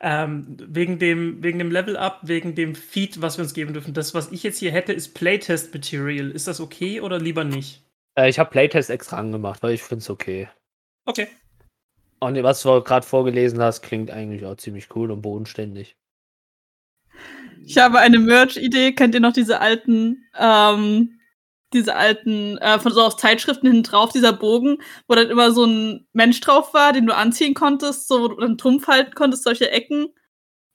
Ähm, 0.00 0.56
wegen, 0.68 0.98
dem, 0.98 1.42
wegen 1.42 1.58
dem 1.58 1.70
Level-Up, 1.70 2.20
wegen 2.22 2.54
dem 2.54 2.74
Feed, 2.74 3.20
was 3.22 3.38
wir 3.38 3.44
uns 3.44 3.54
geben 3.54 3.72
dürfen. 3.72 3.94
Das, 3.94 4.14
was 4.14 4.32
ich 4.32 4.42
jetzt 4.42 4.58
hier 4.58 4.72
hätte, 4.72 4.92
ist 4.92 5.14
Playtest-Material. 5.14 6.30
Ist 6.30 6.48
das 6.48 6.60
okay 6.60 7.00
oder 7.00 7.18
lieber 7.18 7.44
nicht? 7.44 7.82
Äh, 8.16 8.28
ich 8.28 8.38
habe 8.38 8.50
Playtest 8.50 8.90
extra 8.90 9.18
angemacht, 9.18 9.62
weil 9.62 9.74
ich 9.74 9.82
finde 9.82 10.02
es 10.02 10.10
okay. 10.10 10.48
Okay. 11.04 11.28
Und 12.18 12.42
was 12.42 12.62
du 12.62 12.82
gerade 12.82 13.06
vorgelesen 13.06 13.60
hast, 13.60 13.82
klingt 13.82 14.10
eigentlich 14.10 14.44
auch 14.44 14.56
ziemlich 14.56 14.88
cool 14.96 15.10
und 15.10 15.22
bodenständig. 15.22 15.96
Ich 17.64 17.78
habe 17.78 17.98
eine 17.98 18.18
Merch-Idee. 18.18 18.92
Kennt 18.92 19.14
ihr 19.14 19.20
noch 19.20 19.32
diese 19.32 19.60
alten, 19.60 20.24
ähm, 20.38 21.15
diese 21.72 21.96
alten, 21.96 22.58
äh, 22.58 22.78
von 22.78 22.92
so 22.92 23.02
aus 23.02 23.16
Zeitschriften 23.16 23.66
hinten 23.66 23.82
drauf, 23.82 24.12
dieser 24.12 24.32
Bogen, 24.32 24.78
wo 25.08 25.14
dann 25.14 25.28
immer 25.30 25.50
so 25.52 25.64
ein 25.64 26.06
Mensch 26.12 26.40
drauf 26.40 26.72
war, 26.74 26.92
den 26.92 27.06
du 27.06 27.14
anziehen 27.14 27.54
konntest, 27.54 28.08
so 28.08 28.20
wo 28.22 28.28
du 28.28 28.36
dann 28.36 28.56
Trumpf 28.58 28.86
halten 28.86 29.14
konntest, 29.14 29.42
solche 29.44 29.70
Ecken. 29.70 30.08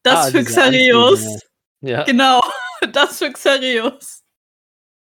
Das 0.03 0.27
Ah, 0.27 0.31
für 0.31 0.43
Xareus. 0.43 1.23
Anzüge, 1.25 1.41
Ja. 1.81 2.03
Genau, 2.03 2.41
das 2.91 3.19
für 3.19 3.31
Xareus. 3.31 4.23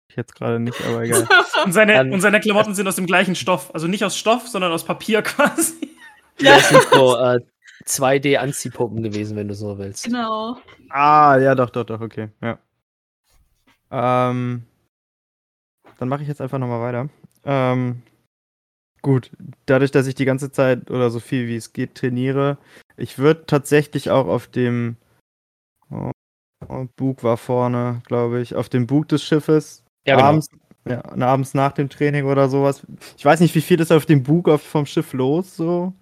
Ich 0.08 0.15
jetzt 0.15 0.36
gerade 0.36 0.60
nicht, 0.60 0.80
aber 0.86 1.02
egal. 1.04 1.28
Und 1.65 1.74
seine, 1.74 1.93
Dann- 1.96 2.13
und 2.13 2.22
seine 2.22 2.39
Klamotten 2.39 2.76
sind 2.76 2.88
aus 2.88 2.96
dem 2.96 3.06
gleichen 3.08 3.36
Stoff. 3.36 3.74
Also 3.74 3.88
nicht 3.88 4.04
aus 4.06 4.15
Stoff, 4.15 4.48
sondern 4.48 4.72
aus 4.72 4.86
Papier 4.86 5.22
quasi. 5.24 5.91
ja, 6.39 6.56
Das 6.58 6.69
sind 6.69 6.84
so 6.93 7.17
äh, 7.17 7.39
2D-Anziehpuppen 7.86 9.04
gewesen, 9.04 9.36
wenn 9.36 9.48
du 9.50 9.54
so 9.56 9.78
willst. 9.78 10.06
genau. 10.06 10.58
ah, 10.89 11.38
ja, 11.38 11.56
doch, 11.56 11.69
doch, 11.72 11.84
doch, 11.84 12.00
okay. 12.00 12.30
Ja. 12.41 12.58
Ähm, 13.91 14.63
dann 15.98 16.10
mache 16.10 16.22
ich 16.22 16.28
jetzt 16.28 16.42
einfach 16.42 16.60
nochmal 16.60 16.82
weiter. 16.82 17.10
Ähm, 17.46 18.02
gut, 19.02 19.32
dadurch, 19.66 19.92
dass 19.92 20.08
ich 20.08 20.16
die 20.16 20.26
ganze 20.26 20.52
Zeit 20.52 20.90
oder 20.90 21.10
so 21.10 21.20
viel 21.20 21.48
wie 21.48 21.56
es 21.56 21.74
geht 21.74 21.96
trainiere, 21.96 22.58
ich 22.98 23.18
würde 23.18 23.46
tatsächlich 23.46 24.10
auch 24.10 24.28
auf 24.28 24.48
dem 24.48 24.98
oh, 25.90 26.12
oh, 26.68 26.86
Bug 26.96 27.24
war 27.24 27.38
vorne, 27.38 28.02
glaube 28.06 28.42
ich, 28.42 28.56
auf 28.56 28.70
dem 28.70 28.88
Bug 28.88 29.08
des 29.10 29.24
Schiffes 29.24 29.84
Ja, 30.06 30.16
genau. 30.16 30.28
abends, 30.28 30.50
ja, 30.88 31.04
abends 31.04 31.54
nach 31.54 31.72
dem 31.72 31.90
Training 31.90 32.26
oder 32.26 32.50
sowas. 32.50 32.86
Ich 33.18 33.26
weiß 33.26 33.40
nicht, 33.40 33.56
wie 33.56 33.62
viel 33.62 33.80
ist 33.80 33.92
auf 33.92 34.06
dem 34.06 34.24
Bug 34.24 34.50
auf, 34.50 34.62
vom 34.62 34.86
Schiff 34.86 35.14
los, 35.14 35.56
so. 35.56 35.94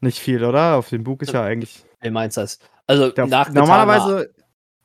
Nicht 0.00 0.18
viel, 0.18 0.44
oder? 0.44 0.76
Auf 0.76 0.88
dem 0.88 1.04
Bug 1.04 1.22
ist 1.22 1.32
ja 1.32 1.44
eigentlich. 1.44 1.84
Wie 2.00 2.10
meinst 2.10 2.36
du 2.36 2.40
das? 2.40 2.58
Also 2.86 3.12
nach 3.26 3.50
normalerweise, 3.50 4.34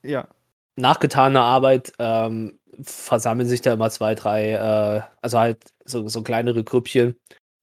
ja. 0.03 0.27
nach 0.75 0.99
getaner 0.99 1.41
Arbeit 1.41 1.91
ähm, 1.97 2.59
versammeln 2.81 3.47
sich 3.47 3.61
da 3.61 3.73
immer 3.73 3.89
zwei, 3.89 4.15
drei, 4.15 4.51
äh, 4.51 5.01
also 5.21 5.39
halt 5.39 5.59
so, 5.85 6.07
so 6.07 6.21
kleinere 6.21 6.63
Grüppchen, 6.63 7.15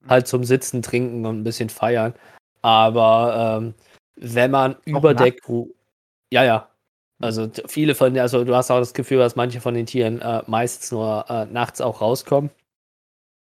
halt 0.07 0.27
zum 0.27 0.43
Sitzen, 0.43 0.81
Trinken 0.81 1.25
und 1.25 1.39
ein 1.39 1.43
bisschen 1.43 1.69
feiern. 1.69 2.13
Aber 2.61 3.59
ähm, 3.59 3.73
wenn 4.15 4.51
man 4.51 4.75
über 4.85 5.13
nachts? 5.13 5.23
Deck, 5.23 5.43
ru- 5.45 5.69
ja, 6.31 6.43
ja. 6.43 6.69
Also 7.21 7.49
viele 7.67 7.95
von, 7.95 8.17
also 8.19 8.43
du 8.43 8.55
hast 8.55 8.71
auch 8.71 8.79
das 8.79 8.93
Gefühl, 8.93 9.19
dass 9.19 9.35
manche 9.35 9.61
von 9.61 9.73
den 9.73 9.85
Tieren 9.85 10.21
äh, 10.21 10.43
meistens 10.47 10.91
nur 10.91 11.25
äh, 11.29 11.45
nachts 11.45 11.79
auch 11.79 12.01
rauskommen. 12.01 12.49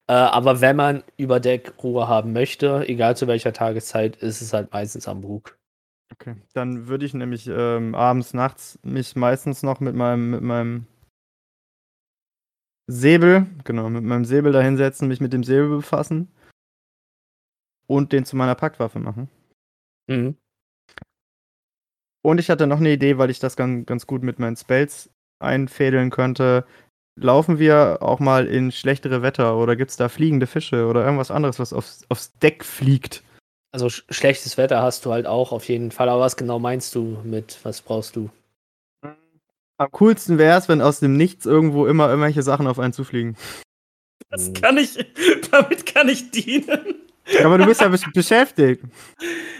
Äh, 0.06 0.12
aber 0.12 0.60
wenn 0.60 0.76
man 0.76 1.02
über 1.16 1.40
Deck 1.40 1.74
Ruhe 1.82 2.08
haben 2.08 2.32
möchte, 2.32 2.88
egal 2.88 3.16
zu 3.16 3.26
welcher 3.26 3.52
Tageszeit, 3.52 4.16
ist 4.16 4.40
es 4.40 4.52
halt 4.52 4.72
meistens 4.72 5.08
am 5.08 5.20
Bug. 5.20 5.58
Okay. 6.12 6.36
Dann 6.54 6.88
würde 6.88 7.04
ich 7.04 7.14
nämlich 7.14 7.46
ähm, 7.46 7.94
abends, 7.94 8.32
nachts 8.32 8.78
mich 8.82 9.16
meistens 9.16 9.62
noch 9.62 9.80
mit 9.80 9.94
meinem, 9.94 10.30
mit 10.30 10.42
meinem 10.42 10.86
Säbel, 12.90 13.46
genau, 13.64 13.90
mit 13.90 14.02
meinem 14.02 14.24
Säbel 14.24 14.50
da 14.50 14.62
hinsetzen, 14.62 15.08
mich 15.08 15.20
mit 15.20 15.34
dem 15.34 15.44
Säbel 15.44 15.68
befassen 15.68 16.28
und 17.86 18.12
den 18.12 18.24
zu 18.24 18.34
meiner 18.34 18.54
Packwaffe 18.54 18.98
machen. 18.98 19.28
Mhm. 20.08 20.36
Und 22.22 22.40
ich 22.40 22.50
hatte 22.50 22.66
noch 22.66 22.78
eine 22.78 22.92
Idee, 22.92 23.18
weil 23.18 23.30
ich 23.30 23.40
das 23.40 23.56
ganz, 23.56 23.86
ganz 23.86 24.06
gut 24.06 24.22
mit 24.22 24.38
meinen 24.38 24.56
Spells 24.56 25.10
einfädeln 25.38 26.10
könnte. 26.10 26.64
Laufen 27.20 27.58
wir 27.58 27.98
auch 28.00 28.20
mal 28.20 28.46
in 28.46 28.72
schlechtere 28.72 29.22
Wetter 29.22 29.56
oder 29.56 29.76
gibt 29.76 29.90
es 29.90 29.96
da 29.96 30.08
fliegende 30.08 30.46
Fische 30.46 30.86
oder 30.86 31.04
irgendwas 31.04 31.30
anderes, 31.30 31.58
was 31.58 31.72
aufs, 31.72 32.06
aufs 32.08 32.32
Deck 32.38 32.64
fliegt? 32.64 33.22
Also 33.72 33.90
sch 33.90 34.04
schlechtes 34.08 34.56
Wetter 34.56 34.82
hast 34.82 35.04
du 35.04 35.12
halt 35.12 35.26
auch 35.26 35.52
auf 35.52 35.68
jeden 35.68 35.90
Fall. 35.90 36.08
Aber 36.08 36.22
was 36.22 36.36
genau 36.36 36.58
meinst 36.58 36.94
du 36.94 37.18
mit, 37.22 37.58
was 37.64 37.82
brauchst 37.82 38.16
du? 38.16 38.30
Am 39.78 39.90
coolsten 39.92 40.38
wäre 40.38 40.58
es, 40.58 40.68
wenn 40.68 40.82
aus 40.82 41.00
dem 41.00 41.16
Nichts 41.16 41.46
irgendwo 41.46 41.86
immer 41.86 42.08
irgendwelche 42.08 42.42
Sachen 42.42 42.66
auf 42.66 42.78
einen 42.78 42.92
zufliegen. 42.92 43.36
Das 44.30 44.52
kann 44.52 44.76
ich, 44.76 44.96
damit 45.50 45.86
kann 45.86 46.08
ich 46.08 46.30
dienen. 46.30 46.96
Aber 47.44 47.58
du 47.58 47.66
bist 47.66 47.80
ja 47.80 47.88
besch- 47.88 48.12
beschäftigt. 48.12 48.82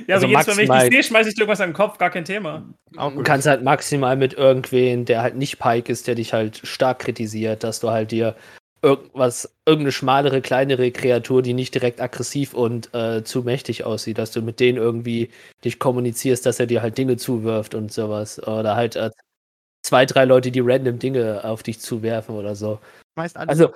Ja, 0.07 0.17
Also 0.17 0.27
also 0.27 0.27
jedes 0.27 0.47
Mal, 0.47 0.57
wenn 0.57 0.77
ich 0.77 0.83
dich 0.89 0.93
sehe, 0.95 1.03
schmeiße 1.05 1.29
ich 1.29 1.35
dir 1.35 1.43
irgendwas 1.43 1.61
an 1.61 1.71
den 1.71 1.75
Kopf, 1.77 1.99
gar 1.99 2.11
kein 2.11 2.25
Thema. 2.25 2.67
Du 2.93 3.23
kannst 3.23 3.47
halt 3.47 3.63
maximal 3.63 4.17
mit 4.17 4.35
irgendwen, 4.35 5.05
der 5.05 5.23
halt 5.23 5.37
nicht 5.37 5.59
Pike 5.59 5.93
ist, 5.93 6.07
der 6.07 6.15
dich 6.15 6.33
halt 6.33 6.61
stark 6.65 7.01
kritisiert, 7.01 7.63
dass 7.65 7.81
du 7.81 7.91
halt 7.91 8.11
dir 8.11 8.35
irgendwas, 8.81 9.55
irgendeine 9.67 9.93
schmalere, 9.93 10.41
kleinere 10.41 10.91
Kreatur, 10.93 11.43
die 11.43 11.53
nicht 11.53 11.75
direkt 11.75 12.01
aggressiv 12.01 12.55
und 12.55 12.93
äh, 12.95 13.23
zu 13.23 13.43
mächtig 13.43 13.85
aussieht, 13.85 14.19
dass 14.19 14.31
du 14.31 14.41
mit 14.41 14.61
denen 14.61 14.79
irgendwie 14.79 15.29
dich 15.65 15.79
kommunizierst, 15.79 16.47
dass 16.47 16.61
er 16.61 16.67
dir 16.67 16.81
halt 16.81 16.97
Dinge 16.97 17.17
zuwirft 17.19 17.75
und 17.75 17.93
sowas. 17.93 18.43
Oder 18.43 18.77
halt 18.77 18.97
äh, 18.97 19.11
zwei, 19.89 20.07
drei 20.07 20.25
Leute, 20.25 20.51
die 20.51 20.61
random 20.61 20.99
Dinge 20.99 21.43
auf 21.45 21.63
dich 21.63 21.81
zuwerfen 21.81 22.35
oder 22.35 22.55
so. 22.55 22.79
Meist 23.17 23.37
alles. 23.37 23.49
Also, 23.49 23.73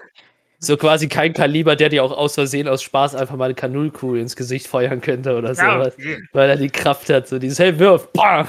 so 0.58 0.76
quasi 0.76 1.08
kein 1.08 1.32
Kaliber, 1.32 1.74
der 1.74 1.88
dir 1.88 2.04
auch 2.04 2.12
aus 2.12 2.34
Versehen 2.34 2.68
aus 2.68 2.82
Spaß 2.82 3.16
einfach 3.16 3.34
mal 3.34 3.46
eine 3.46 3.54
Kanulkugel 3.54 4.20
ins 4.20 4.36
Gesicht 4.36 4.68
feuern 4.68 5.00
könnte 5.00 5.36
oder 5.36 5.56
sowas. 5.56 5.96
Weil 6.32 6.50
er 6.50 6.56
die 6.56 6.70
Kraft 6.70 7.08
hat, 7.10 7.26
so 7.26 7.40
dieses 7.40 7.58
Hey, 7.58 7.76
wirf! 7.78 8.08
Bam! 8.12 8.46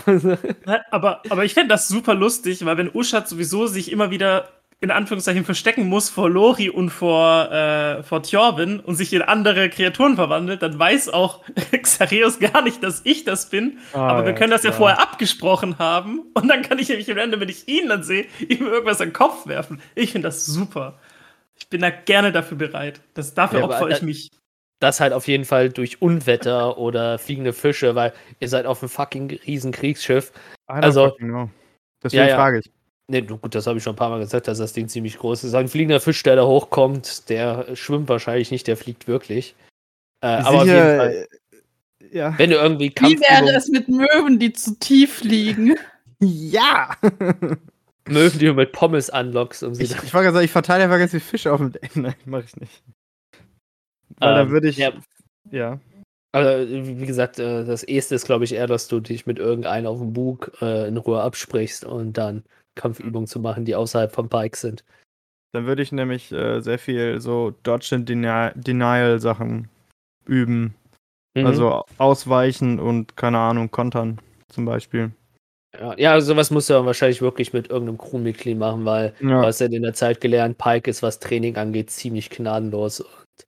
Aber, 0.91 1.23
aber 1.29 1.43
ich 1.43 1.55
fände 1.55 1.69
das 1.69 1.87
super 1.87 2.13
lustig, 2.13 2.63
weil 2.65 2.77
wenn 2.77 2.93
Uschat 2.93 3.27
sowieso 3.27 3.65
sich 3.65 3.91
immer 3.91 4.11
wieder 4.11 4.49
in 4.83 4.91
Anführungszeichen 4.91 5.45
verstecken 5.45 5.87
muss 5.87 6.09
vor 6.09 6.29
Lori 6.29 6.69
und 6.69 6.89
vor, 6.89 7.49
äh, 7.51 8.03
vor 8.03 8.21
Thjorvin 8.21 8.81
und 8.81 8.95
sich 8.95 9.13
in 9.13 9.21
andere 9.21 9.69
Kreaturen 9.69 10.15
verwandelt, 10.15 10.61
dann 10.61 10.77
weiß 10.77 11.07
auch 11.07 11.41
Xareus 11.81 12.37
gar 12.39 12.61
nicht, 12.61 12.83
dass 12.83 13.01
ich 13.05 13.23
das 13.23 13.49
bin. 13.49 13.77
Ah, 13.93 14.09
aber 14.09 14.25
wir 14.25 14.31
ja, 14.33 14.37
können 14.37 14.51
das 14.51 14.63
ja 14.63 14.71
klar. 14.71 14.77
vorher 14.79 15.01
abgesprochen 15.01 15.79
haben 15.79 16.19
und 16.33 16.49
dann 16.49 16.61
kann 16.63 16.79
ich 16.79 16.89
nämlich 16.89 17.09
am 17.09 17.17
Ende, 17.17 17.39
wenn 17.39 17.47
ich 17.47 17.65
ihn 17.69 17.87
dann 17.87 18.03
sehe, 18.03 18.25
ihm 18.39 18.67
irgendwas 18.67 18.99
an 18.99 19.07
den 19.09 19.13
Kopf 19.13 19.47
werfen. 19.47 19.81
Ich 19.95 20.11
finde 20.11 20.27
das 20.27 20.45
super. 20.45 20.99
Ich 21.55 21.69
bin 21.69 21.79
da 21.79 21.89
gerne 21.89 22.33
dafür 22.33 22.57
bereit. 22.57 22.99
Das, 23.13 23.33
dafür 23.33 23.59
Ja, 23.59 23.65
aber 23.65 23.75
opfer 23.75 23.89
ich 23.89 24.01
mich. 24.01 24.31
Das 24.81 24.99
halt 24.99 25.13
auf 25.13 25.29
jeden 25.29 25.45
Fall 25.45 25.69
durch 25.69 26.01
Unwetter 26.01 26.77
oder 26.77 27.17
fliegende 27.19 27.53
Fische, 27.53 27.95
weil 27.95 28.11
ihr 28.41 28.49
seid 28.49 28.65
auf 28.65 28.83
einem 28.83 28.89
fucking 28.89 29.39
riesen 29.47 29.71
Kriegsschiff. 29.71 30.33
Also- 30.67 31.05
fucking 31.11 31.29
know. 31.29 31.49
Deswegen 32.03 32.23
Ja, 32.23 32.29
ja. 32.29 32.35
frage 32.35 32.59
ich. 32.59 32.69
Ne, 33.09 33.21
du, 33.21 33.37
gut, 33.37 33.53
das 33.53 33.67
habe 33.67 33.77
ich 33.77 33.83
schon 33.83 33.93
ein 33.93 33.97
paar 33.97 34.09
Mal 34.09 34.19
gesagt, 34.19 34.47
dass 34.47 34.59
das 34.59 34.73
Ding 34.73 34.87
ziemlich 34.87 35.17
groß 35.17 35.43
ist. 35.43 35.53
Ein 35.53 35.67
fliegender 35.67 35.99
Fisch, 35.99 36.23
der 36.23 36.37
da 36.37 36.45
hochkommt, 36.45 37.29
der 37.29 37.75
schwimmt 37.75 38.07
wahrscheinlich 38.07 38.49
nicht, 38.49 38.65
der 38.67 38.77
fliegt 38.77 39.07
wirklich. 39.07 39.55
Äh, 40.21 40.27
aber 40.27 40.61
auf 40.61 40.65
jeden 40.65 40.97
Fall, 40.97 41.27
äh, 41.51 42.17
ja. 42.17 42.39
wenn 42.39 42.49
du 42.49 42.55
irgendwie 42.55 42.93
Wie 42.97 43.19
wäre 43.19 43.55
es 43.55 43.67
mit 43.67 43.89
Möwen, 43.89 44.39
die 44.39 44.53
zu 44.53 44.77
tief 44.79 45.23
liegen? 45.23 45.75
Ja! 46.25 46.95
Möwen, 48.07 48.39
die 48.39 48.45
du 48.45 48.53
mit 48.53 48.71
Pommes 48.71 49.09
anlockst, 49.09 49.61
um 49.61 49.75
sie 49.75 49.83
ich 49.83 49.91
ich 49.91 50.13
wollte 50.13 50.27
gerade 50.27 50.33
sagen, 50.35 50.45
ich 50.45 50.51
verteile 50.51 50.85
einfach 50.85 50.97
ganz 50.97 51.11
viele 51.11 51.19
Fische 51.19 51.51
auf 51.51 51.59
dem 51.59 51.73
Deck. 51.73 51.91
Nein, 51.95 52.15
mach 52.23 52.45
ich 52.45 52.55
nicht. 52.55 52.81
Weil 54.19 54.29
Ähm, 54.29 54.35
dann 54.37 54.49
würde 54.51 54.69
ich. 54.69 54.77
ja. 54.77 54.93
Ja. 55.51 55.81
Also, 56.31 56.67
wie 56.71 57.05
gesagt, 57.05 57.39
äh, 57.39 57.65
das 57.65 57.83
Erste 57.83 58.15
ist, 58.15 58.25
glaube 58.25 58.45
ich, 58.45 58.53
eher, 58.53 58.67
dass 58.67 58.87
du 58.87 59.01
dich 59.01 59.25
mit 59.25 59.37
irgendeinem 59.37 59.87
auf 59.87 59.99
dem 59.99 60.13
Bug 60.13 60.53
äh, 60.61 60.87
in 60.87 60.95
Ruhe 60.95 61.21
absprichst 61.21 61.83
und 61.83 62.13
dann 62.13 62.43
Kampfübungen 62.75 63.27
zu 63.27 63.39
machen, 63.39 63.65
die 63.65 63.75
außerhalb 63.75 64.11
vom 64.11 64.29
Pike 64.29 64.57
sind. 64.57 64.83
Dann 65.53 65.65
würde 65.65 65.83
ich 65.83 65.91
nämlich 65.91 66.31
äh, 66.31 66.61
sehr 66.61 66.79
viel 66.79 67.21
so 67.21 67.53
Dodge 67.63 67.95
and 67.95 68.09
Deni 68.09 68.49
Denial 68.55 69.19
Sachen 69.19 69.69
üben. 70.25 70.73
Mhm. 71.35 71.45
Also 71.45 71.85
ausweichen 71.97 72.79
und 72.79 73.15
keine 73.17 73.39
Ahnung, 73.39 73.69
kontern 73.71 74.19
zum 74.49 74.65
Beispiel. 74.65 75.11
Ja, 75.73 75.97
ja, 75.97 76.11
also 76.13 76.33
sowas 76.33 76.51
musst 76.51 76.69
du 76.69 76.73
dann 76.73 76.85
wahrscheinlich 76.85 77.21
wirklich 77.21 77.53
mit 77.53 77.69
irgendeinem 77.69 77.97
Crewmitglied 77.97 78.57
machen, 78.57 78.85
weil 78.85 79.15
Ja. 79.19 79.41
du 79.41 79.47
hast 79.47 79.59
ja 79.59 79.65
in 79.67 79.81
der 79.81 79.93
Zeit 79.93 80.21
gelernt, 80.21 80.57
Pike 80.59 80.89
ist, 80.89 81.01
was 81.01 81.19
Training 81.19 81.55
angeht, 81.57 81.89
ziemlich 81.89 82.29
gnadenlos. 82.29 83.01
Und 83.01 83.47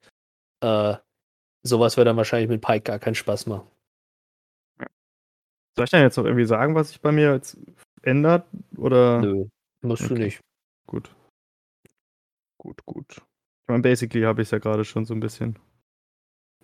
äh, 0.64 0.96
sowas 1.64 1.98
wird 1.98 2.08
dann 2.08 2.18
wahrscheinlich 2.18 2.50
mit 2.50 2.62
Pike 2.62 2.82
gar 2.82 3.00
keinen 3.00 3.16
Spaß 3.16 3.46
machen. 3.46 3.68
Soll 5.76 5.86
ich 5.86 5.92
denn 5.92 6.02
jetzt 6.02 6.18
noch 6.18 6.26
irgendwie 6.26 6.46
sagen, 6.46 6.74
was 6.74 6.90
sich 6.90 7.02
bei 7.02 7.12
mir 7.12 7.34
jetzt 7.34 7.58
ändert? 8.06 8.46
Oder? 8.78 9.22
Nö, 9.22 9.46
musst 9.82 10.10
du 10.10 10.14
Okay. 10.14 10.24
nicht. 10.26 10.40
Gut. 10.88 11.14
Gut, 12.58 12.86
gut. 12.86 13.06
Ich 13.18 13.68
meine, 13.70 13.82
basically 13.84 14.24
habe 14.24 14.42
ich 14.42 14.48
es 14.48 14.52
ja 14.52 14.60
gerade 14.60 14.86
schon 14.86 15.06
so 15.06 15.14
ein 15.14 15.20
bisschen. 15.20 15.58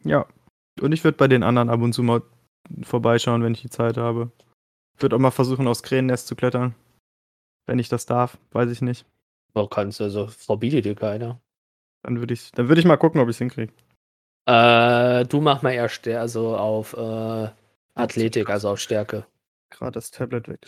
Ja. 0.03 0.27
Und 0.79 0.91
ich 0.91 1.03
würde 1.03 1.17
bei 1.17 1.27
den 1.27 1.43
anderen 1.43 1.69
ab 1.69 1.81
und 1.81 1.93
zu 1.93 2.03
mal 2.03 2.21
vorbeischauen, 2.83 3.43
wenn 3.43 3.53
ich 3.53 3.61
die 3.61 3.69
Zeit 3.69 3.97
habe. 3.97 4.31
Ich 4.95 5.01
würde 5.01 5.15
auch 5.15 5.19
mal 5.19 5.31
versuchen, 5.31 5.67
aufs 5.67 5.83
Krähennest 5.83 6.27
zu 6.27 6.35
klettern. 6.35 6.75
Wenn 7.67 7.79
ich 7.79 7.89
das 7.89 8.05
darf, 8.05 8.37
weiß 8.51 8.69
ich 8.71 8.81
nicht. 8.81 9.05
Du 9.53 9.67
kannst, 9.67 9.99
also 10.01 10.27
verbietet 10.27 10.85
dir 10.85 10.95
keiner. 10.95 11.41
Dann 12.03 12.19
würde 12.19 12.33
ich, 12.33 12.51
dann 12.51 12.67
würde 12.67 12.79
ich 12.79 12.87
mal 12.87 12.97
gucken, 12.97 13.19
ob 13.21 13.27
ich 13.27 13.35
es 13.35 13.39
hinkriege. 13.39 13.73
Äh, 14.47 15.25
du 15.25 15.41
mach 15.41 15.61
mal 15.61 15.71
eher 15.71 15.89
Stär 15.89 16.21
also 16.21 16.55
auf 16.55 16.93
äh, 16.93 17.49
Athletik, 17.93 18.49
also 18.49 18.69
auf 18.69 18.79
Stärke. 18.79 19.27
Gerade 19.69 19.91
das 19.91 20.11
Tablet 20.11 20.47
weg. 20.47 20.65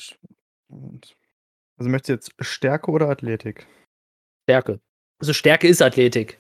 Und 0.82 1.16
also 1.78 1.90
möchtest 1.90 2.10
du 2.10 2.14
jetzt 2.14 2.34
Stärke 2.40 2.92
oder 2.92 3.10
Athletik? 3.10 3.68
Stärke. 4.44 4.80
Also 5.20 5.34
Stärke 5.34 5.68
ist 5.68 5.82
Athletik. 5.82 6.38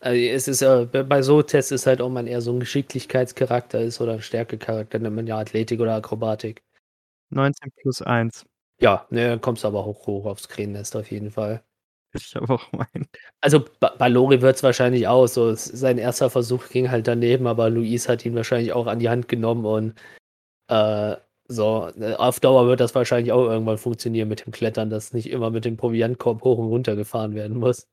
Also 0.00 0.20
es 0.20 0.48
ist 0.48 0.62
äh, 0.62 0.86
bei 0.86 1.22
so 1.22 1.42
Tests 1.42 1.72
ist 1.72 1.86
halt, 1.86 2.00
ob 2.00 2.12
man 2.12 2.26
eher 2.26 2.40
so 2.40 2.52
ein 2.52 2.60
Geschicklichkeitscharakter 2.60 3.80
ist 3.80 4.00
oder 4.00 4.14
ein 4.14 4.22
Stärkecharakter, 4.22 4.98
nennt 4.98 5.16
man 5.16 5.26
ja 5.26 5.38
Athletik 5.38 5.80
oder 5.80 5.94
Akrobatik. 5.96 6.62
19 7.30 7.72
plus 7.76 8.02
1. 8.02 8.46
Ja, 8.80 9.06
ne, 9.10 9.28
dann 9.30 9.40
kommst 9.40 9.64
du 9.64 9.68
aber 9.68 9.84
hoch, 9.84 10.06
hoch 10.06 10.26
aufs 10.26 10.48
Krähennest 10.48 10.94
auf 10.94 11.10
jeden 11.10 11.32
Fall. 11.32 11.62
Ich 12.14 12.34
habe 12.34 12.54
auch 12.54 12.72
meinen. 12.72 13.08
Also 13.40 13.64
bei, 13.80 13.90
bei 13.98 14.08
Lori 14.08 14.40
wird 14.40 14.56
es 14.56 14.62
wahrscheinlich 14.62 15.06
auch 15.08 15.26
so. 15.26 15.54
Sein 15.54 15.98
erster 15.98 16.30
Versuch 16.30 16.68
ging 16.68 16.90
halt 16.90 17.06
daneben, 17.06 17.46
aber 17.46 17.68
Luis 17.68 18.08
hat 18.08 18.24
ihn 18.24 18.34
wahrscheinlich 18.34 18.72
auch 18.72 18.86
an 18.86 18.98
die 19.00 19.08
Hand 19.10 19.28
genommen 19.28 19.66
und 19.66 20.00
äh, 20.68 21.16
so, 21.48 21.90
äh, 21.98 22.14
auf 22.14 22.40
Dauer 22.40 22.66
wird 22.66 22.80
das 22.80 22.94
wahrscheinlich 22.94 23.32
auch 23.32 23.46
irgendwann 23.48 23.78
funktionieren 23.78 24.28
mit 24.28 24.44
dem 24.44 24.52
Klettern, 24.52 24.90
dass 24.90 25.12
nicht 25.12 25.30
immer 25.30 25.50
mit 25.50 25.64
dem 25.64 25.76
Proviantkorb 25.76 26.42
hoch 26.42 26.58
und 26.58 26.68
runter 26.68 26.94
gefahren 26.94 27.34
werden 27.34 27.58
muss. 27.58 27.88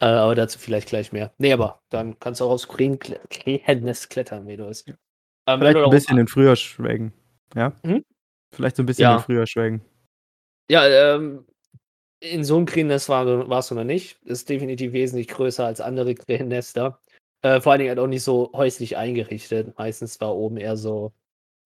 Äh, 0.00 0.06
aber 0.06 0.34
dazu 0.34 0.58
vielleicht 0.58 0.88
gleich 0.88 1.12
mehr. 1.12 1.32
Nee, 1.38 1.52
aber 1.52 1.82
dann 1.90 2.18
kannst 2.18 2.40
du 2.40 2.44
auch 2.46 2.50
aufs 2.50 2.68
Krähennest 2.68 4.10
klettern, 4.10 4.46
wie 4.46 4.56
du 4.56 4.64
es. 4.64 4.84
Ähm, 4.86 4.96
Vielleicht 5.60 5.76
ein 5.76 5.90
bisschen 5.90 6.18
in 6.18 6.26
früher 6.28 6.56
schwägen. 6.56 7.12
Ja? 7.54 7.72
Hm? 7.84 8.04
Vielleicht 8.52 8.76
so 8.76 8.82
ein 8.82 8.86
bisschen 8.86 9.02
Ja. 9.02 9.16
in 9.16 9.22
früher 9.22 9.46
schwägen. 9.46 9.82
Ja, 10.70 10.86
ähm, 10.86 11.44
in 12.20 12.42
so 12.44 12.56
einem 12.56 12.66
Krähennest 12.66 13.08
war, 13.08 13.48
warst 13.48 13.70
du 13.70 13.74
noch 13.74 13.84
nicht. 13.84 14.20
Ist 14.22 14.48
definitiv 14.48 14.92
wesentlich 14.92 15.28
größer 15.28 15.66
als 15.66 15.80
andere 15.80 16.14
Krähennester. 16.14 16.98
Äh, 17.42 17.60
vor 17.60 17.72
allen 17.72 17.80
Dingen 17.80 17.90
halt 17.90 17.98
auch 17.98 18.06
nicht 18.06 18.22
so 18.22 18.50
häuslich 18.54 18.96
eingerichtet. 18.96 19.76
Meistens 19.76 20.20
war 20.20 20.34
oben 20.34 20.56
eher 20.56 20.76
so, 20.78 21.12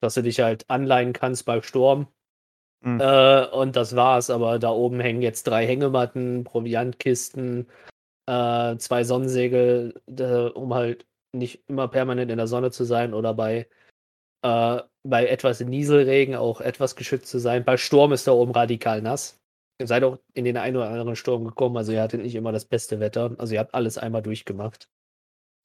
dass 0.01 0.15
du 0.15 0.23
dich 0.23 0.41
halt 0.41 0.65
anleihen 0.69 1.13
kannst 1.13 1.45
bei 1.45 1.61
Sturm. 1.63 2.09
Hm. 2.85 3.01
Äh, 3.01 3.47
und 3.47 3.77
das 3.77 3.97
war's. 3.97 4.31
Aber 4.31 4.59
da 4.59 4.71
oben 4.71 5.01
hängen 5.01 5.23
jetzt 5.23 5.45
drei 5.45 5.67
Hängematten, 5.67 6.45
Proviantkisten, 6.45 7.67
äh, 8.27 8.77
zwei 8.77 9.05
Sonnensegel, 9.05 10.01
äh, 10.07 10.49
um 10.51 10.75
halt 10.75 11.07
nicht 11.33 11.63
immer 11.69 11.89
permanent 11.89 12.31
in 12.31 12.39
der 12.39 12.47
Sonne 12.47 12.71
zu 12.71 12.85
sein 12.85 13.15
oder 13.15 13.35
bei 13.35 13.69
äh, 14.43 14.83
bei 15.05 15.27
etwas 15.27 15.61
Nieselregen 15.61 16.37
auch 16.37 16.61
etwas 16.61 16.97
geschützt 16.97 17.29
zu 17.29 17.39
sein. 17.39 17.65
Bei 17.65 17.77
Sturm 17.77 18.13
ist 18.13 18.27
da 18.27 18.33
oben 18.33 18.53
radikal 18.53 19.03
nass. 19.03 19.41
Ihr 19.81 19.87
seid 19.87 20.05
auch 20.05 20.19
in 20.35 20.45
den 20.45 20.57
einen 20.57 20.77
oder 20.77 20.91
anderen 20.91 21.17
Sturm 21.17 21.45
gekommen, 21.45 21.77
also 21.77 21.93
ihr 21.93 22.03
hattet 22.03 22.23
nicht 22.23 22.35
immer 22.35 22.53
das 22.53 22.65
beste 22.65 23.01
Wetter. 23.01 23.35
Also 23.39 23.55
ihr 23.55 23.61
habt 23.61 23.75
alles 23.75 23.97
einmal 23.97 24.23
durchgemacht. 24.23 24.89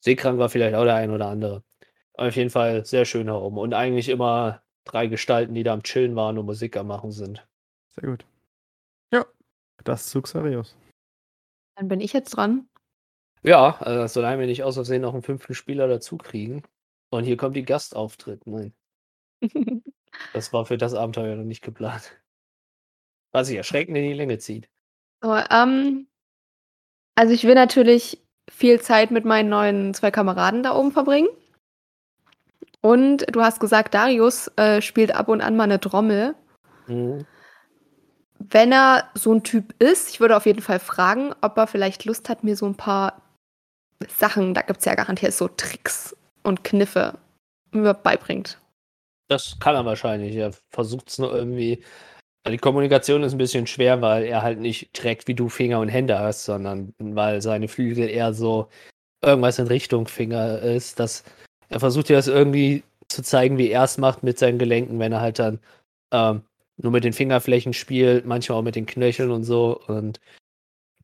Seekrank 0.04 0.38
war 0.38 0.48
vielleicht 0.48 0.74
auch 0.76 0.84
der 0.84 0.94
ein 0.94 1.10
oder 1.10 1.26
andere. 1.26 1.64
Auf 2.14 2.36
jeden 2.36 2.50
Fall 2.50 2.84
sehr 2.84 3.04
schön 3.04 3.26
da 3.26 3.34
oben. 3.34 3.58
Und 3.58 3.74
eigentlich 3.74 4.08
immer 4.08 4.62
drei 4.84 5.06
Gestalten, 5.06 5.54
die 5.54 5.62
da 5.62 5.72
am 5.72 5.82
Chillen 5.82 6.14
waren 6.16 6.38
und 6.38 6.46
Musik 6.46 6.76
am 6.76 6.86
Machen 6.86 7.10
sind. 7.10 7.46
Sehr 7.94 8.08
gut. 8.08 8.24
Ja. 9.12 9.24
Das 9.82 10.08
zu 10.08 10.22
Xarios. 10.22 10.76
Dann 11.76 11.88
bin 11.88 12.00
ich 12.00 12.12
jetzt 12.12 12.30
dran. 12.30 12.68
Ja, 13.42 13.80
äh, 13.82 14.08
solange 14.08 14.40
wir 14.40 14.46
nicht 14.46 14.62
aus 14.62 14.74
Versehen 14.74 15.02
noch 15.02 15.12
einen 15.12 15.22
fünften 15.22 15.54
Spieler 15.54 15.88
dazu 15.88 16.16
kriegen. 16.16 16.62
Und 17.10 17.24
hier 17.24 17.36
kommt 17.36 17.56
die 17.56 17.64
Gastauftritt. 17.64 18.46
Nein, 18.46 18.74
das 20.32 20.52
war 20.52 20.66
für 20.66 20.78
das 20.78 20.94
Abenteuer 20.94 21.36
noch 21.36 21.44
nicht 21.44 21.62
geplant. 21.62 22.20
Was 23.32 23.48
sich 23.48 23.56
erschreckend 23.56 23.96
in 23.96 24.04
die 24.04 24.14
Länge 24.14 24.38
zieht. 24.38 24.68
so, 25.22 25.34
ähm, 25.34 26.06
also 27.14 27.32
ich 27.32 27.44
will 27.44 27.54
natürlich 27.54 28.20
viel 28.50 28.80
Zeit 28.80 29.10
mit 29.10 29.24
meinen 29.24 29.48
neuen 29.48 29.94
zwei 29.94 30.10
Kameraden 30.10 30.62
da 30.62 30.74
oben 30.74 30.92
verbringen. 30.92 31.28
Und 32.84 33.24
du 33.34 33.40
hast 33.40 33.60
gesagt, 33.60 33.94
Darius 33.94 34.48
äh, 34.56 34.82
spielt 34.82 35.14
ab 35.14 35.28
und 35.28 35.40
an 35.40 35.56
mal 35.56 35.64
eine 35.64 35.80
Trommel. 35.80 36.34
Mhm. 36.86 37.24
Wenn 38.38 38.72
er 38.72 39.08
so 39.14 39.32
ein 39.32 39.42
Typ 39.42 39.74
ist, 39.82 40.10
ich 40.10 40.20
würde 40.20 40.36
auf 40.36 40.44
jeden 40.44 40.60
Fall 40.60 40.78
fragen, 40.78 41.34
ob 41.40 41.56
er 41.56 41.66
vielleicht 41.66 42.04
Lust 42.04 42.28
hat, 42.28 42.44
mir 42.44 42.56
so 42.56 42.66
ein 42.66 42.74
paar 42.74 43.22
Sachen, 44.06 44.52
da 44.52 44.60
gibt 44.60 44.80
es 44.80 44.84
ja 44.84 44.94
garantiert 44.96 45.32
so 45.32 45.48
Tricks 45.48 46.14
und 46.42 46.62
Kniffe 46.62 47.16
mir 47.70 47.94
beibringt. 47.94 48.58
Das 49.28 49.58
kann 49.60 49.76
er 49.76 49.86
wahrscheinlich. 49.86 50.36
Er 50.36 50.52
versucht 50.68 51.08
es 51.08 51.18
nur 51.18 51.34
irgendwie. 51.34 51.82
Die 52.46 52.58
Kommunikation 52.58 53.22
ist 53.22 53.32
ein 53.32 53.38
bisschen 53.38 53.66
schwer, 53.66 54.02
weil 54.02 54.24
er 54.24 54.42
halt 54.42 54.60
nicht 54.60 54.94
direkt 54.94 55.26
wie 55.26 55.34
du 55.34 55.48
Finger 55.48 55.80
und 55.80 55.88
Hände 55.88 56.18
hast, 56.18 56.44
sondern 56.44 56.92
weil 56.98 57.40
seine 57.40 57.66
Flügel 57.66 58.10
eher 58.10 58.34
so 58.34 58.68
irgendwas 59.24 59.58
in 59.58 59.68
Richtung 59.68 60.06
Finger 60.06 60.58
ist. 60.58 61.00
Dass 61.00 61.24
er 61.74 61.80
versucht 61.80 62.08
dir 62.08 62.14
das 62.14 62.28
irgendwie 62.28 62.84
zu 63.08 63.22
zeigen, 63.22 63.58
wie 63.58 63.68
er 63.68 63.82
es 63.82 63.98
macht 63.98 64.22
mit 64.22 64.38
seinen 64.38 64.60
Gelenken, 64.60 65.00
wenn 65.00 65.10
er 65.10 65.20
halt 65.20 65.40
dann 65.40 65.58
ähm, 66.12 66.42
nur 66.76 66.92
mit 66.92 67.02
den 67.02 67.12
Fingerflächen 67.12 67.72
spielt, 67.72 68.26
manchmal 68.26 68.58
auch 68.58 68.62
mit 68.62 68.76
den 68.76 68.86
Knöcheln 68.86 69.32
und 69.32 69.42
so. 69.42 69.80
Und 69.88 70.20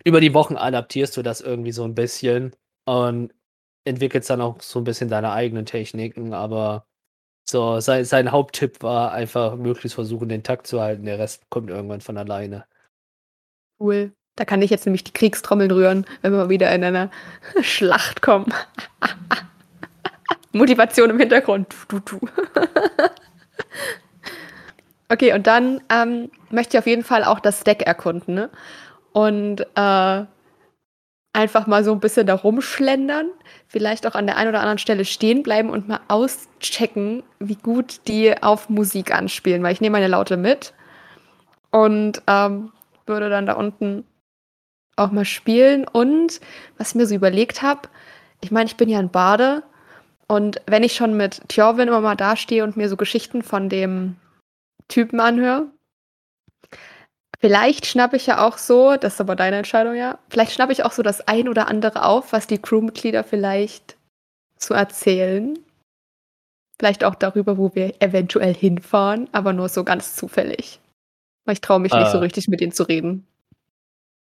über 0.04 0.20
die 0.20 0.32
Wochen 0.32 0.56
adaptierst 0.56 1.16
du 1.16 1.22
das 1.22 1.40
irgendwie 1.40 1.72
so 1.72 1.82
ein 1.82 1.96
bisschen 1.96 2.54
und 2.84 3.34
entwickelst 3.84 4.30
dann 4.30 4.40
auch 4.40 4.62
so 4.62 4.78
ein 4.78 4.84
bisschen 4.84 5.08
deine 5.08 5.32
eigenen 5.32 5.66
Techniken, 5.66 6.34
aber 6.34 6.86
so, 7.48 7.80
sein, 7.80 8.04
sein 8.04 8.30
Haupttipp 8.30 8.80
war 8.80 9.10
einfach 9.10 9.56
möglichst 9.56 9.96
versuchen, 9.96 10.28
den 10.28 10.44
Takt 10.44 10.68
zu 10.68 10.80
halten. 10.80 11.04
Der 11.04 11.18
Rest 11.18 11.50
kommt 11.50 11.68
irgendwann 11.68 12.00
von 12.00 12.16
alleine. 12.16 12.64
Cool. 13.80 14.12
Da 14.36 14.44
kann 14.44 14.62
ich 14.62 14.70
jetzt 14.70 14.86
nämlich 14.86 15.02
die 15.02 15.12
Kriegstrommeln 15.12 15.72
rühren, 15.72 16.06
wenn 16.22 16.32
wir 16.32 16.48
wieder 16.48 16.72
in 16.72 16.84
einer 16.84 17.10
Schlacht 17.60 18.22
kommen. 18.22 18.54
Motivation 20.53 21.11
im 21.11 21.18
Hintergrund. 21.18 21.74
Du, 21.88 22.01
du, 22.01 22.18
du. 22.18 22.28
okay, 25.09 25.32
und 25.32 25.46
dann 25.46 25.80
ähm, 25.90 26.30
möchte 26.51 26.76
ich 26.76 26.78
auf 26.78 26.86
jeden 26.86 27.05
Fall 27.05 27.24
auch 27.24 27.40
das 27.40 27.64
Deck 27.64 27.82
erkunden. 27.82 28.34
Ne? 28.34 28.51
Und 29.12 29.66
äh, 29.76 30.24
einfach 31.32 31.66
mal 31.66 31.84
so 31.84 31.92
ein 31.92 32.01
bisschen 32.01 32.26
da 32.26 32.34
rumschlendern, 32.34 33.30
vielleicht 33.68 34.07
auch 34.07 34.14
an 34.14 34.26
der 34.26 34.36
einen 34.36 34.51
oder 34.51 34.61
anderen 34.61 34.78
Stelle 34.78 35.05
stehen 35.05 35.42
bleiben 35.42 35.70
und 35.70 35.88
mal 35.88 36.01
auschecken, 36.09 37.22
wie 37.38 37.55
gut 37.55 38.09
die 38.09 38.42
auf 38.42 38.68
Musik 38.68 39.14
anspielen, 39.14 39.62
weil 39.62 39.72
ich 39.72 39.80
nehme 39.80 39.92
meine 39.92 40.09
Laute 40.09 40.36
mit 40.36 40.72
und 41.70 42.22
ähm, 42.26 42.72
würde 43.07 43.30
dann 43.30 43.46
da 43.46 43.55
unten 43.55 44.05
auch 44.96 45.12
mal 45.12 45.24
spielen. 45.24 45.86
Und 45.86 46.40
was 46.78 46.90
ich 46.90 46.94
mir 46.96 47.07
so 47.07 47.14
überlegt 47.14 47.62
habe, 47.62 47.82
ich 48.40 48.51
meine, 48.51 48.66
ich 48.66 48.76
bin 48.76 48.88
ja 48.88 48.98
ein 48.98 49.11
Bade 49.11 49.62
und 50.30 50.60
wenn 50.66 50.82
ich 50.82 50.94
schon 50.94 51.16
mit 51.16 51.48
Tjorvin 51.48 51.88
immer 51.88 52.00
mal 52.00 52.16
dastehe 52.16 52.64
und 52.64 52.76
mir 52.76 52.88
so 52.88 52.96
Geschichten 52.96 53.42
von 53.42 53.68
dem 53.68 54.16
Typen 54.88 55.20
anhöre, 55.20 55.66
Vielleicht 57.40 57.86
schnappe 57.86 58.16
ich 58.16 58.26
ja 58.26 58.46
auch 58.46 58.58
so, 58.58 58.96
das 58.96 59.14
ist 59.14 59.20
aber 59.22 59.34
deine 59.34 59.56
Entscheidung, 59.56 59.94
ja. 59.94 60.18
Vielleicht 60.28 60.52
schnappe 60.52 60.72
ich 60.72 60.84
auch 60.84 60.92
so 60.92 61.02
das 61.02 61.26
ein 61.26 61.48
oder 61.48 61.68
andere 61.68 62.04
auf, 62.04 62.34
was 62.34 62.46
die 62.46 62.58
Crewmitglieder 62.58 63.24
vielleicht 63.24 63.96
zu 64.56 64.74
erzählen. 64.74 65.58
Vielleicht 66.78 67.02
auch 67.02 67.14
darüber, 67.14 67.56
wo 67.56 67.74
wir 67.74 67.94
eventuell 68.02 68.54
hinfahren, 68.54 69.26
aber 69.32 69.54
nur 69.54 69.70
so 69.70 69.84
ganz 69.84 70.16
zufällig. 70.16 70.80
Weil 71.46 71.54
ich 71.54 71.62
traue 71.62 71.80
mich 71.80 71.94
äh, 71.94 72.00
nicht 72.00 72.10
so 72.10 72.18
ah. 72.18 72.20
richtig 72.20 72.46
mit 72.48 72.60
denen 72.60 72.72
zu 72.72 72.82
reden. 72.82 73.26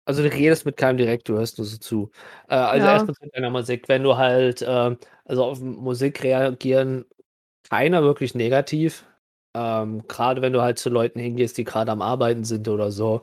Also 0.09 0.23
du 0.23 0.33
redest 0.33 0.65
mit 0.65 0.75
keinem 0.75 0.97
direkt, 0.97 1.29
du 1.29 1.35
hörst 1.35 1.59
nur 1.59 1.67
so 1.67 1.77
zu. 1.77 2.09
Äh, 2.47 2.55
also 2.55 2.87
ja. 2.87 2.93
erstmal 2.93 3.13
zu 3.13 3.29
deiner 3.31 3.51
Musik, 3.51 3.87
wenn 3.87 4.01
du 4.01 4.17
halt, 4.17 4.63
äh, 4.63 4.95
also 5.25 5.45
auf 5.45 5.61
Musik 5.61 6.23
reagieren 6.23 7.05
keiner 7.69 8.01
wirklich 8.01 8.33
negativ. 8.33 9.05
Ähm, 9.55 10.07
gerade 10.07 10.41
wenn 10.41 10.51
du 10.51 10.61
halt 10.63 10.79
zu 10.79 10.89
Leuten 10.89 11.19
hingehst, 11.19 11.59
die 11.59 11.63
gerade 11.63 11.91
am 11.91 12.01
Arbeiten 12.01 12.43
sind 12.43 12.67
oder 12.67 12.89
so, 12.89 13.21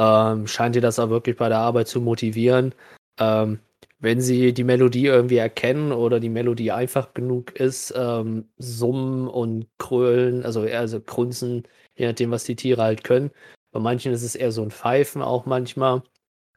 ähm, 0.00 0.48
scheint 0.48 0.74
dir 0.74 0.80
das 0.80 0.98
auch 0.98 1.08
wirklich 1.08 1.36
bei 1.36 1.48
der 1.48 1.58
Arbeit 1.58 1.86
zu 1.86 2.00
motivieren. 2.00 2.74
Ähm, 3.20 3.60
wenn 4.00 4.20
sie 4.20 4.52
die 4.52 4.64
Melodie 4.64 5.06
irgendwie 5.06 5.36
erkennen 5.36 5.92
oder 5.92 6.18
die 6.18 6.30
Melodie 6.30 6.72
einfach 6.72 7.14
genug 7.14 7.52
ist, 7.60 7.94
ähm, 7.96 8.48
summen 8.58 9.28
und 9.28 9.68
krölen, 9.78 10.44
also 10.44 10.64
eher 10.64 10.88
so 10.88 11.00
grunzen, 11.00 11.62
je 11.94 12.08
nachdem, 12.08 12.32
was 12.32 12.42
die 12.42 12.56
Tiere 12.56 12.82
halt 12.82 13.04
können. 13.04 13.30
Bei 13.70 13.78
manchen 13.78 14.12
ist 14.12 14.24
es 14.24 14.34
eher 14.34 14.50
so 14.50 14.62
ein 14.62 14.72
Pfeifen 14.72 15.22
auch 15.22 15.46
manchmal, 15.46 16.02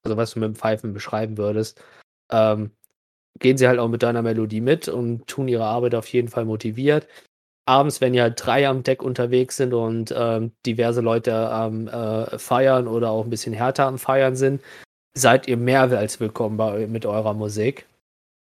also 0.08 0.18
was 0.18 0.32
du 0.32 0.40
mit 0.40 0.48
dem 0.48 0.56
Pfeifen 0.56 0.94
beschreiben 0.94 1.38
würdest. 1.38 1.82
Ähm, 2.32 2.72
gehen 3.40 3.58
sie 3.58 3.68
halt 3.68 3.80
auch 3.80 3.88
mit 3.88 4.04
deiner 4.04 4.22
Melodie 4.22 4.62
mit 4.62 4.88
und 4.88 5.28
tun 5.28 5.48
ihre 5.48 5.66
Arbeit 5.66 5.96
auf 5.96 6.08
jeden 6.08 6.28
Fall 6.28 6.46
motiviert 6.46 7.08
abends, 7.68 8.02
wenn 8.02 8.14
ja 8.14 8.30
drei 8.30 8.68
am 8.68 8.84
Deck 8.84 9.04
unterwegs 9.04 9.58
sind 9.58 9.74
und 9.74 10.14
ähm, 10.16 10.54
diverse 10.66 11.02
Leute 11.02 11.50
am 11.50 11.88
äh, 11.88 12.40
Feiern 12.40 12.88
oder 12.88 13.12
auch 13.12 13.26
ein 13.26 13.30
bisschen 13.30 13.54
härter 13.54 13.86
am 13.86 14.00
Feiern 14.00 14.36
sind, 14.36 14.62
seid 15.14 15.48
ihr 15.48 15.58
mehr 15.58 15.82
als 15.82 16.20
willkommen 16.20 16.58
bei, 16.58 16.88
mit 16.88 17.06
eurer 17.06 17.34
Musik. 17.34 17.86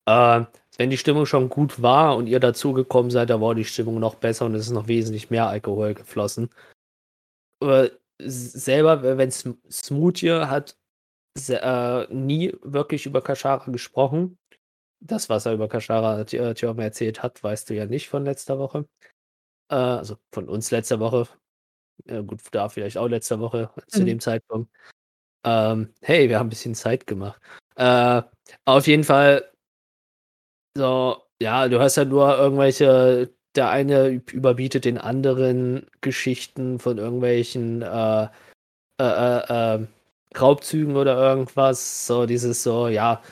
Äh, 0.06 0.44
wenn 0.76 0.90
die 0.90 0.98
Stimmung 0.98 1.24
schon 1.24 1.48
gut 1.48 1.80
war 1.80 2.16
und 2.16 2.26
ihr 2.26 2.40
dazugekommen 2.40 3.10
seid, 3.10 3.30
da 3.30 3.40
war 3.40 3.54
die 3.54 3.64
Stimmung 3.64 3.98
noch 3.98 4.16
besser 4.16 4.44
und 4.44 4.54
es 4.54 4.66
ist 4.66 4.72
noch 4.72 4.88
wesentlich 4.88 5.30
mehr 5.30 5.48
Alkohol 5.48 5.94
geflossen. 5.94 6.50
Aber 7.60 7.90
selber, 8.20 9.02
wenn 9.02 9.30
Smoothie 9.30 10.46
hat 10.46 10.76
äh, 11.48 12.06
nie 12.12 12.54
wirklich 12.62 13.06
über 13.06 13.22
Kashara 13.22 13.70
gesprochen. 13.70 14.38
Das, 15.00 15.28
was 15.28 15.46
er 15.46 15.54
über 15.54 15.68
Kashara 15.68 16.20
äh, 16.20 16.82
erzählt 16.82 17.22
hat, 17.22 17.42
weißt 17.42 17.68
du 17.68 17.74
ja 17.74 17.86
nicht 17.86 18.08
von 18.08 18.24
letzter 18.24 18.58
Woche. 18.58 18.86
Äh, 19.70 19.74
also 19.74 20.16
von 20.32 20.48
uns 20.48 20.70
letzter 20.70 21.00
Woche. 21.00 21.28
Äh, 22.06 22.22
gut, 22.22 22.40
da 22.52 22.68
vielleicht 22.68 22.96
auch 22.96 23.08
letzter 23.08 23.40
Woche 23.40 23.70
zu 23.88 24.02
mhm. 24.02 24.06
dem 24.06 24.20
Zeitpunkt. 24.20 24.70
Ähm, 25.44 25.92
hey, 26.00 26.28
wir 26.28 26.38
haben 26.38 26.46
ein 26.46 26.50
bisschen 26.50 26.74
Zeit 26.74 27.06
gemacht. 27.06 27.40
Äh, 27.76 28.22
auf 28.64 28.86
jeden 28.86 29.04
Fall, 29.04 29.50
so, 30.76 31.22
ja, 31.40 31.68
du 31.68 31.80
hast 31.80 31.96
ja 31.96 32.04
nur 32.04 32.36
irgendwelche, 32.36 33.34
der 33.54 33.70
eine 33.70 34.08
überbietet 34.08 34.84
den 34.84 34.98
anderen 34.98 35.86
Geschichten 36.00 36.78
von 36.78 36.98
irgendwelchen 36.98 37.82
äh, 37.82 38.28
äh, 39.00 39.02
äh, 39.02 39.44
ähm, 39.48 39.88
Raubzügen 40.40 40.96
oder 40.96 41.16
irgendwas. 41.16 42.06
So 42.06 42.26
dieses 42.26 42.62
so, 42.62 42.88
ja, 42.88 43.22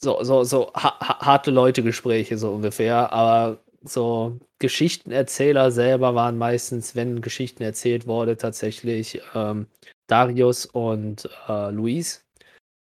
so, 0.00 0.22
so, 0.22 0.44
so 0.44 0.72
ha 0.74 0.98
harte 1.20 1.50
Leute-Gespräche 1.50 2.38
so 2.38 2.52
ungefähr. 2.52 3.12
Aber 3.12 3.58
so 3.82 4.38
Geschichtenerzähler 4.58 5.70
selber 5.70 6.14
waren 6.14 6.38
meistens, 6.38 6.96
wenn 6.96 7.20
Geschichten 7.20 7.62
erzählt 7.62 8.06
wurde, 8.06 8.36
tatsächlich 8.36 9.20
ähm, 9.34 9.66
Darius 10.08 10.66
und 10.66 11.28
äh, 11.48 11.70
Luis. 11.70 12.24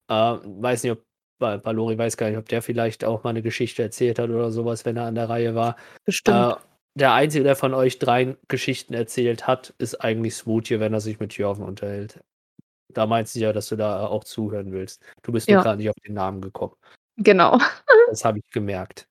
Äh, 0.09 0.13
weiß 0.13 0.83
nicht, 0.83 0.93
ob 0.93 1.01
bei 1.39 1.57
Balori 1.57 1.97
weiß 1.97 2.17
gar 2.17 2.29
nicht, 2.29 2.37
ob 2.37 2.47
der 2.47 2.61
vielleicht 2.61 3.03
auch 3.03 3.23
mal 3.23 3.31
eine 3.31 3.41
Geschichte 3.41 3.83
erzählt 3.83 4.19
hat 4.19 4.29
oder 4.29 4.51
sowas, 4.51 4.85
wenn 4.85 4.97
er 4.97 5.05
an 5.05 5.15
der 5.15 5.29
Reihe 5.29 5.55
war. 5.55 5.75
Bestimmt. 6.05 6.53
Äh, 6.53 6.55
der 6.97 7.13
Einzige, 7.13 7.43
der 7.43 7.57
von 7.57 7.73
euch 7.73 7.99
drei 7.99 8.37
Geschichten 8.47 8.93
erzählt 8.93 9.47
hat, 9.47 9.73
ist 9.79 9.95
eigentlich 9.95 10.35
Smoothie, 10.35 10.79
wenn 10.79 10.93
er 10.93 11.01
sich 11.01 11.19
mit 11.19 11.37
Jörgen 11.37 11.65
unterhält. 11.65 12.21
Da 12.95 13.05
meinst 13.05 13.35
du 13.35 13.39
ja, 13.39 13.51
dass 13.51 13.67
du 13.67 13.75
da 13.75 14.07
auch 14.07 14.23
zuhören 14.23 14.71
willst. 14.71 15.03
Du 15.21 15.33
bist 15.33 15.49
ja. 15.49 15.61
gerade 15.61 15.77
nicht 15.77 15.89
auf 15.89 15.95
den 16.05 16.13
Namen 16.13 16.39
gekommen. 16.39 16.75
Genau. 17.17 17.59
das 18.09 18.23
habe 18.23 18.39
ich 18.39 18.49
gemerkt. 18.51 19.07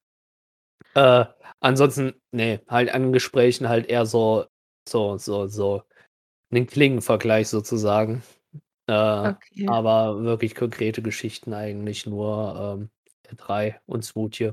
Äh, 0.95 1.27
ansonsten, 1.61 2.15
nee, 2.33 2.61
halt 2.67 2.93
an 2.95 3.13
Gesprächen 3.13 3.69
halt 3.69 3.87
eher 3.87 4.07
so, 4.07 4.47
so, 4.89 5.19
so, 5.19 5.47
so 5.49 5.83
einen 6.51 6.67
Klingenvergleich 6.67 7.49
sozusagen. 7.49 8.23
Äh, 8.87 8.93
okay. 9.29 9.67
Aber 9.69 10.23
wirklich 10.23 10.55
konkrete 10.55 11.03
Geschichten 11.03 11.53
eigentlich 11.53 12.07
nur 12.07 12.79
ähm, 12.79 12.91
der 13.29 13.37
drei 13.37 13.81
und 13.85 14.03
Smoothie. 14.03 14.53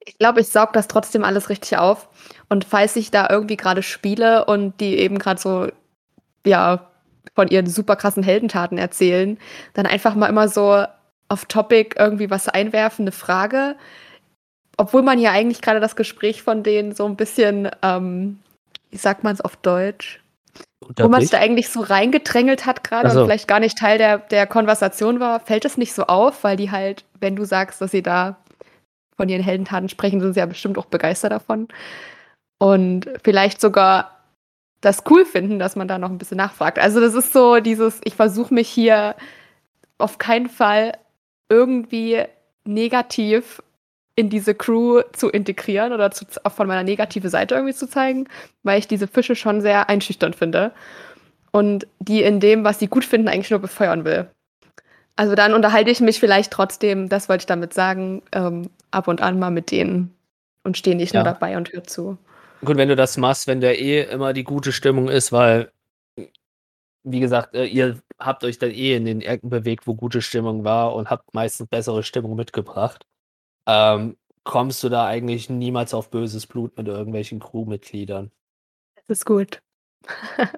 Ich 0.00 0.18
glaube, 0.18 0.40
ich 0.40 0.48
saug 0.48 0.72
das 0.72 0.88
trotzdem 0.88 1.22
alles 1.22 1.50
richtig 1.50 1.78
auf. 1.78 2.08
Und 2.48 2.64
falls 2.64 2.96
ich 2.96 3.12
da 3.12 3.28
irgendwie 3.30 3.56
gerade 3.56 3.82
spiele 3.84 4.44
und 4.44 4.80
die 4.80 4.98
eben 4.98 5.18
gerade 5.18 5.40
so, 5.40 5.68
ja, 6.44 6.90
von 7.34 7.48
ihren 7.48 7.66
super 7.66 7.96
krassen 7.96 8.22
Heldentaten 8.22 8.78
erzählen, 8.78 9.38
dann 9.72 9.86
einfach 9.86 10.14
mal 10.14 10.28
immer 10.28 10.48
so 10.48 10.84
auf 11.28 11.46
Topic 11.46 11.96
irgendwie 11.98 12.30
was 12.30 12.48
einwerfen, 12.48 13.04
eine 13.04 13.12
Frage, 13.12 13.76
obwohl 14.76 15.02
man 15.02 15.18
ja 15.18 15.32
eigentlich 15.32 15.62
gerade 15.62 15.80
das 15.80 15.96
Gespräch 15.96 16.42
von 16.42 16.62
denen 16.62 16.94
so 16.94 17.06
ein 17.06 17.16
bisschen, 17.16 17.70
ähm, 17.82 18.38
wie 18.90 18.96
sagt 18.96 19.24
man 19.24 19.32
es 19.34 19.40
auf 19.40 19.56
Deutsch? 19.56 20.20
Wo 20.98 21.08
man 21.08 21.22
es 21.22 21.30
da 21.30 21.38
eigentlich 21.38 21.70
so 21.70 21.80
reingedrängelt 21.80 22.66
hat 22.66 22.84
gerade 22.84 23.08
also. 23.08 23.20
und 23.20 23.26
vielleicht 23.26 23.48
gar 23.48 23.60
nicht 23.60 23.78
Teil 23.78 23.96
der, 23.96 24.18
der 24.18 24.46
Konversation 24.46 25.18
war, 25.18 25.40
fällt 25.40 25.64
es 25.64 25.78
nicht 25.78 25.94
so 25.94 26.04
auf, 26.04 26.44
weil 26.44 26.56
die 26.56 26.70
halt, 26.70 27.04
wenn 27.20 27.36
du 27.36 27.44
sagst, 27.44 27.80
dass 27.80 27.90
sie 27.90 28.02
da 28.02 28.36
von 29.16 29.28
ihren 29.28 29.42
Heldentaten 29.42 29.88
sprechen, 29.88 30.20
sind 30.20 30.34
sie 30.34 30.40
ja 30.40 30.46
bestimmt 30.46 30.76
auch 30.76 30.86
begeistert 30.86 31.32
davon. 31.32 31.68
Und 32.58 33.08
vielleicht 33.22 33.60
sogar 33.60 34.13
das 34.84 35.02
cool 35.10 35.24
finden, 35.24 35.58
dass 35.58 35.76
man 35.76 35.88
da 35.88 35.98
noch 35.98 36.10
ein 36.10 36.18
bisschen 36.18 36.36
nachfragt. 36.38 36.78
Also 36.78 37.00
das 37.00 37.14
ist 37.14 37.32
so 37.32 37.60
dieses, 37.60 38.00
ich 38.04 38.14
versuche 38.14 38.52
mich 38.54 38.68
hier 38.68 39.14
auf 39.98 40.18
keinen 40.18 40.48
Fall 40.48 40.92
irgendwie 41.48 42.22
negativ 42.64 43.62
in 44.16 44.30
diese 44.30 44.54
Crew 44.54 45.02
zu 45.12 45.28
integrieren 45.28 45.92
oder 45.92 46.10
zu, 46.10 46.24
auch 46.44 46.52
von 46.52 46.68
meiner 46.68 46.84
negativen 46.84 47.30
Seite 47.30 47.54
irgendwie 47.56 47.74
zu 47.74 47.88
zeigen, 47.88 48.28
weil 48.62 48.78
ich 48.78 48.88
diese 48.88 49.08
Fische 49.08 49.36
schon 49.36 49.60
sehr 49.60 49.88
einschüchternd 49.88 50.36
finde 50.36 50.72
und 51.52 51.86
die 51.98 52.22
in 52.22 52.40
dem, 52.40 52.64
was 52.64 52.78
sie 52.78 52.86
gut 52.88 53.04
finden, 53.04 53.28
eigentlich 53.28 53.50
nur 53.50 53.60
befeuern 53.60 54.04
will. 54.04 54.28
Also 55.16 55.34
dann 55.34 55.54
unterhalte 55.54 55.90
ich 55.90 56.00
mich 56.00 56.18
vielleicht 56.20 56.52
trotzdem, 56.52 57.08
das 57.08 57.28
wollte 57.28 57.42
ich 57.42 57.46
damit 57.46 57.74
sagen, 57.74 58.22
ähm, 58.32 58.70
ab 58.90 59.08
und 59.08 59.22
an 59.22 59.38
mal 59.38 59.50
mit 59.50 59.70
denen 59.70 60.14
und 60.64 60.76
stehe 60.76 60.96
nicht 60.96 61.14
Ja. 61.14 61.20
nur 61.22 61.32
dabei 61.32 61.56
und 61.56 61.72
höre 61.72 61.84
zu. 61.84 62.18
Gut, 62.64 62.76
wenn 62.76 62.88
du 62.88 62.96
das 62.96 63.16
machst, 63.16 63.46
wenn 63.46 63.60
da 63.60 63.68
eh 63.70 64.04
immer 64.04 64.32
die 64.32 64.44
gute 64.44 64.72
Stimmung 64.72 65.08
ist, 65.08 65.32
weil, 65.32 65.72
wie 67.02 67.20
gesagt, 67.20 67.54
äh, 67.54 67.66
ihr 67.66 68.00
habt 68.18 68.44
euch 68.44 68.58
dann 68.58 68.70
eh 68.70 68.96
in 68.96 69.04
den 69.04 69.20
Ecken 69.20 69.50
bewegt, 69.50 69.86
wo 69.86 69.94
gute 69.94 70.22
Stimmung 70.22 70.64
war 70.64 70.94
und 70.94 71.10
habt 71.10 71.34
meistens 71.34 71.68
bessere 71.68 72.02
Stimmung 72.02 72.36
mitgebracht, 72.36 73.06
ähm, 73.66 74.16
kommst 74.44 74.82
du 74.82 74.88
da 74.88 75.06
eigentlich 75.06 75.50
niemals 75.50 75.94
auf 75.94 76.10
böses 76.10 76.46
Blut 76.46 76.76
mit 76.76 76.86
irgendwelchen 76.88 77.40
Crewmitgliedern. 77.40 78.30
Das 78.96 79.18
ist 79.18 79.26
gut. 79.26 79.60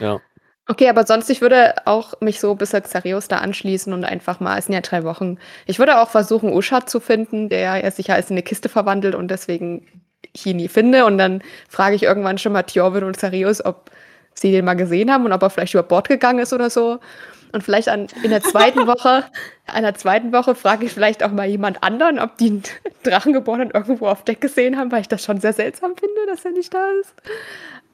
Ja. 0.00 0.20
Okay, 0.66 0.88
aber 0.90 1.06
sonst, 1.06 1.30
ich 1.30 1.40
würde 1.40 1.86
auch 1.86 2.20
mich 2.20 2.40
so 2.40 2.54
bis 2.54 2.72
Xarios 2.72 3.26
da 3.28 3.38
anschließen 3.38 3.92
und 3.94 4.04
einfach 4.04 4.38
mal, 4.38 4.58
es 4.58 4.66
sind 4.66 4.74
ja 4.74 4.82
drei 4.82 5.02
Wochen. 5.02 5.38
Ich 5.64 5.78
würde 5.78 5.98
auch 5.98 6.10
versuchen, 6.10 6.52
Uschat 6.52 6.90
zu 6.90 7.00
finden, 7.00 7.48
der 7.48 7.78
ja 7.78 7.90
sich 7.90 8.12
als 8.12 8.28
in 8.28 8.34
eine 8.34 8.42
Kiste 8.42 8.68
verwandelt 8.68 9.14
und 9.14 9.28
deswegen 9.28 10.07
ich 10.32 10.46
ihn 10.46 10.56
nie 10.56 10.68
finde. 10.68 11.04
Und 11.04 11.18
dann 11.18 11.42
frage 11.68 11.96
ich 11.96 12.02
irgendwann 12.02 12.38
schon 12.38 12.52
mal 12.52 12.62
Tjorvin 12.62 13.04
und 13.04 13.16
Xarios, 13.16 13.64
ob 13.64 13.90
sie 14.34 14.52
den 14.52 14.64
mal 14.64 14.74
gesehen 14.74 15.12
haben 15.12 15.24
und 15.24 15.32
ob 15.32 15.42
er 15.42 15.50
vielleicht 15.50 15.74
über 15.74 15.82
Bord 15.82 16.08
gegangen 16.08 16.38
ist 16.40 16.52
oder 16.52 16.70
so. 16.70 17.00
Und 17.52 17.62
vielleicht 17.62 17.88
an, 17.88 18.08
in 18.22 18.30
der 18.30 18.42
zweiten 18.42 18.80
Woche, 18.86 19.24
in 19.74 19.82
der 19.82 19.94
zweiten 19.94 20.32
Woche 20.32 20.54
frage 20.54 20.86
ich 20.86 20.92
vielleicht 20.92 21.22
auch 21.22 21.32
mal 21.32 21.46
jemand 21.46 21.82
anderen, 21.82 22.18
ob 22.18 22.36
die 22.38 22.50
einen 22.50 22.62
Drachengeborenen 23.02 23.70
irgendwo 23.70 24.06
auf 24.06 24.24
Deck 24.24 24.40
gesehen 24.40 24.76
haben, 24.76 24.92
weil 24.92 25.00
ich 25.00 25.08
das 25.08 25.24
schon 25.24 25.40
sehr 25.40 25.52
seltsam 25.52 25.96
finde, 25.96 26.26
dass 26.26 26.44
er 26.44 26.52
nicht 26.52 26.72
da 26.72 26.90
ist. 27.00 27.14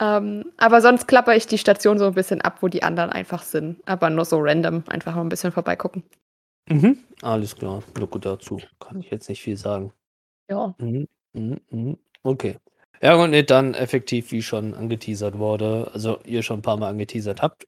Ähm, 0.01 0.47
aber 0.57 0.81
sonst 0.81 1.07
klapper 1.07 1.37
ich 1.37 1.47
die 1.47 1.59
Station 1.59 1.99
so 1.99 2.07
ein 2.07 2.15
bisschen 2.15 2.41
ab, 2.41 2.59
wo 2.61 2.69
die 2.69 2.83
anderen 2.83 3.11
einfach 3.11 3.43
sind. 3.43 3.81
Aber 3.87 4.11
nur 4.11 4.25
so 4.25 4.39
random, 4.41 4.83
einfach 4.89 5.15
mal 5.15 5.21
ein 5.21 5.29
bisschen 5.29 5.53
vorbeigucken. 5.53 6.03
Mhm. 6.69 6.99
Alles 7.23 7.55
klar. 7.55 7.83
Nur 7.97 8.09
gut 8.09 8.27
dazu. 8.27 8.61
Kann 8.81 9.01
ich 9.01 9.11
jetzt 9.11 9.29
nicht 9.29 9.43
viel 9.43 9.57
sagen. 9.57 9.93
Ja. 10.49 10.75
Mhm. 10.79 11.07
Mhm. 11.33 11.61
Mhm. 11.71 11.99
Okay. 12.25 12.59
Ja, 13.03 13.17
und 13.17 13.31
nee, 13.31 13.43
dann 13.43 13.75
effektiv, 13.75 14.33
wie 14.33 14.43
schon 14.43 14.75
angeteasert 14.75 15.39
wurde, 15.39 15.91
also 15.93 16.21
ihr 16.25 16.43
schon 16.43 16.61
ein 16.61 16.63
paar 16.63 16.79
Mal 16.79 16.89
angeteasert 16.89 17.43
habt, 17.43 17.67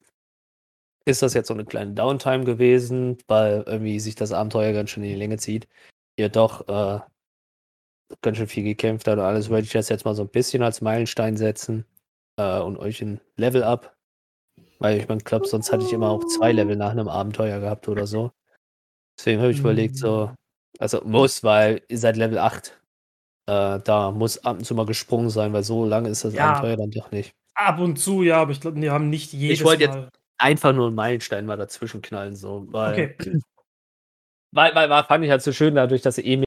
ist 1.04 1.22
das 1.22 1.34
jetzt 1.34 1.48
so 1.48 1.54
eine 1.54 1.64
kleine 1.64 1.92
Downtime 1.92 2.44
gewesen, 2.44 3.18
weil 3.28 3.62
irgendwie 3.66 4.00
sich 4.00 4.14
das 4.14 4.32
Abenteuer 4.32 4.72
ganz 4.72 4.90
schön 4.90 5.04
in 5.04 5.10
die 5.10 5.16
Länge 5.16 5.36
zieht. 5.36 5.68
Ihr 6.16 6.30
doch 6.30 6.66
äh, 6.68 7.00
ganz 8.22 8.38
schön 8.38 8.46
viel 8.46 8.64
gekämpft 8.64 9.06
habt 9.06 9.18
und 9.18 9.24
alles, 9.24 9.50
würde 9.50 9.62
ich 9.62 9.72
das 9.72 9.90
jetzt 9.90 10.04
mal 10.04 10.14
so 10.14 10.22
ein 10.22 10.28
bisschen 10.28 10.62
als 10.62 10.80
Meilenstein 10.80 11.36
setzen 11.36 11.84
äh, 12.38 12.58
und 12.58 12.78
euch 12.78 13.02
ein 13.02 13.20
Level 13.36 13.62
up. 13.62 13.94
Weil 14.78 14.98
ich 14.98 15.08
meine, 15.08 15.20
glaube, 15.20 15.46
sonst 15.46 15.70
hatte 15.70 15.84
ich 15.84 15.92
immer 15.92 16.10
auch 16.10 16.24
zwei 16.24 16.52
Level 16.52 16.76
nach 16.76 16.90
einem 16.90 17.08
Abenteuer 17.08 17.60
gehabt 17.60 17.88
oder 17.88 18.06
so. 18.06 18.32
Deswegen 19.18 19.40
habe 19.40 19.52
ich 19.52 19.60
überlegt, 19.60 19.96
so, 19.96 20.32
also 20.78 21.02
muss, 21.04 21.44
weil 21.44 21.82
ihr 21.88 21.98
seid 21.98 22.16
Level 22.16 22.38
8. 22.38 22.78
Äh, 23.48 23.78
da 23.84 24.10
muss 24.10 24.44
ab 24.44 24.58
und 24.58 24.64
zu 24.64 24.74
mal 24.74 24.86
gesprungen 24.86 25.30
sein, 25.30 25.52
weil 25.52 25.62
so 25.62 25.84
lange 25.84 26.08
ist 26.08 26.24
das 26.24 26.34
Ja. 26.34 26.50
Abenteuer 26.52 26.76
dann 26.76 26.90
doch 26.90 27.10
nicht. 27.12 27.32
Ab 27.54 27.78
und 27.78 27.96
zu, 27.98 28.22
ja, 28.22 28.38
aber 28.42 28.50
ich 28.52 28.60
glaube, 28.60 28.80
wir 28.80 28.92
haben 28.92 29.08
nicht 29.08 29.32
jedes 29.32 29.64
wollte 29.64 29.84
jetzt-. 29.84 30.08
Einfach 30.38 30.74
nur 30.74 30.88
einen 30.88 30.94
Meilenstein 30.96 31.46
mal 31.46 31.56
dazwischen 31.56 32.02
knallen, 32.02 32.36
so, 32.36 32.66
weil, 32.70 32.92
Okay. 32.92 33.16
weil, 34.52 34.74
weil, 34.74 34.90
weil 34.90 35.04
fand 35.04 35.24
ich 35.24 35.30
halt 35.30 35.42
so 35.42 35.52
schön, 35.52 35.74
dadurch, 35.74 36.02
dass 36.02 36.18
ihr 36.18 36.24
eh 36.26 36.44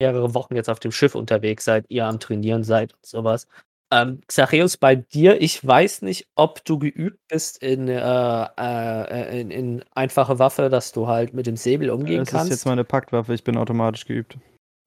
mehrere 0.00 0.34
Wochen 0.34 0.54
jetzt 0.56 0.68
auf 0.70 0.80
dem 0.80 0.92
Schiff 0.92 1.14
unterwegs 1.14 1.64
seid, 1.64 1.86
ihr 1.88 2.06
am 2.06 2.20
Trainieren 2.20 2.64
seid 2.64 2.92
und 2.94 3.06
sowas. 3.06 3.48
Ähm, 3.92 4.20
Xareus, 4.26 4.76
bei 4.76 4.96
dir, 4.96 5.40
ich 5.40 5.64
weiß 5.64 6.02
nicht, 6.02 6.26
ob 6.36 6.64
du 6.64 6.78
geübt 6.78 7.18
bist 7.28 7.62
in, 7.62 7.88
äh, 7.88 8.44
äh, 8.58 9.40
in, 9.40 9.50
in 9.50 9.84
einfache 9.94 10.38
Waffe, 10.38 10.68
dass 10.68 10.92
du 10.92 11.06
halt 11.06 11.34
mit 11.34 11.46
dem 11.46 11.56
Säbel 11.56 11.90
umgehen 11.90 12.20
Das 12.20 12.30
kannst. 12.30 12.46
ist 12.46 12.50
jetzt 12.58 12.66
meine 12.66 12.84
Paktwaffe, 12.84 13.34
ich 13.34 13.44
bin 13.44 13.56
automatisch 13.56 14.04
geübt. 14.06 14.38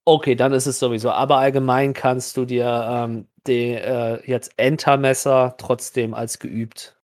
Okay, 0.07 0.35
dann 0.35 0.53
ist 0.53 0.67
es 0.67 0.79
sowieso. 0.79 1.11
Aber 1.11 1.37
allgemein 1.39 1.91
kannst 1.91 2.37
du 2.37 2.45
dir 2.45 2.65
ähm, 2.89 3.27
die, 3.45 3.73
äh, 3.73 4.25
jetzt 4.25 4.53
Entermesser 4.55 5.55
trotzdem 5.57 6.13
als 6.13 6.39
geübt 6.39 6.97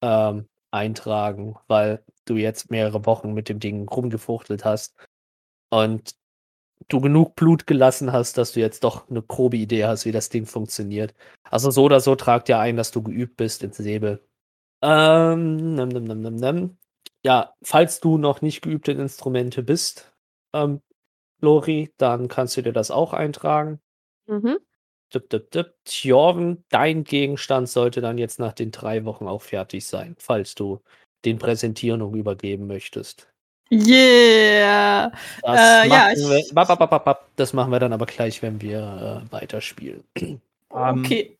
ähm, 0.00 0.46
eintragen, 0.70 1.56
weil 1.66 2.04
du 2.24 2.36
jetzt 2.36 2.70
mehrere 2.70 3.04
Wochen 3.04 3.32
mit 3.32 3.48
dem 3.48 3.58
Ding 3.58 3.88
rumgefuchtelt 3.88 4.64
hast 4.64 4.94
und 5.70 6.12
du 6.86 7.00
genug 7.00 7.34
Blut 7.34 7.66
gelassen 7.66 8.12
hast, 8.12 8.38
dass 8.38 8.52
du 8.52 8.60
jetzt 8.60 8.84
doch 8.84 9.10
eine 9.10 9.22
grobe 9.22 9.56
Idee 9.56 9.86
hast, 9.86 10.04
wie 10.04 10.12
das 10.12 10.28
Ding 10.28 10.46
funktioniert. 10.46 11.16
Also 11.50 11.72
so 11.72 11.82
oder 11.82 11.98
so 11.98 12.14
tragt 12.14 12.48
ja 12.48 12.60
ein, 12.60 12.76
dass 12.76 12.92
du 12.92 13.02
geübt 13.02 13.36
bist 13.36 13.64
ins 13.64 13.78
Säbel. 13.78 14.24
Ähm, 14.82 15.74
nem, 15.74 15.88
nem, 15.88 16.04
nem, 16.04 16.20
nem, 16.20 16.36
nem. 16.36 16.78
Ja, 17.24 17.54
falls 17.60 17.98
du 17.98 18.18
noch 18.18 18.40
nicht 18.40 18.62
geübt 18.62 18.86
in 18.86 19.00
Instrumente 19.00 19.64
bist, 19.64 20.12
ähm, 20.54 20.80
Lori, 21.40 21.92
dann 21.96 22.28
kannst 22.28 22.56
du 22.56 22.62
dir 22.62 22.72
das 22.72 22.90
auch 22.90 23.12
eintragen. 23.12 23.80
Mhm. 24.26 24.58
Dip, 25.14 25.30
dip, 25.30 25.50
dip. 25.50 25.74
Tjorven, 25.84 26.64
dein 26.68 27.04
Gegenstand 27.04 27.68
sollte 27.68 28.00
dann 28.00 28.18
jetzt 28.18 28.38
nach 28.38 28.52
den 28.52 28.70
drei 28.70 29.04
Wochen 29.04 29.26
auch 29.26 29.42
fertig 29.42 29.86
sein, 29.86 30.16
falls 30.18 30.54
du 30.54 30.80
den 31.24 31.38
präsentieren 31.38 32.02
und 32.02 32.14
übergeben 32.14 32.66
möchtest. 32.66 33.28
Yeah. 33.70 35.12
Das, 35.42 35.84
Äh, 35.84 35.88
ja, 35.88 36.08
machen 36.08 36.30
wir, 36.30 36.44
bap, 36.54 36.68
bap, 36.68 36.90
bap, 36.90 37.04
bap, 37.04 37.28
das 37.36 37.52
machen 37.52 37.70
wir 37.70 37.78
dann 37.78 37.92
aber 37.92 38.06
gleich, 38.06 38.42
wenn 38.42 38.60
wir 38.60 39.24
äh, 39.26 39.32
weiterspielen. 39.32 40.04
Ähm, 40.16 40.38
Okay. 40.70 41.38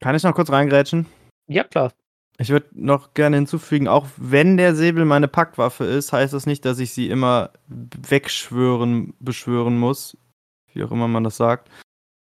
Kann 0.00 0.14
ich 0.14 0.22
noch 0.22 0.34
kurz 0.34 0.50
reingrätschen? 0.50 1.06
Ja, 1.46 1.64
klar. 1.64 1.92
Ich 2.40 2.48
würde 2.48 2.68
noch 2.72 3.12
gerne 3.12 3.36
hinzufügen, 3.36 3.86
auch 3.86 4.06
wenn 4.16 4.56
der 4.56 4.74
Säbel 4.74 5.04
meine 5.04 5.28
Packwaffe 5.28 5.84
ist, 5.84 6.12
heißt 6.12 6.32
das 6.32 6.46
nicht, 6.46 6.64
dass 6.64 6.78
ich 6.78 6.92
sie 6.92 7.10
immer 7.10 7.50
wegschwören, 7.68 9.12
beschwören 9.20 9.78
muss. 9.78 10.16
Wie 10.72 10.82
auch 10.82 10.90
immer 10.90 11.06
man 11.06 11.24
das 11.24 11.36
sagt. 11.36 11.68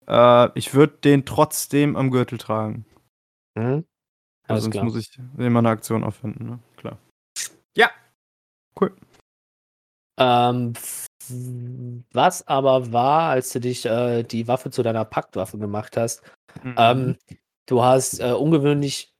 Äh, 0.06 0.56
ich 0.56 0.72
würde 0.72 0.98
den 0.98 1.24
trotzdem 1.24 1.96
am 1.96 2.12
Gürtel 2.12 2.38
tragen. 2.38 2.84
Mhm. 3.56 3.84
Also 4.46 4.62
sonst 4.62 4.72
klar. 4.74 4.84
muss 4.84 4.96
ich 4.96 5.18
immer 5.38 5.58
eine 5.58 5.70
Aktion 5.70 6.04
aufwenden, 6.04 6.46
ne? 6.46 6.58
Klar. 6.76 6.98
Ähm, 10.16 10.74
f- 10.76 11.06
was 12.12 12.46
aber 12.46 12.92
war, 12.92 13.30
als 13.30 13.52
du 13.52 13.58
dich 13.58 13.84
äh, 13.84 14.22
die 14.22 14.46
Waffe 14.46 14.70
zu 14.70 14.84
deiner 14.84 15.04
Paktwaffe 15.04 15.58
gemacht 15.58 15.96
hast, 15.96 16.22
Mhm. 16.62 16.74
Ähm, 16.78 17.16
du 17.66 17.82
hast 17.82 18.20
äh, 18.20 18.30
ungewöhnlich 18.30 19.13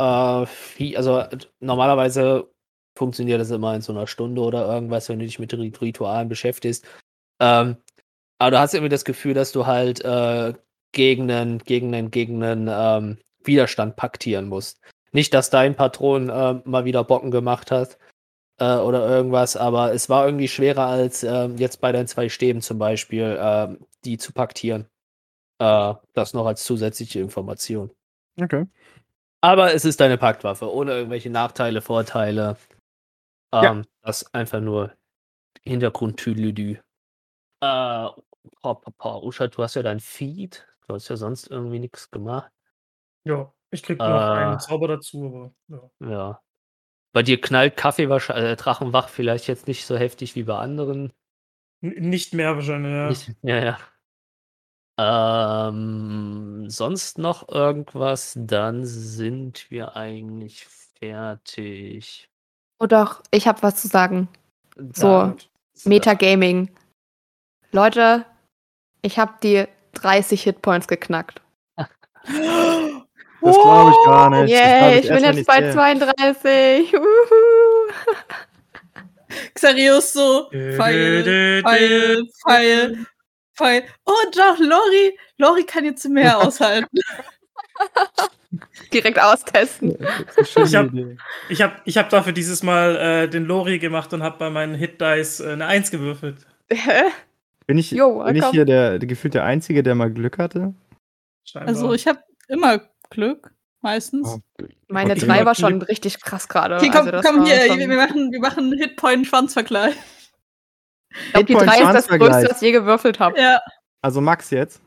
äh, 0.00 0.96
also 0.96 1.18
äh, 1.18 1.38
normalerweise 1.60 2.50
funktioniert 2.96 3.40
das 3.40 3.50
immer 3.50 3.74
in 3.74 3.82
so 3.82 3.92
einer 3.92 4.06
Stunde 4.06 4.40
oder 4.42 4.66
irgendwas, 4.72 5.08
wenn 5.08 5.18
du 5.18 5.24
dich 5.24 5.38
mit 5.38 5.52
Rit- 5.54 5.80
Ritualen 5.80 6.28
beschäftigst. 6.28 6.86
Ähm, 7.40 7.76
aber 8.38 8.50
du 8.50 8.58
hast 8.58 8.74
irgendwie 8.74 8.90
das 8.90 9.04
Gefühl, 9.04 9.34
dass 9.34 9.52
du 9.52 9.66
halt 9.66 10.04
äh, 10.04 10.54
gegen 10.92 11.30
einen, 11.30 11.58
gegen 11.58 11.94
einen, 11.94 12.10
gegen 12.10 12.42
einen 12.42 12.68
ähm, 12.70 13.18
Widerstand 13.44 13.96
paktieren 13.96 14.48
musst. 14.48 14.80
Nicht, 15.12 15.34
dass 15.34 15.50
dein 15.50 15.74
Patron 15.74 16.28
äh, 16.28 16.60
mal 16.64 16.84
wieder 16.84 17.04
Bocken 17.04 17.30
gemacht 17.30 17.70
hat 17.70 17.98
äh, 18.58 18.76
oder 18.76 19.08
irgendwas, 19.08 19.56
aber 19.56 19.92
es 19.92 20.08
war 20.08 20.26
irgendwie 20.26 20.48
schwerer 20.48 20.86
als 20.86 21.22
ähm, 21.22 21.56
jetzt 21.58 21.80
bei 21.80 21.92
deinen 21.92 22.06
zwei 22.06 22.28
Stäben 22.28 22.60
zum 22.60 22.78
Beispiel, 22.78 23.38
ähm, 23.40 23.78
die 24.04 24.18
zu 24.18 24.32
paktieren. 24.32 24.86
Äh, 25.58 25.94
das 26.14 26.32
noch 26.34 26.46
als 26.46 26.64
zusätzliche 26.64 27.20
Information. 27.20 27.90
Okay. 28.40 28.66
Aber 29.42 29.72
es 29.74 29.84
ist 29.84 30.00
deine 30.00 30.18
Paktwaffe, 30.18 30.72
ohne 30.72 30.92
irgendwelche 30.92 31.30
Nachteile, 31.30 31.80
Vorteile. 31.80 32.56
Ja. 33.52 33.72
Ähm, 33.72 33.86
Das 34.02 34.32
einfach 34.34 34.60
nur 34.60 34.92
Hintergrund-Tüdelüdü. 35.64 36.76
Äh, 37.62 38.06
oh, 38.62 38.74
Papa, 38.74 39.16
Usha, 39.18 39.46
du 39.48 39.62
hast 39.62 39.74
ja 39.74 39.82
dein 39.82 40.00
Feed. 40.00 40.66
Du 40.86 40.94
hast 40.94 41.08
ja 41.08 41.16
sonst 41.16 41.48
irgendwie 41.50 41.78
nichts 41.78 42.10
gemacht. 42.10 42.50
Ja, 43.24 43.52
ich 43.70 43.82
krieg 43.82 43.98
noch 43.98 44.06
Äh. 44.06 44.10
einen 44.10 44.60
Zauber 44.60 44.88
dazu, 44.88 45.52
aber 45.68 45.90
ja. 46.00 46.08
Ja. 46.10 46.42
Bei 47.12 47.22
dir 47.22 47.40
knallt 47.40 47.76
Kaffee 47.76 48.08
wahrscheinlich, 48.08 48.52
äh, 48.52 48.56
Drachenwach 48.56 49.08
vielleicht 49.08 49.48
jetzt 49.48 49.66
nicht 49.66 49.84
so 49.86 49.96
heftig 49.96 50.36
wie 50.36 50.44
bei 50.44 50.56
anderen. 50.58 51.12
N 51.82 52.08
nicht 52.10 52.34
mehr 52.34 52.54
wahrscheinlich, 52.56 52.92
ja. 52.92 53.08
Nicht, 53.08 53.32
ja, 53.42 53.64
ja. 53.64 53.78
Ähm, 55.02 56.68
sonst 56.68 57.16
noch 57.16 57.48
irgendwas? 57.48 58.34
Dann 58.36 58.84
sind 58.84 59.70
wir 59.70 59.96
eigentlich 59.96 60.66
fertig. 60.66 62.28
Oh 62.78 62.86
doch, 62.86 63.22
ich 63.30 63.48
habe 63.48 63.62
was 63.62 63.76
zu 63.76 63.88
sagen. 63.88 64.28
So. 64.94 65.34
Metagaming. 65.84 66.70
Leute, 67.72 68.26
ich 69.00 69.18
habe 69.18 69.32
die 69.42 69.66
30 69.94 70.42
Hitpoints 70.42 70.86
geknackt. 70.86 71.40
Das 73.42 73.56
glaube 73.56 73.90
ich 73.90 74.06
gar 74.06 74.28
nicht. 74.28 74.52
Glaub 74.52 74.66
Yay, 74.66 74.98
ich 74.98 75.08
bin 75.08 75.24
jetzt 75.24 75.46
bei 75.46 75.60
ich's 75.60 75.72
sehe. 75.72 75.72
32. 75.72 76.94
Uhu. 76.94 77.90
Xarius 79.54 80.12
so, 80.12 80.50
Pfeil, 80.50 81.62
Pfeil, 81.62 82.26
Pfeil, 82.44 83.06
Pfeil. 83.60 83.84
Oh 84.06 84.12
doch, 84.34 84.58
Lori, 84.58 85.16
Lori 85.38 85.64
kann 85.64 85.84
jetzt 85.84 86.08
mehr 86.08 86.38
aushalten. 86.38 86.98
Direkt 88.92 89.20
austesten. 89.20 89.96
Eine 90.36 90.46
schöne 90.46 90.66
Ich 90.66 90.74
hab-. 90.74 90.90
Ich 91.48 91.62
habe 91.62 91.72
ich 91.84 91.98
hab 91.98 92.08
dafür 92.10 92.32
dieses 92.32 92.62
Mal 92.62 92.96
äh, 92.96 93.28
den 93.28 93.44
Lori 93.44 93.78
gemacht 93.78 94.12
und 94.12 94.22
habe 94.22 94.38
bei 94.38 94.50
meinen 94.50 94.74
Hit 94.74 95.00
Dice 95.00 95.40
äh, 95.40 95.52
eine 95.52 95.66
1 95.66 95.90
gewürfelt. 95.90 96.46
Hä? 96.70 97.02
Bin 97.66 97.78
ich, 97.78 97.92
Jo, 97.92 98.24
bin 98.24 98.34
ich 98.36 98.46
hier 98.46 98.64
der, 98.64 98.98
der 98.98 99.08
gefühlt 99.08 99.34
der 99.34 99.44
Einzige, 99.44 99.82
der 99.84 99.94
mal 99.94 100.10
Glück 100.10 100.38
hatte? 100.38 100.74
Scheinbar. 101.44 101.68
Also 101.68 101.92
ich 101.94 102.06
habe 102.08 102.18
immer 102.48 102.80
Glück, 103.10 103.52
meistens. 103.80 104.26
Oh. 104.28 104.66
Meine 104.88 105.12
Okay. 105.12 105.26
drei 105.26 105.44
war 105.44 105.54
schon 105.54 105.80
richtig 105.82 106.20
krass 106.20 106.48
gerade. 106.48 106.76
Okay, 106.76 106.88
komm, 106.88 107.06
also 107.06 107.10
das 107.12 107.24
komm 107.24 107.44
hier, 107.44 107.60
schon- 107.66 107.78
wir 107.78 107.88
machen, 107.96 108.32
wir 108.32 108.40
machen 108.40 108.72
Hitpoint-Schwanzvergleich. 108.72 109.94
Ich 111.12 111.32
glaube, 111.32 111.46
die 111.46 111.54
drei 111.54 111.80
ist 111.80 111.92
das 111.94 112.08
größte, 112.08 112.48
was 112.50 112.56
ich 112.56 112.60
je 112.62 112.72
gewürfelt 112.72 113.18
habe. 113.20 113.38
Ja, 113.40 113.60
Also 114.02 114.20
Max 114.20 114.50
jetzt, 114.50 114.80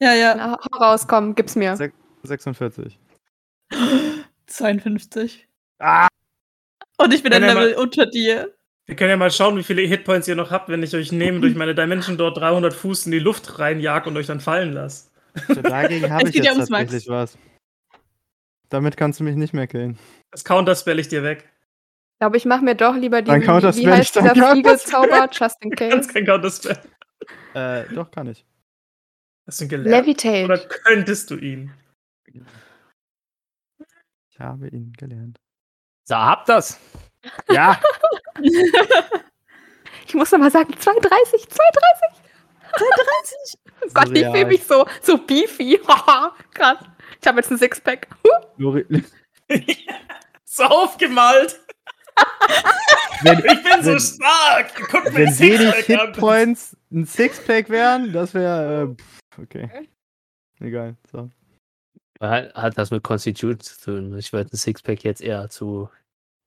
ja, 0.00 0.12
ja. 0.12 0.34
Na, 0.34 0.58
hau 0.58 0.78
raus, 0.78 1.08
komm, 1.08 1.34
gib's 1.34 1.56
mir. 1.56 1.74
Sech- 1.76 1.92
46. 2.22 2.98
52. 4.46 5.48
Ah! 5.78 6.08
Und 6.96 7.12
ich 7.12 7.22
bin 7.22 7.32
ein 7.34 7.42
Level 7.42 7.74
unter 7.74 8.06
dir. 8.06 8.54
Wir 8.86 8.96
können 8.96 9.10
ja 9.10 9.16
mal 9.18 9.30
schauen, 9.30 9.58
wie 9.58 9.62
viele 9.62 9.82
Hitpoints 9.82 10.26
ihr 10.26 10.36
noch 10.36 10.50
habt, 10.50 10.70
wenn 10.70 10.82
ich 10.82 10.94
euch 10.94 11.12
nehme, 11.12 11.40
durch 11.40 11.54
meine 11.54 11.74
Dimension 11.74 12.16
dort 12.16 12.38
300 12.38 12.72
Fuß 12.72 13.04
in 13.04 13.12
die 13.12 13.18
Luft 13.18 13.58
reinjag 13.58 14.06
und 14.06 14.16
euch 14.16 14.26
dann 14.26 14.40
fallen 14.40 14.72
lasse. 14.72 15.10
Dagegen 15.62 16.10
habe 16.10 16.22
Es 16.22 16.28
ich 16.30 16.34
geht 16.36 16.44
ja 16.44 16.52
jetzt 16.52 16.56
ums 16.56 16.70
Max. 16.70 16.84
tatsächlich 16.84 17.08
was. 17.10 17.36
Damit 18.70 18.96
kannst 18.96 19.20
du 19.20 19.24
mich 19.24 19.36
nicht 19.36 19.52
mehr 19.52 19.66
killen. 19.66 19.98
Das 20.30 20.44
Counterspell 20.44 20.98
ich 20.98 21.08
dir 21.08 21.22
weg. 21.22 21.46
Ich 22.16 22.20
glaube, 22.20 22.38
ich 22.38 22.46
mache 22.46 22.64
mir 22.64 22.74
doch 22.74 22.94
lieber 22.96 23.20
die, 23.20 23.30
wie, 23.30 23.40
counterspell 23.40 23.84
wie 23.84 23.90
ich 23.90 23.94
heißt 23.98 24.16
dieser. 24.16 24.34
Fliegezauber, 24.52 25.28
just 25.32 25.62
in 25.62 25.68
Du 25.70 25.76
kannst 25.76 26.08
case. 26.08 26.12
kein 26.14 26.24
Counterspell. 26.24 26.78
Äh, 27.52 27.84
doch, 27.94 28.10
kann 28.10 28.26
ich. 28.28 28.46
Hast 29.46 29.60
du 29.60 29.64
ihn 29.64 29.68
gelernt? 29.68 29.88
Oder 29.88 30.00
Levitate. 30.00 30.68
könntest 30.84 31.30
du 31.30 31.36
ihn? 31.36 31.74
Ich 34.30 34.40
habe 34.40 34.68
ihn 34.68 34.94
gelernt. 34.94 35.38
So, 36.04 36.16
habt 36.16 36.48
das. 36.48 36.80
Ja! 37.50 37.78
Ich 40.08 40.14
muss 40.14 40.30
noch 40.30 40.38
mal 40.38 40.52
sagen, 40.52 40.72
230, 40.78 41.48
230. 41.48 42.22
230. 42.78 43.58
Oh 43.82 43.88
Gott, 43.92 44.04
ich 44.04 44.10
fühle 44.12 44.24
Surreal. 44.26 44.46
mich 44.46 44.64
so, 44.64 44.86
so 45.02 45.18
beefy. 45.18 45.80
Krass. 46.54 46.78
Ich 47.20 47.26
habe 47.26 47.38
jetzt 47.40 47.50
ein 47.50 47.58
Sixpack. 47.58 48.06
So 50.44 50.62
aufgemalt. 50.62 51.58
Wenn, 53.22 53.38
Ich 53.38 53.62
bin 53.62 53.82
so 53.82 53.92
Wenn- 53.92 54.00
stark. 54.00 54.74
Guck 54.90 55.04
mir 55.04 55.14
wenn 55.14 55.38
wenig. 55.38 55.74
Hitpoints 55.86 56.76
ein 56.92 57.04
Sixpack 57.06 57.68
wären, 57.68 58.12
das 58.12 58.34
wäre. 58.34 58.96
Äh, 59.38 59.40
okay. 59.42 59.88
Egal. 60.60 60.96
So. 61.10 61.30
Hat, 62.20 62.54
hat 62.54 62.78
das 62.78 62.90
mit 62.90 63.02
Constitution 63.02 63.60
zu 63.60 63.80
tun. 63.84 64.18
Ich 64.18 64.32
würde 64.32 64.50
ein 64.52 64.56
Sixpack 64.56 65.04
jetzt 65.04 65.20
eher 65.20 65.50
zu 65.50 65.90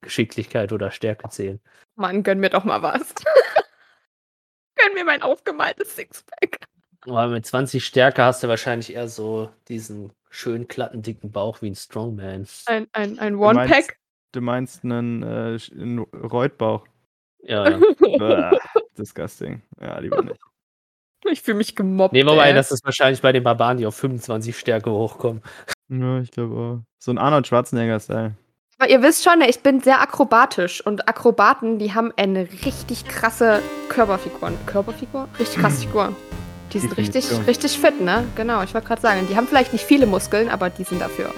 Geschicklichkeit 0.02 0.72
oder 0.72 0.90
Stärke 0.92 1.30
zählen. 1.30 1.60
Mann, 1.96 2.24
gönn 2.24 2.40
mir 2.40 2.50
doch 2.50 2.64
mal 2.64 2.82
was. 2.82 3.14
gönn 4.76 4.94
mir 4.96 5.04
mein 5.04 5.22
aufgemaltes 5.22 5.96
Sixpack. 5.96 6.58
Aber 7.02 7.28
mit 7.28 7.46
20 7.46 7.86
Stärke 7.86 8.24
hast 8.24 8.42
du 8.44 8.48
wahrscheinlich 8.48 8.94
eher 8.94 9.08
so 9.08 9.52
diesen 9.68 10.12
schön 10.30 10.68
glatten, 10.68 11.02
dicken 11.02 11.32
Bauch 11.32 11.62
wie 11.62 11.70
ein 11.70 11.76
Strongman. 11.76 12.48
Ein, 12.66 12.88
ein, 12.94 13.20
ein 13.20 13.36
One-Pack. 13.36 13.99
Du 14.32 14.42
meinst 14.42 14.84
einen, 14.84 15.24
äh, 15.24 15.58
einen 15.72 16.00
Reutbauch. 16.00 16.86
Ja, 17.42 17.70
ja. 17.70 17.80
Bäh, 18.00 18.58
disgusting. 18.98 19.62
Ja, 19.82 20.00
lieber 20.00 20.22
nicht. 20.22 20.40
ich 21.26 21.42
fühle 21.42 21.58
mich 21.58 21.76
gemobbt. 21.76 22.14
Nehmen 22.14 22.30
wir 22.30 22.36
mal 22.36 22.44
ein, 22.44 22.56
dass 22.56 22.72
es 22.72 22.84
wahrscheinlich 22.84 23.22
bei 23.22 23.32
den 23.32 23.44
Barbaren, 23.44 23.78
die 23.78 23.86
auf 23.86 23.96
25 23.96 24.58
Stärke 24.58 24.92
hochkommen. 24.92 25.42
Ja, 25.90 26.20
ich 26.20 26.32
glaube 26.32 26.56
auch. 26.56 26.80
So 27.00 27.12
ein 27.12 27.18
Arnold 27.18 27.48
Schwarzenegger-Style. 27.48 28.36
Aber 28.78 28.90
ihr 28.90 29.02
wisst 29.02 29.26
schon, 29.26 29.42
ich 29.42 29.60
bin 29.60 29.82
sehr 29.82 30.00
akrobatisch 30.00 30.86
und 30.86 31.10
Akrobaten, 31.10 31.80
die 31.80 31.94
haben 31.94 32.14
eine 32.16 32.48
richtig 32.66 33.06
krasse 33.06 33.62
Körperfigur. 33.90 34.54
Körperfigur? 34.68 35.28
Richtig 35.38 35.60
krasse 35.60 35.82
Figur. 35.88 36.16
Die 36.72 36.80
sind 36.80 36.96
richtig, 36.98 37.26
richtig 37.48 37.80
fit, 37.80 38.00
ne? 38.00 38.26
Genau, 38.36 38.62
ich 38.64 38.74
wollte 38.74 38.88
gerade 38.88 39.02
sagen, 39.02 39.28
die 39.30 39.36
haben 39.36 39.48
vielleicht 39.48 39.74
nicht 39.74 39.84
viele 39.84 40.06
Muskeln, 40.06 40.50
aber 40.50 40.70
die 40.70 40.84
sind 40.84 41.02
dafür. 41.02 41.34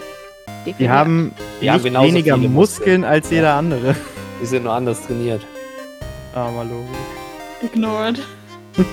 Die 0.66 0.90
haben 0.90 1.34
Die 1.62 1.70
haben 1.70 1.76
nicht 1.78 1.86
genauso 1.86 2.08
weniger 2.08 2.36
viele 2.36 2.50
Muskeln 2.50 3.04
als 3.04 3.30
jeder 3.30 3.56
andere. 3.56 3.96
Die 4.42 4.46
sind 4.46 4.64
nur 4.64 4.74
anders 4.74 5.06
trainiert. 5.06 5.46
Aber 6.34 6.64
Lori. 6.64 6.86
Ignored. 7.62 8.20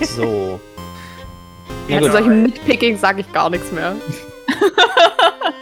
So. 0.02 0.60
Ja, 1.88 1.94
Ja, 1.96 2.00
zu 2.02 2.08
gut. 2.08 2.12
solchem 2.18 2.42
Nitpicking 2.42 2.98
sage 2.98 3.20
ich 3.22 3.32
gar 3.32 3.48
nichts 3.48 3.72
mehr. 3.72 3.94